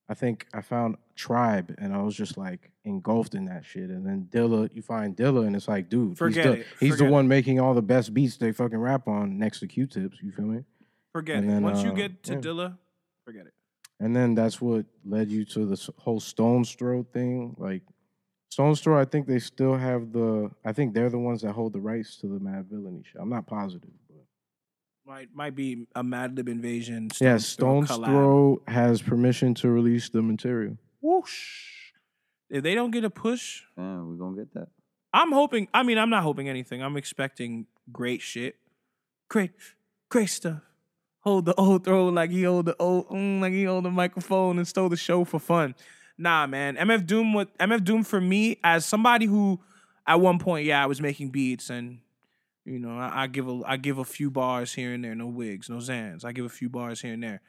[0.08, 3.90] I think I found Tribe, and I was just like engulfed in that shit.
[3.90, 6.66] And then Dilla, you find Dilla, and it's like, dude, Forget he's the it.
[6.80, 10.18] he's the one making all the best beats they fucking rap on next to Q-Tips.
[10.20, 10.64] You feel me?
[11.12, 11.48] Forget and it.
[11.48, 12.40] then, Once you uh, get to yeah.
[12.40, 12.78] Dilla,
[13.24, 13.54] forget it.
[14.00, 17.54] And then that's what led you to this whole Stones Throw thing.
[17.56, 17.82] Like
[18.52, 20.50] Stones Throw, I think they still have the.
[20.62, 23.16] I think they're the ones that hold the rights to the Madvillainy shit.
[23.18, 24.26] I'm not positive, but
[25.06, 27.18] Might might be a Madlib Invazion.
[27.18, 28.04] yeah, Stones Throw Stone's collab.
[28.06, 30.76] Throw has permission to release the material.
[31.00, 31.70] Whoosh.
[32.50, 34.68] If they don't get a push, Yeah, we're gonna get that.
[35.14, 35.68] I'm hoping.
[35.72, 36.82] I mean, I'm not hoping anything.
[36.82, 38.56] I'm expecting great shit.
[39.30, 39.52] Great,
[40.10, 40.60] great stuff.
[41.20, 44.58] Hold the old throw like he hold the old, mm, like he hold the microphone
[44.58, 45.74] and stole the show for fun.
[46.18, 46.76] Nah, man.
[46.76, 47.32] MF Doom.
[47.32, 49.60] What MF Doom for me as somebody who,
[50.06, 51.98] at one point, yeah, I was making beats and.
[52.64, 55.26] You know, I, I give a I give a few bars here and there, no
[55.26, 56.24] wigs, no zans.
[56.24, 57.40] I give a few bars here and there.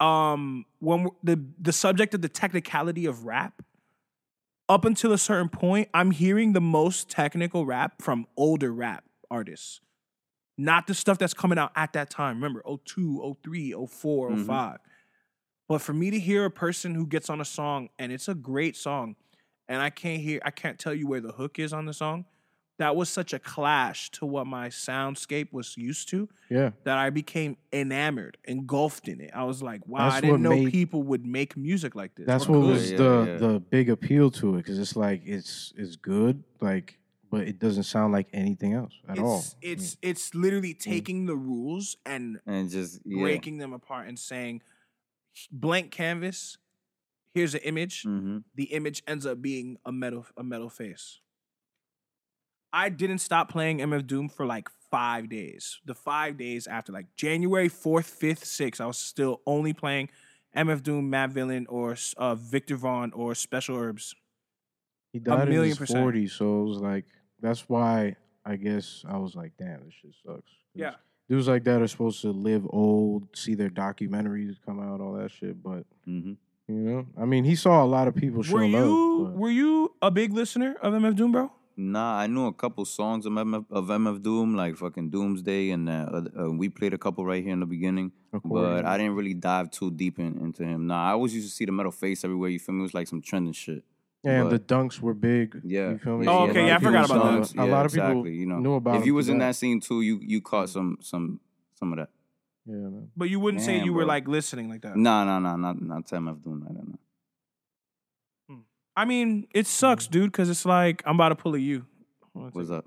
[0.00, 3.60] Um, when the the subject of the technicality of rap,
[4.66, 9.82] up until a certain point, I'm hearing the most technical rap from older rap artists.
[10.56, 12.36] Not the stuff that's coming out at that time.
[12.36, 14.46] Remember, 02, 03, 04, Mhm.
[14.46, 14.78] 05.
[15.68, 18.34] But for me to hear a person who gets on a song and it's a
[18.34, 19.16] great song,
[19.68, 22.24] and I can't hear, I can't tell you where the hook is on the song,
[22.78, 27.10] that was such a clash to what my soundscape was used to Yeah, that I
[27.10, 29.32] became enamored, engulfed in it.
[29.34, 32.26] I was like, wow, That's I didn't know made- people would make music like this.
[32.26, 32.68] that's what could.
[32.68, 33.36] was Yeah, the yeah.
[33.36, 36.98] the big appeal to it because it's like it's it's good, like,
[37.30, 39.44] but it doesn't sound like anything else at it's, all.
[39.60, 39.98] It's mm.
[40.02, 40.78] it's literally mm.
[40.78, 43.20] taking the rules and And just yeah.
[43.20, 44.62] breaking them apart and saying,
[45.50, 46.58] blank canvas.
[47.34, 48.02] Here's an image.
[48.02, 48.38] Mm-hmm.
[48.54, 51.20] The image ends up being a metal a metal face.
[52.72, 55.80] I didn't stop playing MF Doom for like five days.
[55.84, 60.10] The five days after, like January fourth, fifth, sixth, I was still only playing
[60.56, 64.14] MF Doom, Madvillain, or uh, Viktor Vaughn, or Special Herbs.
[65.12, 66.06] He died in million his percent.
[66.06, 67.04] 40s, so it was like
[67.40, 70.50] that's why I guess I was like, damn, this shit sucks.
[70.74, 70.94] Yeah.
[71.28, 75.30] Dudes like that are supposed to live old, see their documentaries come out, all that
[75.30, 75.62] shit.
[75.62, 76.32] But Mm-hmm.
[76.68, 79.32] you know, I mean, he saw a lot of people show Were you love.
[79.32, 81.52] but- were you a big listener of MF Doom, bro?
[81.80, 85.88] Nah, I knew a couple songs of MF, of MF Doom, like fucking Doomsday, and
[85.88, 88.10] uh, uh, we played a couple right here in the beginning.
[88.44, 90.88] But I didn't really dive too deep in, into him.
[90.88, 92.50] Nah, I always used to see the metal face everywhere.
[92.50, 92.80] You feel me?
[92.80, 93.84] It was like some trending shit.
[94.28, 95.60] Yeah, and the dunks were big.
[95.64, 95.90] Yeah.
[95.90, 96.26] you feel me?
[96.26, 97.68] Oh, okay, yeah, I forgot about saw that.
[97.68, 99.48] A lot of people exactly, you know, knew about If you was in that.
[99.48, 101.40] that scene too, you you caught some some
[101.74, 102.10] some of that.
[102.66, 103.10] Yeah, man.
[103.16, 104.96] But you wouldn't say Damn, you were like listening like that.
[104.96, 106.66] Nah, nah, nah, not not to MF Doom.
[106.68, 106.98] I don't know.
[108.98, 111.86] I mean, it sucks, dude, because it's like I'm about to pull a you.
[112.32, 112.84] What's up?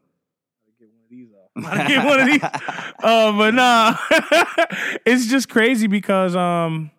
[1.66, 2.42] I get one of these.
[3.04, 3.98] Uh, but nah,
[5.08, 6.92] it's just crazy because um,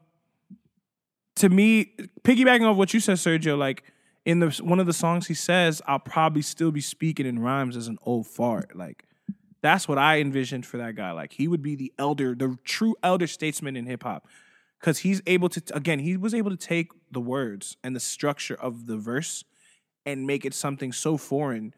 [1.36, 1.92] to me,
[2.24, 3.84] piggybacking off what you said, Sergio, like
[4.24, 7.76] in the one of the songs he says, I'll probably still be speaking in rhymes
[7.76, 8.76] as an old fart.
[8.76, 9.04] Like
[9.62, 11.12] that's what I envisioned for that guy.
[11.12, 14.26] Like he would be the elder, the true elder statesman in hip hop.
[14.80, 18.54] Cause he's able to again, he was able to take the words and the structure
[18.54, 19.44] of the verse
[20.04, 21.72] and make it something so foreign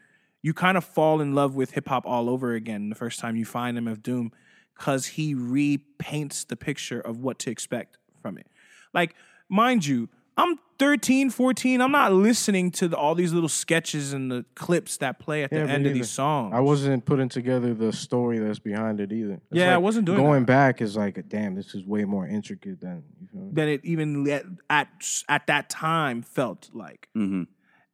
[0.45, 3.35] you kind of fall in love with hip hop all over again the first time
[3.35, 4.31] you find MF Doom
[4.77, 8.47] because he repaints the picture of what to expect from it.
[8.93, 9.15] Like,
[9.49, 11.81] mind you, I'm 13, 14.
[11.81, 15.53] I'm not listening to the, all these little sketches and the clips that play at
[15.53, 16.53] Yeah, the me end of these songs.
[16.55, 19.35] I wasn't putting together the story that's behind it either.
[19.35, 20.47] It's Yeah, I wasn't doing going that.
[20.47, 23.51] back is like, damn, this is way more intricate than you feel me?
[23.53, 24.89] than it even at, at
[25.29, 27.09] at that time felt like.
[27.17, 27.43] Mm-hmm.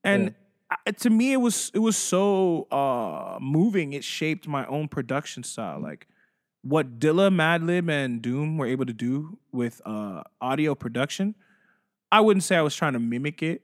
[0.02, 0.30] And Yeah.
[0.86, 3.92] I, to me, it was it was so uh, moving.
[3.92, 5.80] It shaped my own production style.
[5.80, 6.06] Like
[6.62, 11.34] what Dilla, Madlib, and Doom were able to do with uh, audio production.
[12.12, 13.62] I wouldn't say I was trying to mimic it,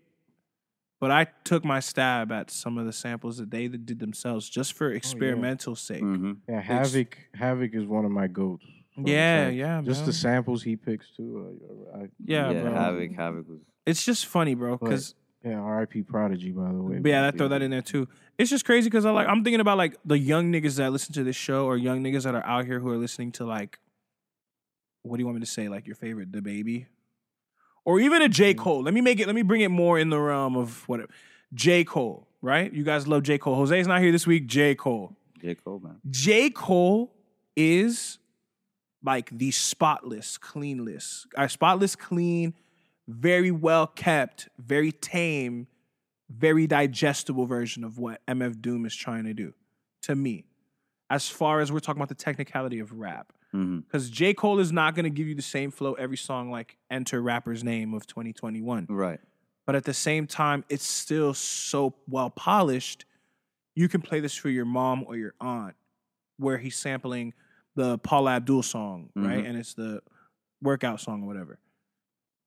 [1.00, 4.72] but I took my stab at some of the samples that they did themselves just
[4.72, 6.02] for experimental sake.
[6.02, 6.32] Mm-hmm.
[6.48, 7.18] Yeah, Havoc.
[7.34, 8.64] Havoc is one of my goats.
[8.96, 9.54] Yeah, track.
[9.56, 10.06] yeah, Just man.
[10.06, 11.58] the samples he picks too.
[11.92, 12.72] Uh, I, Yeah, yeah, bro.
[12.72, 13.60] Havoc, Havoc was.
[13.84, 14.78] It's just funny, bro.
[14.78, 15.14] Because
[15.44, 16.02] yeah, R.I.P.
[16.02, 16.98] Prodigy, by the way.
[16.98, 18.08] But yeah, I throw that in there too.
[18.38, 21.12] It's just crazy because I like I'm thinking about like the young niggas that listen
[21.14, 23.78] to this show or young niggas that are out here who are listening to like
[25.02, 25.68] what do you want me to say?
[25.68, 26.86] Like your favorite the baby?
[27.86, 28.52] Or even a J.
[28.52, 28.82] Cole.
[28.82, 31.08] Let me make it let me bring it more in the realm of what
[31.54, 31.84] J.
[31.84, 32.70] Cole, right?
[32.70, 33.38] You guys love J.
[33.38, 33.54] Cole.
[33.54, 34.74] Jose's not here this week, J.
[34.74, 35.16] Cole.
[35.40, 35.54] J.
[35.54, 36.00] Cole, man.
[36.10, 36.50] J.
[36.50, 37.14] Cole
[37.54, 38.18] is
[39.04, 41.28] like the spotless, clean list.
[41.36, 42.54] Uh, spotless, clean,
[43.06, 45.68] very well kept, very tame,
[46.28, 49.54] very digestible version of what MF Doom is trying to do
[50.02, 50.44] to me.
[51.08, 53.32] As far as we're talking about the technicality of rap.
[53.54, 53.84] Mhm.
[53.84, 54.34] Because J.
[54.34, 57.62] Cole is not going to give you the same flow every song like Enter Rapper's
[57.64, 59.20] Name of 2021 Right.
[59.66, 63.04] but at the same time, it's still so well polished.
[63.74, 65.74] You can play this for your mom or your aunt,
[66.38, 67.34] where he's sampling
[67.74, 69.42] the Paula Abdul song, right?
[69.44, 69.48] Mhm.
[69.48, 70.02] And it's the
[70.62, 71.58] workout song or whatever.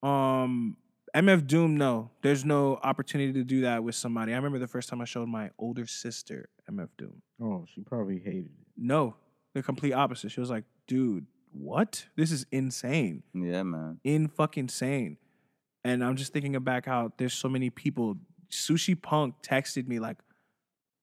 [0.01, 0.77] Um,
[1.13, 4.31] MF Doom, no, there's no opportunity to do that with somebody.
[4.33, 7.21] I remember the first time I showed my older sister MF Doom.
[7.41, 8.51] Oh, she probably hated it.
[8.77, 9.15] No,
[9.53, 10.29] the complete opposite.
[10.31, 12.05] She was like, dude, what?
[12.17, 13.99] This is insane Yeah, man.
[14.03, 15.17] in fucking sane.
[15.83, 18.17] And I'm just thinking back how there's so many people.
[18.51, 20.17] Sushi Punk texted me like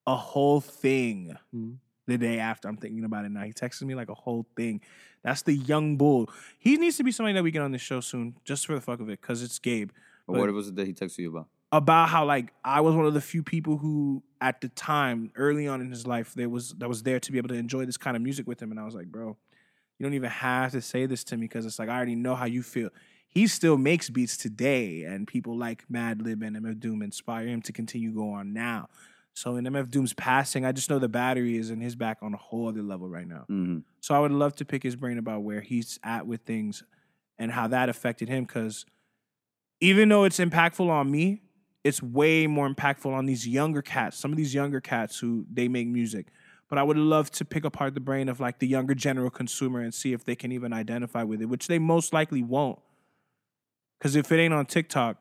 [0.06, 1.76] a whole thing Mhm.
[2.06, 2.68] the day after.
[2.68, 3.44] I'm thinking about it now.
[3.44, 4.80] He texted me like a whole thing.
[5.22, 6.30] That's the young bull.
[6.58, 8.80] He needs to be somebody that we get on this show soon, just for the
[8.80, 9.90] fuck of it, because it's Gabe.
[10.26, 11.48] But But- what was it that he texted you about?
[11.72, 15.66] About how like I was one of the few people who at the time, early
[15.66, 17.96] on in his life, there was that was there to be able to enjoy this
[17.96, 18.70] kind of music with him.
[18.70, 19.36] And I was like, bro,
[19.98, 22.34] you don't even have to say this to me because it's like I already know
[22.34, 22.90] how you feel.
[23.28, 27.72] He still makes beats today, and people like Madlib and MF Doom inspire him to
[27.72, 28.88] continue go on now.
[29.34, 32.32] So in MF Doom's passing, I just know the battery is in his back on
[32.32, 33.44] a whole other level right now.
[33.48, 36.82] hmm So I would love to pick his brain about where he's at with things
[37.38, 38.44] and how that affected him.
[38.44, 38.86] Because
[39.80, 41.42] even though it's impactful on me,
[41.84, 44.16] it's way more impactful on these younger cats.
[44.18, 46.28] Some of these younger cats who they make music.
[46.68, 49.80] But I would love to pick apart the brain of like the younger general consumer
[49.80, 52.80] and see if they can even identify with it, which they most likely won't.
[53.98, 55.16] Because if it ain't on TikTok,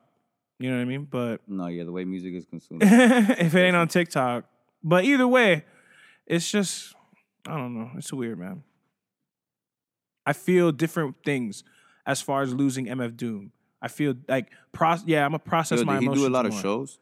[0.58, 1.04] you know what I mean.
[1.04, 2.82] But No, yeah, the way music is consumed.
[2.84, 4.44] if it ain't on TikTok.
[4.82, 5.64] But either way,
[6.26, 6.94] it's just
[7.46, 7.90] I don't know.
[7.96, 8.64] It's weird, man.
[10.24, 11.62] I feel different things
[12.04, 13.52] as far as losing MF Doom.
[13.80, 16.24] I feel like pro- yeah, I'm a process Yo, my did he emotions.
[16.24, 16.98] do a lot of shows?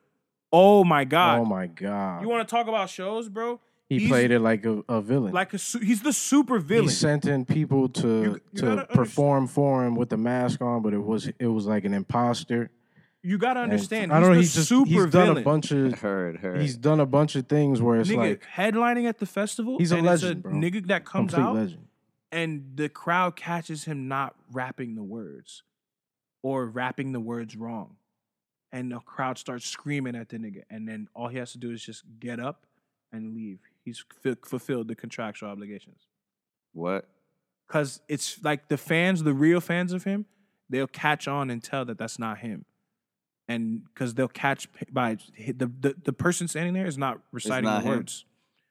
[0.53, 1.41] Oh my god!
[1.41, 2.23] Oh my god.
[2.23, 3.61] You want to talk about shows, bro?
[3.89, 5.33] He he's- played it like a, a villain.
[5.33, 6.85] Like a su- he's the super villain.
[6.85, 10.61] he sent in people to You- you to gotta perform for him with the mask
[10.63, 12.71] on, but it was it was like an imposter.
[13.23, 14.13] you gotta And understand.
[14.13, 14.35] I he's don't know.
[14.37, 16.61] the He's just super he's done a bunch of Heard, heard.
[16.61, 19.79] he's done a bunch of things where it's nigga like headlining at the festival.
[19.79, 20.53] He's a and legend, it's bro.
[20.53, 21.87] Nigga that comes complete out legend.
[22.33, 25.63] and the crowd catches him not rapping the words
[26.43, 27.97] or rapping the words wrong.
[28.73, 30.63] And the crowd starts screaming at the nigga.
[30.69, 32.67] And then all he has to do is just get up
[33.13, 33.61] and leave.
[33.85, 36.07] He's f- fulfilled the contractual obligations.
[36.73, 37.09] what?
[37.67, 40.27] Because it's like the fans, the real fans of him,
[40.69, 42.65] they'll catch on and tell that that's not him.
[43.49, 47.83] And because they'll catch by the, the, the person standing there is not reciting not
[47.83, 47.97] the him.
[47.99, 48.25] words.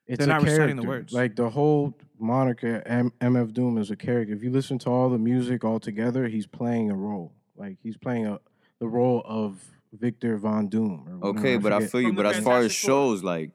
[0.06, 0.62] It's They're not character.
[0.62, 1.14] reciting the words.
[1.14, 4.34] Like the whole moniker M- MF Doom is a character.
[4.34, 7.34] If you listen to all the music all together, he's playing a role.
[7.56, 8.40] Like he's playing a
[8.80, 9.64] the role of
[9.94, 11.20] Victor Von Doom.
[11.22, 11.92] Or Okay, but I forget.
[11.92, 12.08] feel you.
[12.10, 13.52] From But as far as shows, like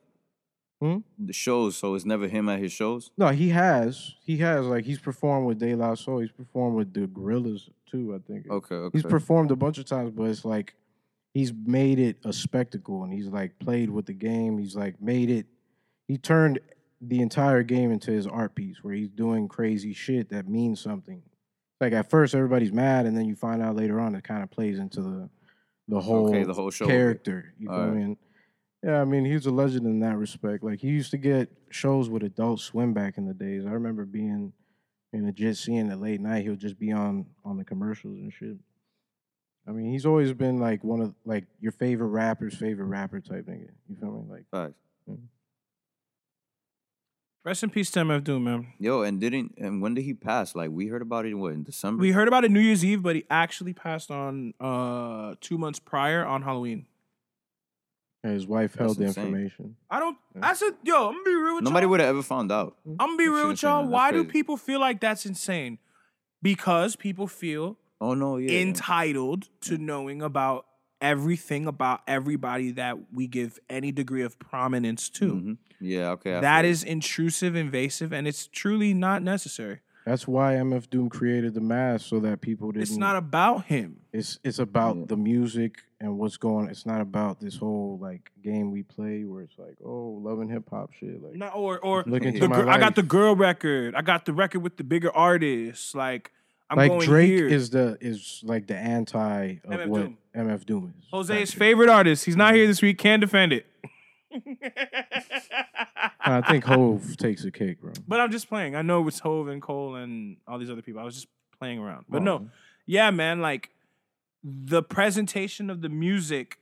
[0.81, 0.99] Hmm?
[1.19, 3.11] the shows, so it's never him at his shows.
[3.19, 4.15] No, he has.
[4.25, 4.65] He has.
[4.67, 6.21] Like he's performed with De La Soul.
[6.21, 8.15] He's performed with the Gorillaz too.
[8.15, 8.49] I think.
[8.49, 8.97] Okay, okay.
[8.97, 10.75] He's performed a bunch of times, but it's like
[11.35, 14.59] he's made it a spectacle, and he's like played with the game.
[14.59, 15.47] He's like made it.
[16.07, 16.61] He turned
[17.01, 21.23] the entire game into his art piece, where he's doing crazy shit that means something.
[21.81, 24.51] Like at first, everybody's mad, and then you find out later on it kind of
[24.51, 25.29] plays into the
[25.89, 26.87] the whole Okay, the whole show.
[26.87, 27.53] character.
[27.59, 27.97] You feel Alright.
[27.97, 28.03] me?
[28.03, 28.17] And,
[28.83, 30.63] yeah, I mean, he's a legend in that respect.
[30.63, 33.67] Like he used to get shows with Adult Swim back in the days.
[33.67, 34.53] I remember being
[35.13, 36.45] in a jet seeing it late night.
[36.45, 38.57] He'll just be on on the commercials and shit.
[39.67, 43.47] I mean, he's always been like one of like your favorite rapper's favorite rapper type
[43.47, 43.69] nigga.
[43.89, 44.25] You feel me?
[44.31, 44.75] Like Facts.
[47.45, 48.67] Rest in peace to MF Doom, man.
[48.79, 50.55] Yo, and didn't and when did he pass?
[50.55, 52.01] Like we heard about it in what in December.
[52.01, 55.79] We heard about it New Year's Eve, but he actually passed on uh two months
[55.79, 56.87] prior on Halloween.
[58.33, 59.25] His wife That's held the insane.
[59.27, 59.77] information.
[59.91, 60.17] I don't.
[60.41, 61.65] I said, yo, I'm gonna be real with Nobody y'all.
[61.65, 62.77] Nobody would have ever found out.
[62.87, 63.83] I'm gonna be If she real was with saying y'all.
[63.83, 64.33] that, that's Why do crazy.
[64.33, 65.79] people feel like that's insane?
[66.43, 68.53] Because people feel Oh no, yeah.
[68.53, 68.61] yeah.
[68.61, 70.67] entitled to knowing about
[71.01, 75.33] everything about everybody that we give any degree of prominence to.
[75.35, 75.59] Mhm.
[75.81, 76.35] Yeah, okay.
[76.35, 79.81] I That feel is intrusive, invasive, and it's truly not necessary.
[80.09, 82.83] That's why MF Doom created the mask so that people didn't.
[82.85, 84.01] It's not about him.
[84.13, 85.05] It's it's about Yeah.
[85.09, 86.69] the music and what's going.
[86.69, 90.51] It's not about this whole like game we play where it's like oh love and
[90.51, 91.23] hip hop shit.
[91.23, 93.95] Like No, or or look into the my gir- I got the girl record.
[93.95, 95.95] I got the record with the bigger artists.
[95.95, 96.33] Like
[96.71, 97.47] I'm like going Drake here.
[97.47, 100.19] is the is like the anti of MF what Doom.
[100.35, 101.05] MF Doom is.
[101.13, 102.25] Jose's favorite artist.
[102.25, 102.97] He's not here this week.
[102.97, 103.67] Can't defend it.
[106.21, 107.93] I think Hove takes a cake, bro.
[108.07, 108.75] But I'm just playing.
[108.77, 111.01] I know it's Hove and Cole and all these other people.
[111.01, 111.29] I was just
[111.59, 112.05] playing around.
[112.09, 112.25] But Oh.
[112.25, 112.51] no,
[112.87, 113.71] yeah, man, like
[114.43, 116.59] the presentation of the music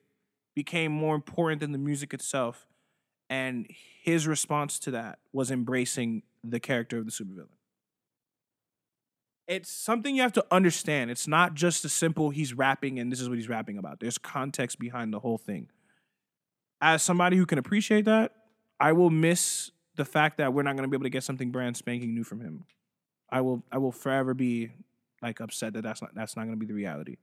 [0.54, 2.66] became more important than the music itself.
[3.28, 3.66] And
[4.02, 7.48] his response to that was embracing the character of the supervillain.
[9.48, 11.10] It's something you have to understand.
[11.10, 14.00] It's not just a simple he's rapping and this is what he's rapping about.
[14.00, 15.68] There's context behind the whole thing.
[16.80, 18.32] As somebody who can appreciate that,
[18.78, 21.50] I will miss the fact that we're not going to be able to get something
[21.50, 22.64] brand spanking new from him.
[23.30, 24.70] I will I will forever be
[25.22, 27.16] like upset that that's not that's not going to be the reality.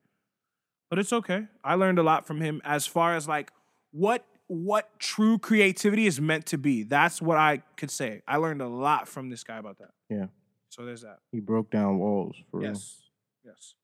[0.90, 1.48] But it's okay.
[1.64, 3.52] I learned a lot from him as far as like
[3.92, 6.84] what what true creativity is meant to be.
[6.84, 8.22] That's what I could say.
[8.28, 9.92] I learned a lot from this guy about that.
[10.10, 10.28] Yeah.
[10.70, 11.20] So there's that.
[11.32, 12.70] He broke down walls for real.
[12.70, 13.02] Yes.
[13.46, 13.76] Yes.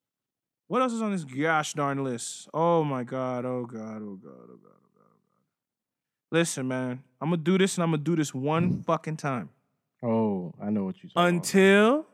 [0.67, 2.49] What else is on this gosh darn list?
[2.53, 3.45] Oh my god.
[3.45, 4.01] Oh god.
[4.01, 4.49] Oh god.
[4.49, 4.73] Oh god.
[4.73, 5.05] Oh god.
[5.05, 5.39] Oh god.
[6.31, 7.03] Listen, man.
[7.21, 8.85] I'm gonna do this and I'm gonna do this one mm.
[8.85, 9.49] fucking time.
[10.03, 12.05] Oh, I know what you're talking Until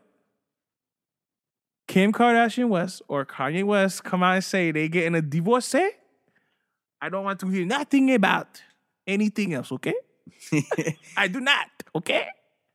[1.86, 7.08] Kim Kardashian West or Kanye West come out and say they getting a divorce, I
[7.08, 8.62] don't want to hear nothing about
[9.06, 9.94] anything else, okay?
[11.16, 12.26] I do not, okay?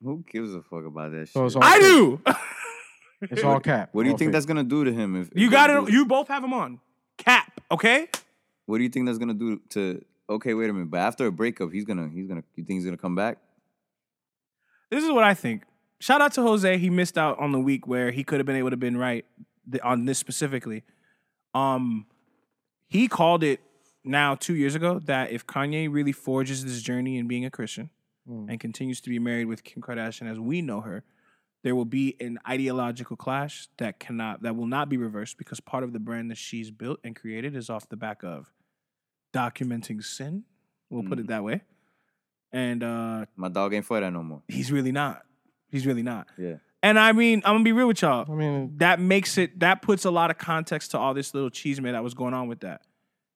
[0.02, 1.34] Who gives a fuck about that shit?
[1.34, 1.82] So it's I fake.
[1.82, 2.22] do.
[3.30, 3.90] It's all cap.
[3.92, 4.34] what do you all think fake.
[4.34, 5.16] that's gonna do to him?
[5.16, 5.94] If if you got it.
[5.94, 6.80] You both have them on.
[7.18, 8.10] Cap, okay?
[8.66, 10.04] What do you think that's gonna do to?
[10.30, 10.90] Okay, wait a minute.
[10.90, 12.44] But after a breakup, he's gonna he's gonna.
[12.56, 13.38] You think he's gonna come back?
[14.90, 15.64] This is what I think.
[16.00, 16.78] Shout out to Jose.
[16.78, 19.26] He missed out on the week where he could have been able to been right
[19.84, 20.84] on this specifically.
[21.54, 22.08] Um,
[22.88, 23.62] he called it
[24.04, 27.90] now two years ago that if Kanye really forges this journey in being a Christian
[28.28, 31.04] and continues to be married with Kim Kardashian as we know her,
[31.64, 35.84] there will be an ideological clash that cannot that will not be reversed because part
[35.84, 38.52] of the brand that she's built and created is off the back of
[39.34, 40.44] documenting sin.
[40.90, 41.62] We'll put it that way.
[42.52, 44.42] And uh My dog ain't for that no more.
[44.48, 45.24] he's really not.
[45.70, 46.28] He's really not.
[46.38, 46.56] Yeah.
[46.84, 48.30] And I mean, I'm gonna be real with y'all.
[48.30, 51.50] I mean, That makes it that puts a lot of context to all this little
[51.50, 52.82] cheeseman that was going on with that.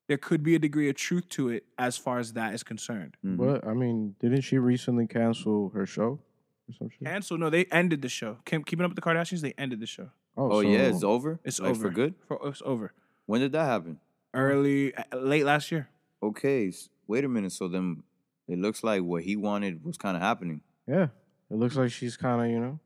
[0.07, 3.15] There could be a degree of truth to it as far as that is concerned.
[3.25, 3.37] Mhm.
[3.37, 3.65] what?
[3.65, 6.19] I mean, didn't she recently cancel her show
[6.67, 7.05] or some shit?
[7.07, 7.37] Cancel?
[7.37, 8.37] No, they ended the show.
[8.45, 10.09] Kim, keeping up with the Kardashians, they ended the show.
[10.37, 11.39] Oh so- yeah, it's over.
[11.45, 12.15] It's Like, over for good.
[12.27, 12.91] For, it's over.
[13.27, 13.99] When did that happen?
[14.35, 15.87] Early, uh, late last year.
[16.21, 16.71] Okay,
[17.07, 17.51] wait a minute.
[17.51, 18.03] So then,
[18.47, 20.61] it looks like what he wanted was kind of happening.
[20.87, 21.07] Yeah,
[21.49, 22.79] it looks like she's kind of you know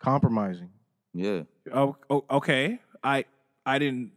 [0.00, 0.70] compromising.
[1.14, 1.42] Yeah,
[1.72, 2.80] Oh, oh, okay.
[3.02, 3.24] I,
[3.64, 4.12] I didn't.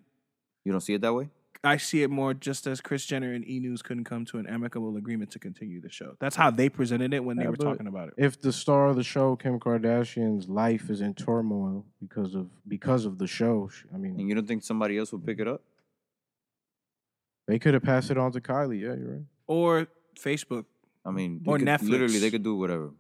[0.66, 1.30] you don't see it that way.
[1.64, 4.48] I see it more just as Kris Jenner and E News couldn't come to an
[4.48, 6.16] amicable agreement to continue the show.
[6.20, 8.14] That's how they presented it when they Yeah, were talking about it.
[8.18, 13.06] If the star of the show, Kim Kardashian's life is in turmoil because of because
[13.06, 15.62] of the show, I mean, And you don't think somebody else would pick it up?
[17.50, 18.82] They could have passed it on to Kylie.
[18.86, 19.26] Yeah, you're right.
[19.48, 19.88] Or
[20.28, 20.66] Facebook.
[21.06, 22.92] I mean, they Or could- Literally, they could do whatever.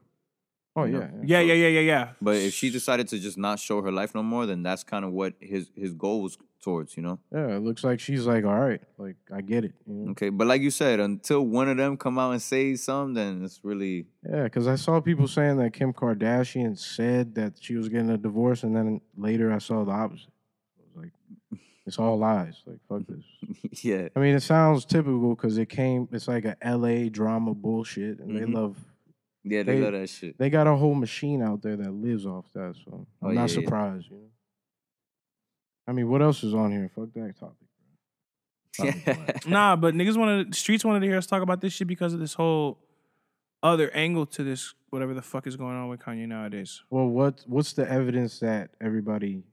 [0.76, 0.99] Oh You know?
[1.23, 2.05] yeah, Yeah, yeah, yeah, yeah, yeah.
[2.21, 5.03] But if she decided to just not show her life no more, then that's kind
[5.05, 7.17] of what his his goal was towards, you know.
[7.38, 7.55] yeah.
[7.57, 9.73] It looks like she's like, all right, like I get it.
[9.88, 10.11] You know?
[10.11, 13.43] Okay, but like you said, until one of them come out and say something, then
[13.45, 13.95] it's really
[14.34, 18.17] Yeah, because I saw people saying that Kim Kardashian said that she was getting a
[18.17, 20.34] divorce, and then later I saw the opposite.
[20.77, 21.13] I was like,
[21.90, 22.64] it's all lies.
[22.66, 23.84] Like, fuck this.
[23.84, 24.07] yeah.
[24.16, 26.07] I mean, it sounds typical because it came.
[26.14, 27.10] It's like a L.A.
[27.10, 28.53] drama bullshit, and they Mhm.
[28.53, 28.78] love.
[29.44, 30.38] Yeah, they, They- love that shit.
[30.38, 32.76] They got a whole machine out there that lives off that.
[32.86, 33.48] So I'm Oh, not yeah, yeah.
[33.48, 34.10] surprised.
[34.10, 34.24] You know.
[35.88, 36.90] I mean, what else is on here?
[36.95, 37.56] Fuck that topic.
[38.78, 41.88] Topic, Nah, but niggas wanted the streets wanted to hear us talk about this shit
[41.88, 42.78] because of this whole
[43.64, 46.82] other angle to this whatever the fuck is going on with Kanye nowadays.
[46.90, 49.44] Well, what what's the evidence that everybody?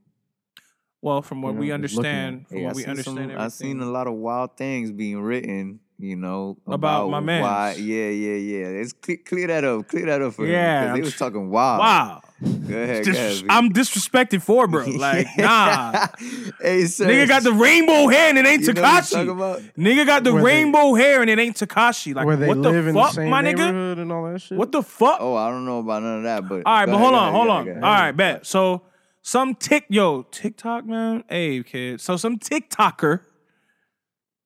[1.03, 2.91] Well, from what You we know, just looking understand, from Hey, I what we seen
[2.91, 7.21] understand, some, I seen a lot of wild things being written, you know, About my
[7.21, 7.43] man.
[7.79, 8.69] Yeah, yeah, yeah.
[8.79, 9.89] Let's clear, clear that up.
[9.89, 10.81] Clear that up for Yeah, him.
[10.81, 11.81] 'cause I'm They was talking wild.
[11.81, 12.23] Wow,
[12.69, 13.43] Go ahead, Dis- go ahead.
[13.43, 13.47] B.
[13.51, 14.85] I'm disrespected for bro.
[14.97, 16.07] Like, nah,
[16.61, 17.07] hey, sir.
[17.07, 19.73] nigga got the rainbow hair and it ain't You know what I'm Tekashi.
[19.79, 22.15] Nigga got the Where they- rainbow hair and it ain't Tekashi.
[22.15, 23.57] Like, where they what live the in fuck, the same my nigga?
[23.57, 24.59] neighborhood and all that shit.
[24.59, 25.19] What the fuck?
[25.21, 27.23] Oh, I don't know about none of that, but All right, but ahead, hold on,
[27.23, 27.63] ahead, hold on.
[27.69, 28.01] ahead, All go ahead.
[28.05, 28.47] right, bet.
[28.47, 28.83] So
[29.27, 32.01] some tick, yo, TikTok man, hey kid.
[32.01, 33.23] So some TikToker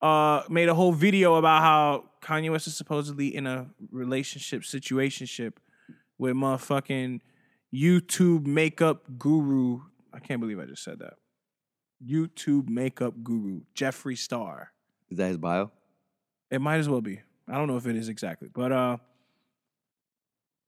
[0.01, 5.53] uh made a whole video about how Kanye West is supposedly in a relationship situationship
[6.17, 7.21] with motherfucking
[7.75, 9.83] YouTube makeup guru.
[10.15, 11.15] I can't believe I just said that.
[12.03, 14.73] YouTube makeup guru Jeffree Star.
[15.11, 15.71] Is that his bio?
[16.51, 17.21] It might as well be.
[17.47, 18.97] I don't know if it is exactly, but uh,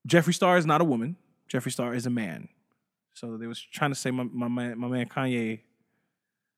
[0.06, 1.16] Jeffree Star is not a woman.
[1.51, 2.51] Jeffree Star is a man.
[3.14, 5.60] So they was trying to say my my man, my man Kanye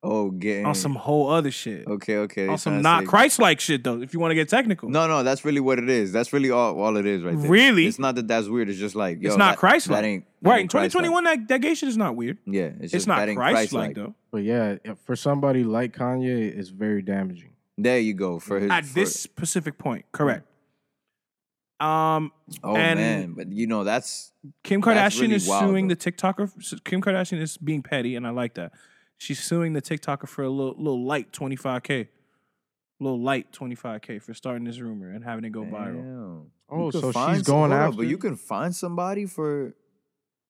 [0.06, 1.86] Oh, getting on some whole other shit.
[1.86, 2.46] Okay, okay.
[2.46, 4.02] on some not Christ-like shit though.
[4.02, 6.12] If you want to get technical, No, no, that's really what it is.
[6.12, 7.50] That's really all, all it is, right there.
[7.50, 7.86] Really?
[7.86, 8.68] It's not that that's weird.
[8.68, 10.02] It's just like yo, it's not that, Christ-like.
[10.02, 10.56] That ain't that right.
[10.56, 11.04] In ain't Christ-like.
[11.04, 12.36] 2021, that, that gay shit is not weird.
[12.44, 13.94] Yeah, it's, just, It's not Christ-like Christ-like.
[13.96, 14.14] though.
[14.30, 14.76] But yeah,
[15.06, 17.52] for somebody like Kanye, it's very damaging.
[17.78, 18.70] There you go for his.
[18.70, 20.46] At for- this specific point, correct.
[21.80, 22.32] Um,
[22.62, 24.32] oh and- man, but you know that's
[24.62, 25.94] Kim That's Kardashian really is wild, suing though.
[25.94, 26.84] the TikToker.
[26.84, 28.72] Kim Kardashian is being petty, and I like that.
[29.18, 32.08] She's suing the TikToker for a little, little light 25k,
[33.00, 36.46] little light 25k for starting this rumor and having it go viral.
[36.68, 39.74] Oh, so she's going after But you can find somebody for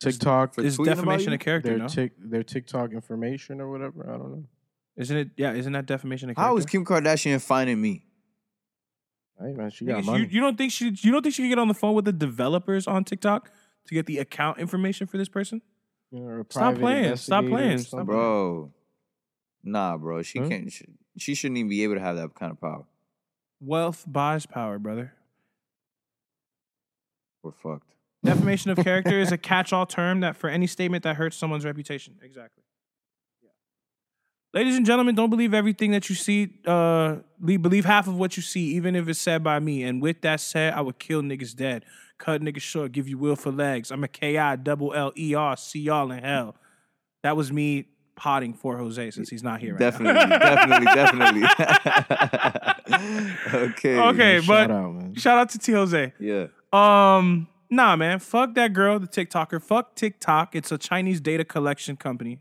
[0.01, 1.35] TikTok, for It's tweeting defamation you?
[1.37, 1.89] of character, their no?
[1.89, 4.05] tic, their TikTok information or whatever.
[4.09, 4.45] I don't know.
[4.97, 5.31] Isn't it?
[5.37, 6.49] Yeah, isn't that defamation of character?
[6.51, 8.05] How is Kim Kardashian finding me?
[9.41, 10.29] Hey man, she got you, money.
[10.31, 10.91] you don't think she?
[11.01, 13.51] You don't think she could get on the phone with the developers on TikTok
[13.87, 15.61] to get the account information for this person?
[16.13, 17.17] Or a Stop private playing.
[17.17, 17.79] Stop investigator or playing.
[17.79, 18.07] Stop something.
[18.07, 18.73] Bro.
[19.65, 20.23] Nah, bro.
[20.23, 20.49] She Huh?
[20.49, 20.85] can't she,
[21.19, 22.85] she shouldn't even be able to have that kind of power.
[23.61, 25.15] Wealth buys power, brother.
[27.43, 27.95] We're fucked.
[28.23, 32.15] Defamation of character is a catch-all term that for any statement that hurts someone's reputation.
[32.23, 32.63] Exactly.
[34.55, 36.49] Ladies and gentlemen, don't believe everything that you see.
[36.65, 39.83] Uh, believe half of what you see, even if it's said by me.
[39.83, 41.85] And with that said, I would kill niggas dead,
[42.19, 43.91] cut niggas short, give you will for legs.
[43.91, 45.57] I'm a K I double L E R.
[45.57, 46.55] See y'all in hell.
[47.25, 49.73] That was me potting for Jose since he's not here.
[49.73, 51.43] Right Definitely, definitely, definitely.
[53.71, 53.99] okay.
[53.99, 55.15] Okay, Shout but out, man.
[55.17, 56.13] shout out to T Jose.
[56.21, 56.47] Yeah.
[56.73, 58.21] Um, nah, man.
[58.21, 59.61] Fuck that girl, the TikToker.
[59.61, 60.55] Fuck TikTok.
[60.55, 62.39] It's a Chinese data collection company.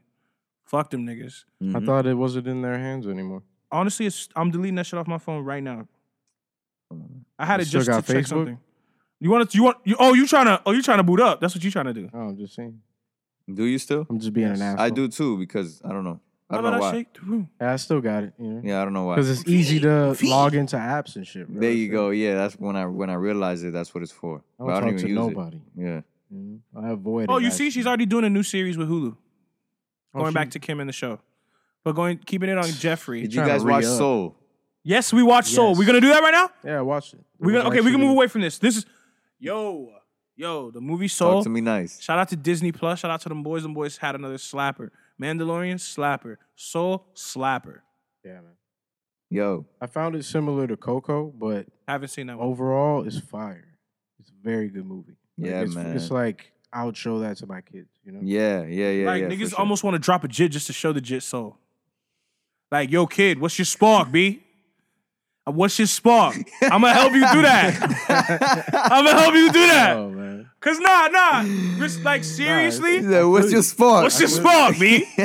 [0.73, 1.43] Fuck them niggas.
[1.61, 1.75] Mm-hmm.
[1.75, 3.43] I thought it wasn't in their hands anymore.
[3.71, 5.87] Honestly, it's, I'm deleting that shit off my phone right now.
[7.37, 8.27] I had You it just to got check Facebook?
[8.27, 8.59] something.
[9.19, 9.55] You want to?
[9.57, 9.77] You want?
[9.83, 10.61] You, oh, you trying to?
[10.65, 11.39] Oh, you trying to boot up?
[11.41, 12.09] That's what you trying to do.
[12.13, 12.79] Oh, I'm just saying.
[13.53, 14.07] Do you still?
[14.09, 14.81] I'm just being an asshole.
[14.85, 16.19] I do too because I don't know.
[16.49, 16.91] I don't know I why.
[16.91, 17.49] shake the room?
[17.61, 18.33] Yeah, I still got it.
[18.39, 19.15] You know, Yeah, I don't know why.
[19.15, 21.47] because it's easy to log into apps and shit.
[21.47, 21.61] Bro.
[21.61, 22.09] There you go.
[22.11, 23.71] Yeah, that's when I when I realized it.
[23.73, 24.37] That's what it's for.
[24.59, 25.57] I But don't I don't talk even to use nobody.
[25.57, 25.61] it.
[25.77, 26.01] Yeah.
[26.31, 26.81] You know?
[26.81, 27.27] I avoid.
[27.29, 29.15] Oh, it, you see, she's already doing a new series with Hulu.
[30.13, 31.19] Oh, Going she- back to Kim and the show,
[31.83, 33.21] but going keeping it on Jeffree.
[33.23, 33.97] Did you trying to guys watch re-up.
[33.97, 34.35] Soul?
[34.83, 35.69] Yes, we watched Soul.
[35.69, 35.77] Yes.
[35.79, 36.49] We gonna do that right now?
[36.63, 37.19] Yeah, I watched it.
[37.19, 37.81] It We was gonna okay.
[37.81, 38.59] We can move away from this.
[38.59, 38.85] This is
[39.39, 39.91] yo,
[40.35, 41.35] yo, the movie Soul.
[41.35, 41.99] Talk to me nice.
[42.01, 42.99] Shout out to Disney Plus.
[42.99, 43.63] Shout out to them boys.
[43.63, 44.89] Them boys had another slapper.
[45.21, 46.35] Mandalorian slapper.
[46.55, 47.79] Soul slapper.
[48.25, 48.53] Yeah, man.
[49.29, 52.47] Yo, I found it similar to Coco, but Haven't seen that one.
[52.47, 53.65] overall, it's fire.
[54.19, 55.15] It's a very good movie.
[55.37, 55.95] Like, Yeah, it's, man.
[55.95, 57.89] It's like I would show that to my kids.
[58.03, 58.19] You know.
[58.23, 59.05] yeah, yeah, yeah.
[59.05, 59.59] like yeah, niggas sure.
[59.59, 61.57] almost want to drop a jit just to show the jit soul.
[62.71, 64.43] Like, yo, kid, what's your spark, B?
[65.45, 66.35] Uh, What's your spark?
[66.61, 68.69] I'm gonna help you do that.
[68.91, 69.97] I'm gonna help you do that.
[69.97, 70.49] Oh man.
[70.59, 71.43] Cause nah, nah.
[71.77, 74.03] Just like seriously, He's like, what's your spark?
[74.03, 75.05] what's your spark, B?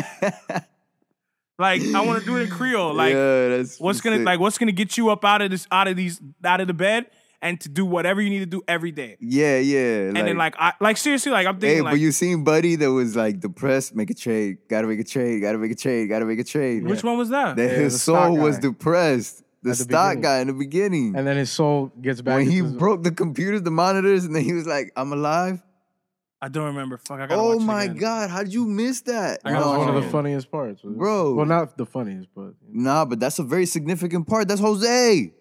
[1.59, 2.93] like, I want to do it in Creole.
[2.93, 4.27] Like, yeah, that's what's gonna sick.
[4.27, 6.75] like what's gonna get you up out of this out of these out of the
[6.75, 7.07] bed
[7.41, 9.17] and to do whatever you need to do every day.
[9.21, 10.09] Yeah, yeah.
[10.09, 11.69] And then like I like seriously, like I'm thinking.
[11.69, 15.01] Hey, thinking but you seen Buddy that was like depressed, make a trade, gotta make
[15.01, 16.85] a trade, gotta make a trade, gotta make a trade.
[16.85, 17.57] which one was that?
[17.57, 19.45] That Yeah, his soul was depressed.
[19.63, 20.23] The, the stock beginning.
[20.23, 21.15] guy in the beginning.
[21.17, 22.37] And then his soul gets back.
[22.37, 25.61] when he his- broke the computers, the monitors, and then he was like, I'm alive.
[26.41, 26.97] I don't remember.
[26.99, 27.97] Fuck, I gotta Oh watch it my again.
[27.97, 29.43] god, how did you miss that?
[29.43, 30.83] That gotta was watch one of the funniest parts.
[30.83, 31.35] Bro.
[31.35, 34.47] Well, not the funniest, but Nah, but that's a very significant part.
[34.47, 35.33] That's Jose.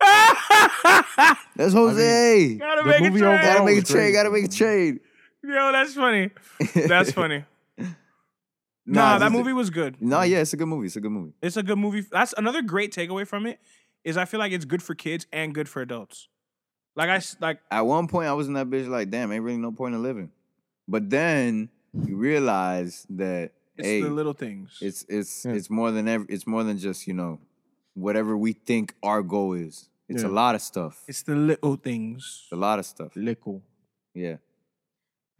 [1.56, 2.54] That's Jose.
[2.56, 3.20] Gotta The make a trade.
[3.42, 5.00] gotta make a was trade, gotta make a trade.
[5.42, 6.30] Yo, that's funny.
[6.74, 7.44] That's funny.
[7.78, 7.84] nah,
[8.86, 10.00] Nah, that it's a- movie was good.
[10.02, 10.86] Nah, yeah, it's a good movie.
[10.86, 11.32] It's a good movie.
[11.40, 12.00] It's a good movie.
[12.10, 13.60] That's another great takeaway from it.
[14.04, 16.28] Is I feel like it's good for kids and good for adults.
[16.94, 19.58] Like I like At one point, I was in that bitch like, damn, ain't really
[19.58, 20.30] no point in living.
[20.88, 21.68] But then
[22.04, 24.78] you realize that it's hey, the little things.
[24.80, 25.52] it's it's Yeah.
[25.52, 26.24] it's more than ever.
[26.28, 27.38] It's more than just you know
[27.96, 29.88] whatever we think our goal is.
[30.08, 31.02] It's a lot of stuff.
[31.08, 32.46] it's the little things.
[32.52, 33.10] a lot of stuff.
[33.16, 33.62] Little.
[34.14, 34.36] Yeah.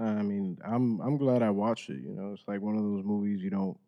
[0.01, 2.01] I mean, I'm I'm glad I watched it.
[2.03, 3.78] You know, it's like one of those movies you don't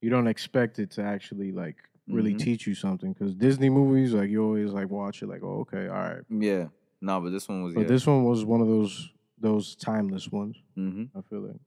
[0.00, 1.76] you don't expect it to actually like
[2.08, 2.38] really Mhm.
[2.40, 5.86] teach you something because Disney movies like you always like watch it like oh okay
[5.86, 6.66] all right, Yeah.
[7.00, 7.88] No, but this one was but yeah.
[7.88, 10.56] this one was one of those those timeless ones.
[10.74, 11.60] hmm I feel like.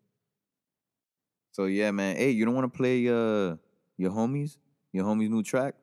[1.54, 2.18] So yeah, man.
[2.18, 3.56] Hey, you don't want to play uh
[3.98, 4.58] your homies?
[4.92, 5.76] Your homies new track?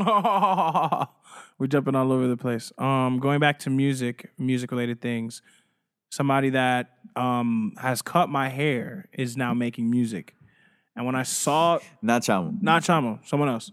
[1.58, 2.72] We're jumping all over the place.
[2.78, 5.42] Um, going back to music, music related things.
[6.10, 10.34] Somebody that um has cut my hair is now making music,
[10.94, 12.60] and when I saw Not Chamo.
[12.62, 13.70] not Chamo, someone else,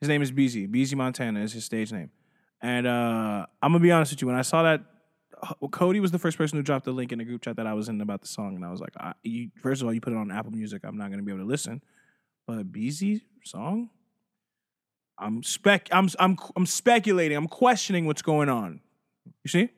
[0.00, 0.66] his name is Beezy.
[0.66, 2.10] Beezy Montana is his stage name,
[2.60, 4.26] and uh, I'm gonna be honest with you.
[4.26, 4.82] When I saw that,
[5.70, 7.72] Cody was the first person who dropped the link in the group chat that I
[7.72, 10.00] was in about the song, and I was like, I, you, first of all, you
[10.02, 11.82] put it on Apple Music, I'm not gonna be able to listen.
[12.46, 13.88] But BZ song,
[15.18, 15.88] I'm spec.
[15.92, 17.36] I'm I'm I'm speculating.
[17.36, 18.80] I'm questioning what's going on.
[19.44, 19.68] You see?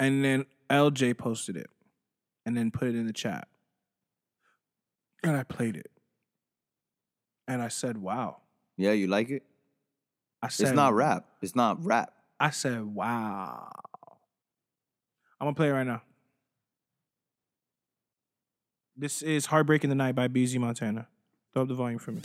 [0.00, 1.70] And then LJ posted it,
[2.46, 3.48] and then put it in the chat,
[5.22, 5.90] and I played it,
[7.46, 8.38] and I said, "Wow."
[8.76, 9.42] Yeah, you like it?
[10.40, 11.26] I said, It's not rap.
[11.42, 12.12] It's not rap.
[12.38, 13.72] I said, "Wow."
[15.40, 16.02] I'm gonna play it right now.
[18.96, 21.08] This is "Heartbreak in the Night" by BZ Montana.
[21.52, 22.22] Throw up the volume for me.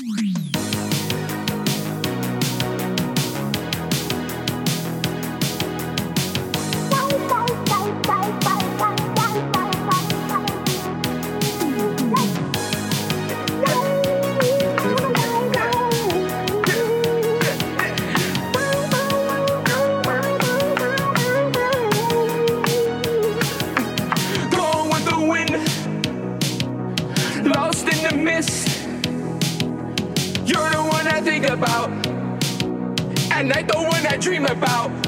[33.43, 35.02] Night the one I dream about.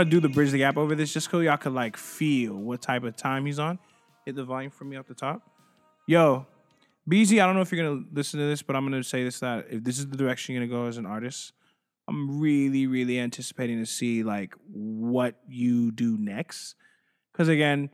[0.00, 2.54] Want to do the bridge the gap over this just so y'all could like feel
[2.54, 3.78] what type of time he's on.
[4.24, 5.42] Hit the volume for me up the top.
[6.06, 6.46] Yo,
[7.08, 9.40] BZ, I don't know if you're gonna listen to this, but I'm gonna say this
[9.40, 11.52] that if this is the direction you're gonna go as an artist,
[12.08, 16.76] I'm really, really anticipating to see like what you do next.
[17.34, 17.90] Cause again,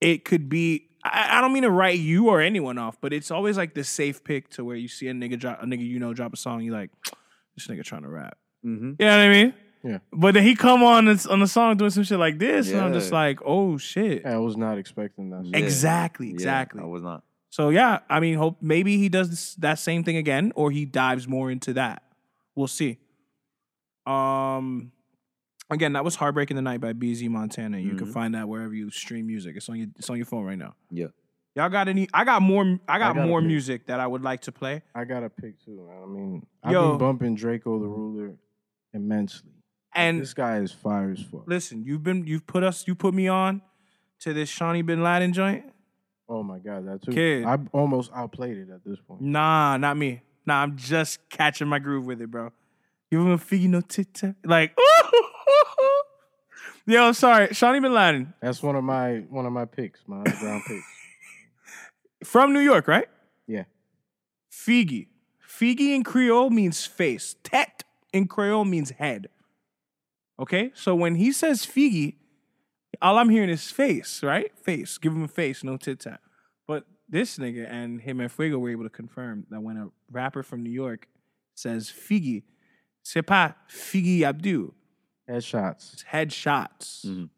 [0.00, 3.30] it could be I, I don't mean to write you or anyone off, but it's
[3.30, 6.00] always like the safe pick to where you see a nigga drop a nigga you
[6.00, 6.90] know drop a song, you like,
[7.56, 8.38] this nigga trying to rap.
[8.64, 8.92] Mm-hmm.
[8.98, 9.54] You know what I mean?
[9.84, 9.98] Yeah.
[10.12, 12.80] But then he come on this, on the song doing some shit like this, and
[12.80, 13.18] I'm just Yeah.
[13.18, 14.24] like, oh shit.
[14.24, 15.44] I was not expecting that.
[15.44, 15.58] Yeah.
[15.58, 16.80] Exactly, exactly.
[16.80, 17.22] I was not.
[17.50, 20.86] So yeah, I mean, hope maybe he does this, that same thing again, or he
[20.86, 22.02] dives more into that.
[22.56, 22.98] We'll see.
[24.06, 24.92] Um,
[25.70, 27.78] again, that was "Heartbreak in the Night" by BZ Montana.
[27.78, 28.12] You can Mhm.
[28.12, 29.56] find that wherever you stream music.
[29.56, 30.74] It's on your it's on your phone right now.
[30.90, 31.08] Yeah.
[31.56, 32.08] Y'all got any?
[32.12, 32.80] I got more.
[32.88, 33.46] I got gotta more pick.
[33.48, 34.82] music that I would like to play.
[34.94, 35.86] I got to pick too.
[35.88, 36.02] Man.
[36.02, 36.88] I mean, I've Yo.
[36.90, 38.34] been bumping Drakeo the Ruler
[38.92, 39.52] immensely.
[39.94, 41.44] And this guy is fire as fuck.
[41.46, 43.62] listen, you've been you've put us you put me on
[44.20, 45.64] to this Shawnee Bin Laden joint.
[46.28, 47.12] Oh my god, that too.
[47.12, 47.44] Kid.
[47.44, 49.20] I almost outplayed it at this point.
[49.20, 50.22] Nah, not me.
[50.46, 52.50] Nah, I'm just catching my groove with it, bro.
[53.10, 54.34] Give him a figgy no tit tat.
[54.44, 54.76] Like,
[56.86, 60.62] yo, sorry, Shawnee Bin Laden That's one of my one of my picks, my underground
[60.68, 62.28] picks.
[62.28, 63.08] from New York, right?
[63.46, 63.64] Yeah.
[64.50, 65.08] Figi.
[65.48, 67.36] Figi in Creole means face.
[67.44, 69.28] Tet in Creole means head.
[70.38, 70.70] Okay?
[70.74, 72.14] So when he says Figi,
[73.02, 74.56] all I'm hearing is face, right?
[74.58, 74.98] Face.
[74.98, 76.20] Give him a face, no tit tat.
[76.66, 80.42] But this nigga and him and Fuego were able to confirm that when a rapper
[80.42, 81.08] from New York
[81.54, 82.42] says Figi,
[83.02, 84.72] c'est pas Figi Abdu.
[85.28, 85.92] Headshots.
[85.94, 87.04] It's headshots.
[87.06, 87.30] Mhm.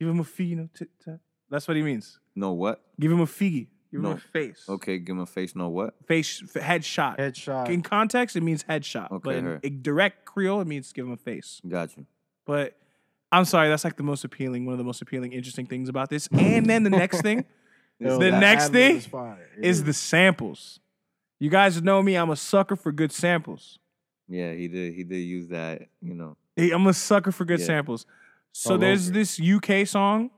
[0.00, 1.20] Give him a Figi, no tit tat.
[1.48, 2.18] That's what he means.
[2.34, 2.82] No what?
[2.98, 3.68] Give him a Figi.
[3.92, 4.12] Give him No.
[4.12, 4.64] a face.
[4.68, 5.54] Okay, give him a face.
[5.54, 5.94] No what?
[6.06, 7.18] Face, f- headshot.
[7.18, 7.68] Headshot.
[7.68, 9.10] In context, it means headshot.
[9.12, 9.60] Okay, but in heard.
[9.64, 11.60] a direct Creole, it means give him a face.
[11.68, 12.06] Got you.
[12.46, 12.76] But
[13.30, 16.08] I'm sorry, that's like the most appealing, one of the most appealing, interesting things about
[16.10, 16.26] this.
[16.32, 17.44] And then the next thing
[17.98, 19.38] Yo, the next thing is, fire.
[19.58, 20.80] It is the samples.
[21.38, 23.78] You guys know me, I'm a sucker for good samples.
[24.28, 24.94] Yeah, he did.
[24.94, 25.82] He did use that.
[26.00, 26.36] You know.
[26.56, 27.66] Hey, I'm a sucker for good Yeah.
[27.66, 28.06] samples.
[28.52, 29.18] So All there's over.
[29.18, 30.30] this UK song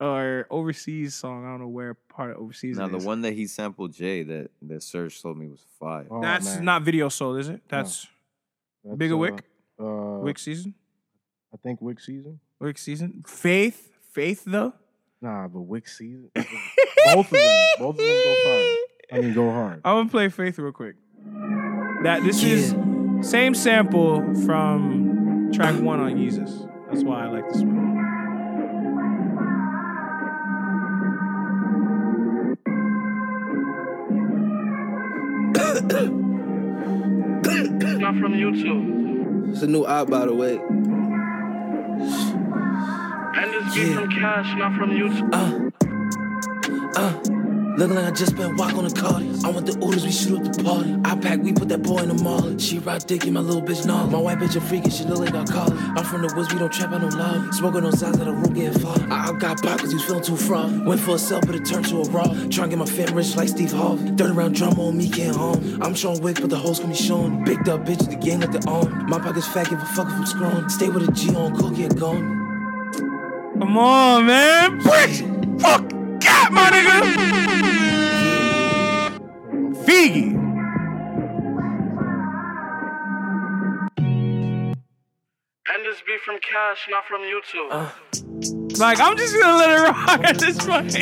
[0.00, 1.44] or overseas song.
[1.44, 3.04] I don't know where part of overseas Now it the is.
[3.04, 6.06] one that he sampled Jay that that Serge told me was fire.
[6.10, 6.64] Oh, That's man.
[6.64, 7.60] not Video Soul, is it?
[7.68, 8.06] That's
[8.84, 9.44] That's, Bigger uh, Wick?
[9.78, 10.74] Uh, Wick season.
[11.52, 12.40] I think Wick season.
[12.58, 13.22] Wick season.
[13.26, 13.88] Faith.
[14.12, 14.72] Faith though.
[15.20, 16.30] Nah, but Wick season.
[16.34, 17.66] both of them.
[17.78, 18.76] Both of them go fire.
[19.12, 19.80] I mean, go hard.
[19.84, 20.96] I'm gonna play Faith real quick.
[22.02, 22.74] That this is
[23.20, 26.62] same sample from track one on Jesus.
[26.88, 27.99] That's why I like this one.
[38.18, 39.52] From YouTube.
[39.52, 40.56] It's a new op, by the way.
[43.36, 45.30] And this beat from Cash, not from YouTube.
[45.34, 45.70] Uh,
[47.00, 47.39] uh.
[47.76, 49.30] Looking like I just spent walk on the cardi.
[49.44, 50.96] I want the orders, we shoot up the party.
[51.04, 52.58] I pack, we put that boy in the mall.
[52.58, 54.06] She ride dick in my little bitch nah.
[54.06, 55.72] My white bitch a freak and she look like I call.
[55.72, 57.52] I'm from the woods, we don't trap on no lobby.
[57.52, 58.96] Smoking on sides of the room getting far.
[59.10, 60.84] I, I got pop cause was feeling too fraud.
[60.84, 62.24] Went for a sell, but it turned to a raw.
[62.24, 64.10] Trying to get my fam rich like Steve Harvey.
[64.16, 65.82] Third round drama on me, can't harm.
[65.82, 67.44] I'm showing wick, but the hoes can be showing.
[67.44, 69.06] Bigged up bitch, the gang like the arm.
[69.08, 70.68] My pocket's fat, give a fuck if I'm screwing.
[70.68, 72.38] Stay with a G on, cook, get gone.
[73.58, 74.80] Come on, man.
[75.60, 75.99] Fuck.
[76.20, 77.00] Got my nigga.
[79.84, 80.36] Figgy.
[85.72, 88.78] And this be from Cash, not from YouTube.
[88.78, 90.94] Like, I'm just gonna let it rock at this point.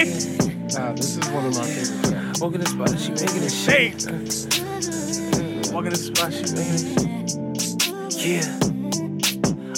[0.74, 2.40] Nah, this is one of my favorite tracks.
[2.40, 4.00] Walking the spot, she making it shake.
[4.00, 5.72] Shake.
[5.72, 8.18] Walking the spot, she making it.
[8.18, 8.58] Yeah.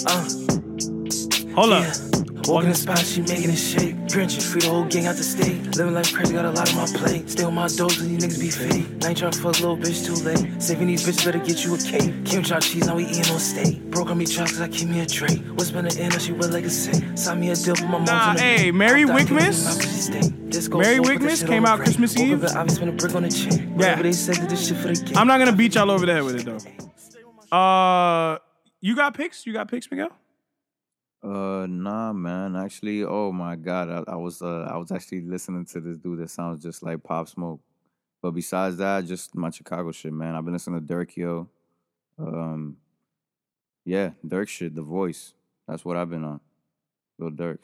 [0.07, 0.23] Uh.
[1.55, 1.91] Hold Yeah.
[1.91, 2.10] up.
[2.47, 4.07] Walking the spot, she making it shake.
[4.07, 5.75] Drenching, free the whole gang out the state.
[5.77, 7.29] Living life crazy, got a lot on my plate.
[7.29, 8.85] Stay on my dogs, and these niggas be fake.
[9.05, 10.61] I ain't tryna fuck little bitch too late.
[10.61, 12.25] Saving these bitches, better get you a cake.
[12.25, 13.81] Kim chop cheese, now we eating on steak.
[13.91, 15.35] Broke on me chops, cause I keep me a tray.
[15.55, 17.03] What's been the end, now she wet like a sick.
[17.17, 18.71] Saw me a deal for my mom's Nah, hey.
[18.71, 19.63] Mary Wickmas?
[19.65, 20.29] my bitch stay.
[20.49, 21.79] Disco Mary Wickmas came out.
[21.79, 22.43] Christmas Eve?
[22.43, 23.75] up, I be a brick on the chain.
[23.75, 25.13] Whatever they said, did this shit for the.
[25.17, 27.55] I'm not gonna beat y'all over the head with it though.
[27.57, 28.37] Uh,
[28.81, 29.45] you got picks?
[29.45, 30.09] You got picks, Miguel?
[31.23, 32.55] Uh, nah, man.
[32.55, 36.19] Actually, oh my god, I, I was uh, I was actually listening to this dude
[36.19, 37.59] that sounds just like Pop Smoke.
[38.21, 40.35] But besides that, just my Chicago shit, man.
[40.35, 41.47] I've been listening to Durk Yo.
[42.19, 42.77] Um,
[43.85, 45.33] yeah, Durk shit, The Voice.
[45.67, 46.39] That's what I've been on.
[47.19, 47.59] Lil Durk.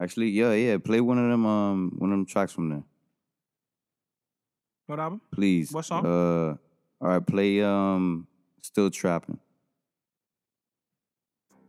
[0.00, 0.78] Actually, yeah, yeah.
[0.78, 2.82] Play one of them, um, one of them tracks from there,
[4.86, 5.20] What album?
[5.30, 5.72] please.
[5.72, 6.04] What song?
[6.04, 6.56] Uh,
[7.04, 8.26] all right, play um,
[8.62, 9.38] Still Trapping.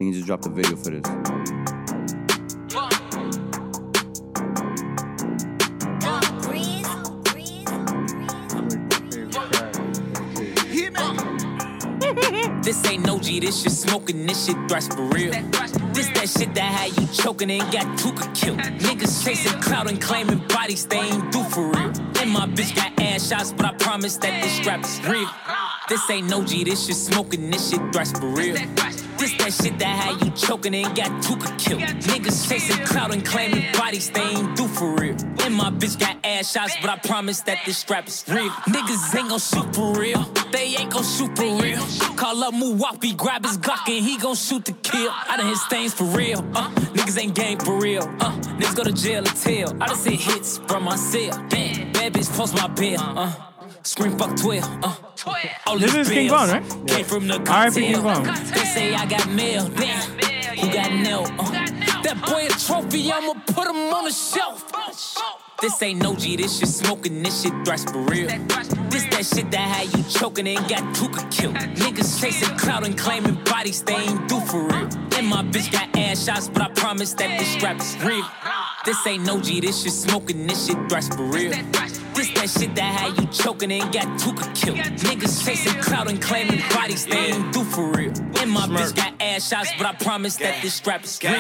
[0.04, 1.02] You just dropped a video for this.
[12.62, 15.32] This ain't no G, this shit smoking, this shit thrash for real.
[15.94, 18.60] This that shit that had you choking and got Tooka killed.
[18.60, 21.94] Niggas chasing clout and claiming bodies they ain't do for real.
[22.20, 25.30] And my bitch got ass shots, but I promise that this strap is real.
[25.88, 28.58] This ain't no G, this shit smoking, this shit thrash for real.
[29.18, 31.82] This that shit that had you choking and got Tooka killed.
[31.82, 35.16] Niggas chasing clout and claiming bodies they ain't do for real.
[35.44, 38.50] And my bitch got ass shots, but I promise that this strap is real.
[38.50, 40.22] Niggas ain't gon' shoot for real.
[40.52, 41.84] They ain't gon' shoot for real.
[42.16, 45.12] Call up Muwapi, grab his Glock and he gon' shoot to kill.
[45.12, 46.40] I done hit stains for real.
[46.54, 48.04] Uh, niggas ain't game for real.
[48.20, 49.82] Uh, niggas go to jail or tell.
[49.82, 51.32] I done seen hits from my cell.
[51.50, 53.00] Damn, bad bitch post my bill.
[53.00, 53.32] Uh,
[53.84, 54.64] scream fuck 12.
[54.84, 54.96] Uh,
[55.68, 56.88] all This is King bills Von, right?
[56.88, 57.76] Came from the R.I.P.
[57.76, 58.24] King cartel.
[58.24, 58.46] Von.
[58.54, 59.68] They say I got mail.
[59.70, 61.32] Damn, who got nailed?
[61.40, 61.52] Uh,
[62.04, 64.72] that boy a trophy, I'ma put him on the shelf.
[65.62, 68.28] This ain't no G, this shit smoking, this shit thrash for real.
[68.90, 71.56] This that shit that had you choking and got Tooka killed.
[71.56, 74.90] Niggas chasing clout and claiming bodies they ain't do for real.
[75.18, 78.26] And my bitch got ass shots, but I promise that this strap is real.
[78.86, 81.54] This ain't no G, this shit smoking, this shit thrash for real.
[82.24, 84.78] This that shit that had you choking and got Tooka killed.
[84.78, 88.14] Niggas chasing clout and claiming bodies they ain't do for real.
[88.40, 91.34] And my bitch got ass shots, but I promise that this strap is real.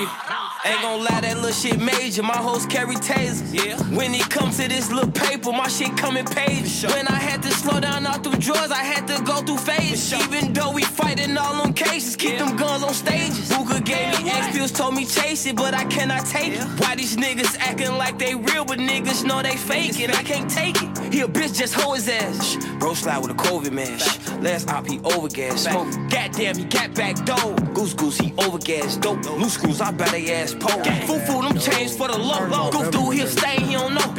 [0.65, 2.23] Ain't gon' lie, that little shit major.
[2.23, 3.53] My hoes carry tasers.
[3.53, 3.77] Yeah.
[3.95, 6.83] When it comes to this little paper, my shit come in pages.
[6.83, 10.13] When I had to slow down all through drawers, I had to go through phases.
[10.13, 13.49] Even though we fighting all on cases, keep them guns on stages.
[13.49, 16.63] Booker gave me X pills, told me chase it, but I cannot take it.
[16.79, 20.09] Why these niggas acting like they real, but niggas know they fake it?
[20.09, 21.13] I can't take it.
[21.13, 22.57] He a bitch, just hoe his ass.
[22.79, 24.19] Bro slide with a COVID mash.
[24.41, 25.59] Last op, he overgas.
[25.59, 25.87] Smoke.
[26.09, 27.55] Goddamn, he got back door.
[27.73, 28.99] Goose goose, he overgas.
[29.01, 29.23] Dope.
[29.39, 30.85] Loose screws, I bet they ass poke.
[31.07, 32.45] Foo foo, them chains for the low.
[32.47, 32.71] low.
[32.71, 34.13] Goof through, he'll stay, he don't know.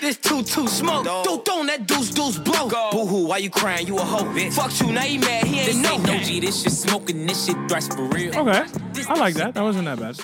[0.00, 1.04] This two two smoke.
[1.24, 2.68] Doo doo, that deuce deuce blow.
[2.90, 3.86] Boo hoo, why you crying?
[3.86, 4.24] You a hoe.
[4.24, 4.52] bitch.
[4.52, 5.92] Fuck you, now he mad, he ain't This know.
[5.94, 8.36] ain't no G, this shit smoking, this shit thrash for real.
[8.36, 8.64] Okay.
[9.08, 9.54] I like that.
[9.54, 10.16] That wasn't that bad.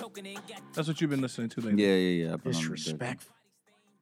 [0.75, 1.83] That's what you've been listening to lately.
[1.85, 2.33] Yeah, yeah, yeah.
[2.35, 2.75] I've been on the Durk.
[2.77, 3.35] Disrespectful.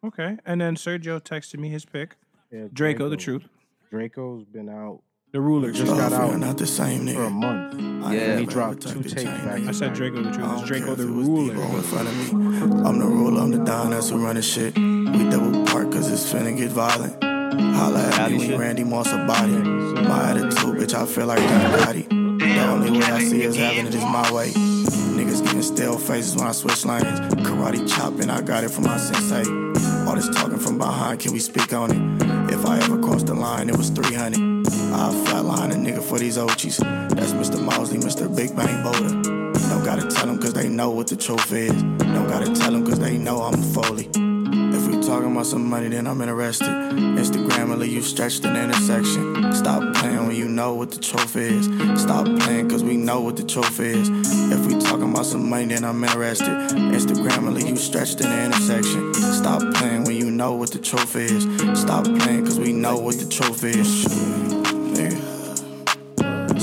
[0.05, 0.37] Okay.
[0.47, 2.17] And then Sergio texted me his pick.
[2.51, 3.45] Yeah, Drakeo, the truth.
[3.93, 5.03] Drakeo's been out.
[5.33, 5.71] The ruler.
[5.71, 7.33] Just got out not the same for a nigga.
[7.33, 8.05] month.
[8.05, 8.21] I Yeah.
[8.21, 9.61] ain't He never dropped two typed tapes to back.
[9.61, 9.69] niggas.
[9.69, 10.63] I said Drakeo the I truth.
[10.63, 11.55] It's Drakeo the if it was ruler.
[11.55, 12.89] Debo in front of me.
[12.89, 14.77] I'm the ruler, I'm the don, that's who running shit.
[14.77, 17.23] We double park cause it's finna get violent.
[17.23, 18.59] Holla at Howdy me when.
[18.61, 19.53] Randy Moss a body.
[19.53, 22.09] My attitude, bitch, I feel like Don Gotti.
[22.41, 24.51] The only way I see is having it is my way.
[25.21, 27.21] Niggas giving stale faces when I switch lanes.
[27.45, 29.45] Karate chopping, I got it from my sensei.
[30.09, 32.51] All this talking from behind, can we speak on it?
[32.51, 34.39] If I ever crossed the line, it was 300.
[34.95, 36.79] I'll flatline a nigga for these OGs.
[36.79, 37.63] That's Mr.
[37.63, 38.35] Mosley, Mr.
[38.35, 39.11] Big Bang Boulder.
[39.69, 41.71] Don't gotta tell them cause they know what the truth is.
[41.83, 44.30] Don't gotta tell them cause they know I'm a Foley.
[45.11, 46.69] Talking about some money, then I'm interested.
[46.69, 49.53] Instagram will you stretched the intersection.
[49.53, 51.65] Stop playing when you know what the truth is.
[52.01, 54.09] Stop playing cause we know what the truth is.
[54.09, 56.47] If we talking about some money, then I'm interested.
[56.47, 59.13] Instagram will you stretched the intersection.
[59.15, 61.43] Stop playing when you know what the truth is.
[61.81, 64.05] Stop playing cause we know what the truth is.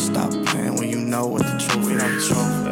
[0.02, 2.67] Stop playing when you know what the truth is.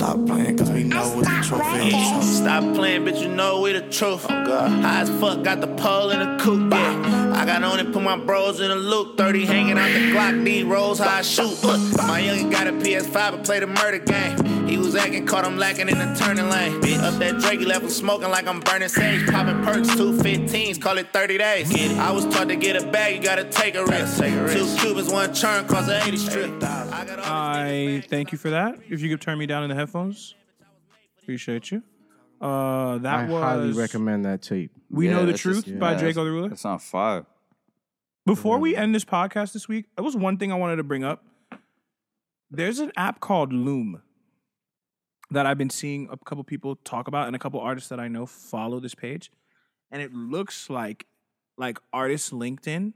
[0.00, 2.38] Stop playing cause we know what the truth is.
[2.38, 4.24] Stop playing, bitch, you know we the truth.
[4.30, 4.70] Oh, God.
[4.82, 7.34] High as fuck, got the pole in the coupe, yeah.
[7.36, 9.18] I got on it, put my bros in a loop.
[9.18, 11.62] 30 hanging out the Glock, D rolls, how I shoot.
[11.62, 14.66] Look, my youngin' got a PS5 and played a murder game.
[14.66, 16.76] He was acting, caught him lacking in the turning lane.
[17.00, 19.26] Up that Drake, he left him smoking like I'm burning sage.
[19.26, 21.70] Popping perks, two 15s, call it 30 days.
[21.74, 21.98] It.
[21.98, 24.16] I was taught to get a bag, you gotta take a risk.
[24.18, 26.62] Two Cubans, one churn, cause a 80 strip.
[26.62, 28.78] I thank you for that.
[28.88, 29.89] If you could turn me down in the headphones,
[31.22, 31.82] appreciate you.
[32.40, 34.72] Uh, that I was highly recommend that tape.
[34.88, 36.48] We Yeah, Know the that's Truth just- by yeah, Drake that's- Other Ruler.
[36.48, 37.26] That's on fire.
[38.26, 41.04] Before we end this podcast this week, there was one thing I wanted to bring
[41.04, 41.24] up.
[42.50, 44.02] There's an app called Loom
[45.30, 48.08] that I've been seeing a couple people talk about, and a couple artists that I
[48.08, 49.30] know follow this page,
[49.90, 51.06] and it looks like
[51.56, 52.94] like artist LinkedIn,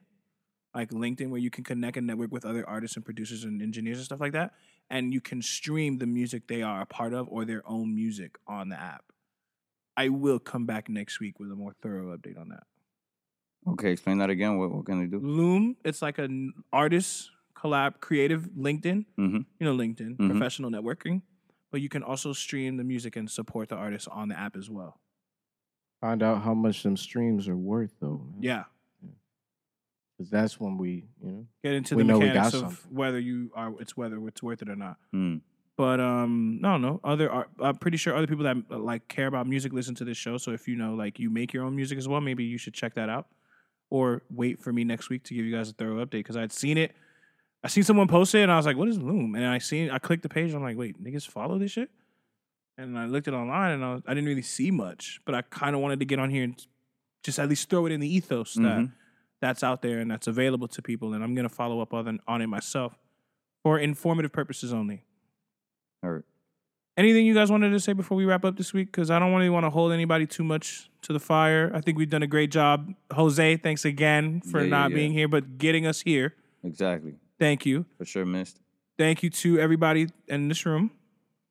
[0.75, 3.99] like LinkedIn, where you can connect and network with other artists and producers and engineers
[3.99, 4.55] and stuff like that,
[4.91, 8.37] and you can stream the music they are a part of or their own music
[8.47, 9.05] on the app.
[9.97, 12.65] I will come back next week with a more thorough update on that.
[13.67, 14.59] Okay, explain that again.
[14.59, 15.21] What, what can they do?
[15.21, 19.07] Loom, it's like an artist collab, creative LinkedIn.
[19.19, 19.39] Mm-hmm.
[19.59, 20.31] You know, LinkedIn, Mhm.
[20.31, 21.23] professional networking.
[21.73, 24.69] But you can also stream the music and support the artist on the app as
[24.71, 25.01] well.
[26.01, 28.19] Find out how much them streams are worth, though.
[28.33, 28.43] man.
[28.43, 28.65] Yeah.
[30.25, 32.73] Because that's when we, you know, Get into we the know we mechanics got of
[32.77, 32.97] something.
[32.97, 34.97] whether you are it's whether it's worth it or not.
[35.15, 35.41] Mm.
[35.77, 37.01] But um, no, no.
[37.03, 40.05] Other, art, I'm pretty sure other people that uh, like care about music listen to
[40.05, 40.37] this show.
[40.39, 42.75] So if you know, like, you make your own music as well, maybe you should
[42.75, 43.27] check that out,
[43.91, 46.53] or wait for me next week to give you guys a thorough update because I'd
[46.53, 46.93] seen it.
[47.65, 49.91] I seen someone post it and I was like, "What is Loom?" And I seen,
[49.91, 50.49] I clicked the page.
[50.51, 51.91] And I'm like, "Wait, niggas follow this shit?"
[52.79, 55.43] And I looked it online and I, was, I didn't really see much, but I
[55.43, 56.67] kind of wanted to get on here and
[57.25, 58.93] just at least throw it in the ethos that Mhm.
[59.45, 61.13] That's out there and that's available to people.
[61.13, 62.99] And I'm gonna follow up on, on it myself
[63.63, 65.05] for informative purposes only.
[66.03, 66.23] All right.
[66.97, 68.87] Anything you guys wanted to say before we wrap up this week?
[68.89, 71.71] Because I don't really want to hold anybody too much to the fire.
[71.75, 72.95] I think we've done a great job.
[73.13, 74.95] Jose, thanks again for Yeah, yeah, not yeah.
[74.95, 76.35] being here, but getting us here.
[76.63, 77.15] Exactly.
[77.39, 77.85] Thank you.
[77.99, 78.61] For sure missed.
[78.97, 80.91] Thank you to everybody in this room.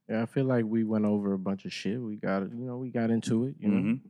[0.10, 2.00] yeah, I feel like we went over a bunch of shit.
[2.02, 3.78] We got it, you know, we got into it, you know.
[3.78, 4.08] Mm-hmm.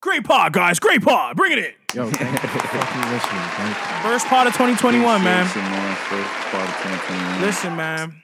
[0.00, 0.78] Great pod, guys.
[0.78, 1.36] Great pod.
[1.36, 1.72] Bring it in.
[1.94, 3.42] Yo, thank you for fucking listening.
[3.42, 4.08] Thank you.
[4.10, 5.46] First pod of 2021, man.
[5.46, 5.96] Man.
[5.96, 7.40] First part of 2021.
[7.40, 8.22] Listen, man.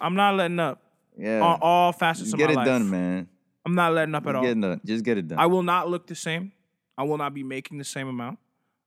[0.00, 0.82] I'm not letting up
[1.16, 1.40] yeah.
[1.40, 2.66] on all facets of get my it life.
[2.66, 3.28] done, man.
[3.64, 4.42] I'm not letting up at all.
[4.42, 4.80] get it done.
[4.84, 5.38] Just get it done.
[5.38, 6.52] I will not look the same.
[6.98, 8.38] I will not be making the same amount.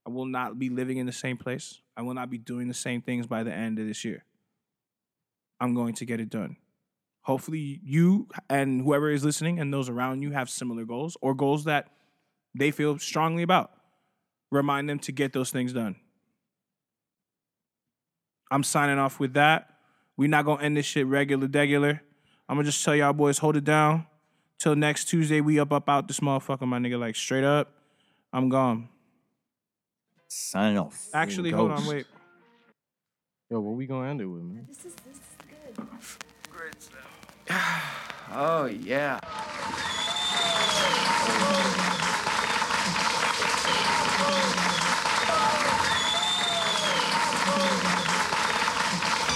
[0.05, 1.81] I will not be living in the same place.
[1.95, 4.25] I will not be doing the same things by the end of this year.
[5.59, 6.57] I'm going to get it done.
[7.21, 11.63] Hopefully, you and whoever is listening and those around you have similar goals or goals
[11.63, 11.87] that
[12.55, 13.71] they feel strongly about.
[14.51, 15.95] Remind them to get those things done.
[18.49, 19.69] I'm signing off with that.
[20.17, 21.99] We're not going to end this shit regular, degular.
[22.47, 24.07] I'm going to just tell y'all boys, hold it down.
[24.57, 26.97] Till next Tuesday, we up, up, out this motherfucker, my nigga.
[26.97, 27.73] Like, straight up,
[28.31, 28.87] I'm gone.
[30.29, 31.09] Signing off.
[31.13, 32.05] Actually, hold on, wait.
[33.49, 34.65] Yo, what we gonna end it with, man?
[34.67, 35.21] This is this is
[35.77, 35.87] good.
[38.37, 39.19] Oh, yeah.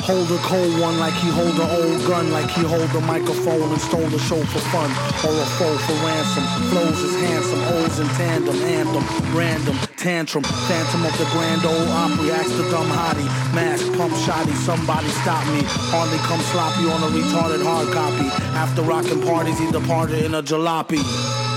[0.10, 3.70] Hold a cold one like he hold an old gun, like he hold a microphone
[3.70, 4.90] and stole the show for fun,
[5.22, 6.44] or a foe for ransom.
[6.74, 9.06] Flows is handsome, O's in tandem, anthem,
[9.38, 14.56] random, tantrum, phantom of the Grand Ole Opry, ask the dumb hottie, mask, pump shotty,
[14.66, 15.62] somebody stop me.
[15.94, 18.26] Hardly come sloppy on a retarded hard copy.
[18.58, 21.49] After rocking parties, he departed in a jalopy.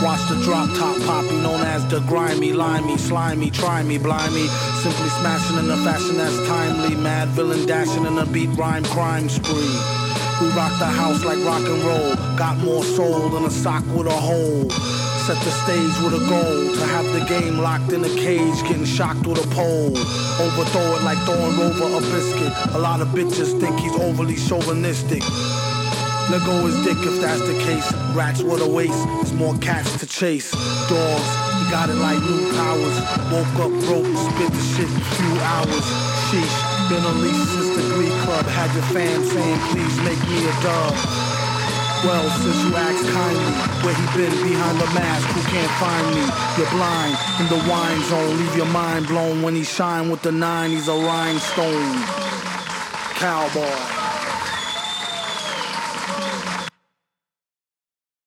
[0.00, 4.46] Watch the drop top poppy, known as the grimy, limey, slimy, try me, blimey.
[4.80, 6.94] Simply smashing in a fashion that's timely.
[6.94, 9.74] Madvillain dashing in a beat rhyme crime spree.
[10.40, 12.14] We rock the house like rock and roll.
[12.36, 14.70] Got more soul than a sock with a hole.
[15.26, 18.84] Set the stage with a goal to have the game locked in a cage, getting
[18.84, 19.98] shocked with a pole.
[20.38, 22.52] Overthrow it like throwing over a biscuit.
[22.76, 25.24] A lot of bitches think he's overly chauvinistic.
[26.30, 27.88] Let go his dick if that's the case.
[28.12, 28.92] Rats with a waste.
[29.16, 30.52] there's more cats to chase.
[30.84, 32.96] Dogs, he got it like new powers.
[33.32, 35.86] Woke up broke, spit the shit few hours.
[36.28, 36.56] Sheesh,
[36.92, 38.44] been unleashed since the Glee Club.
[38.44, 40.92] Had your fam saying, please make me a dub.
[42.04, 46.28] Well, since you asked kindly, where he been behind the mask, who can't find me?
[46.60, 50.32] You're blind in the wine zone, leave your mind blown when he shine with the
[50.32, 50.72] nine.
[50.72, 52.04] He's a rhinestone
[53.16, 54.07] cowboy.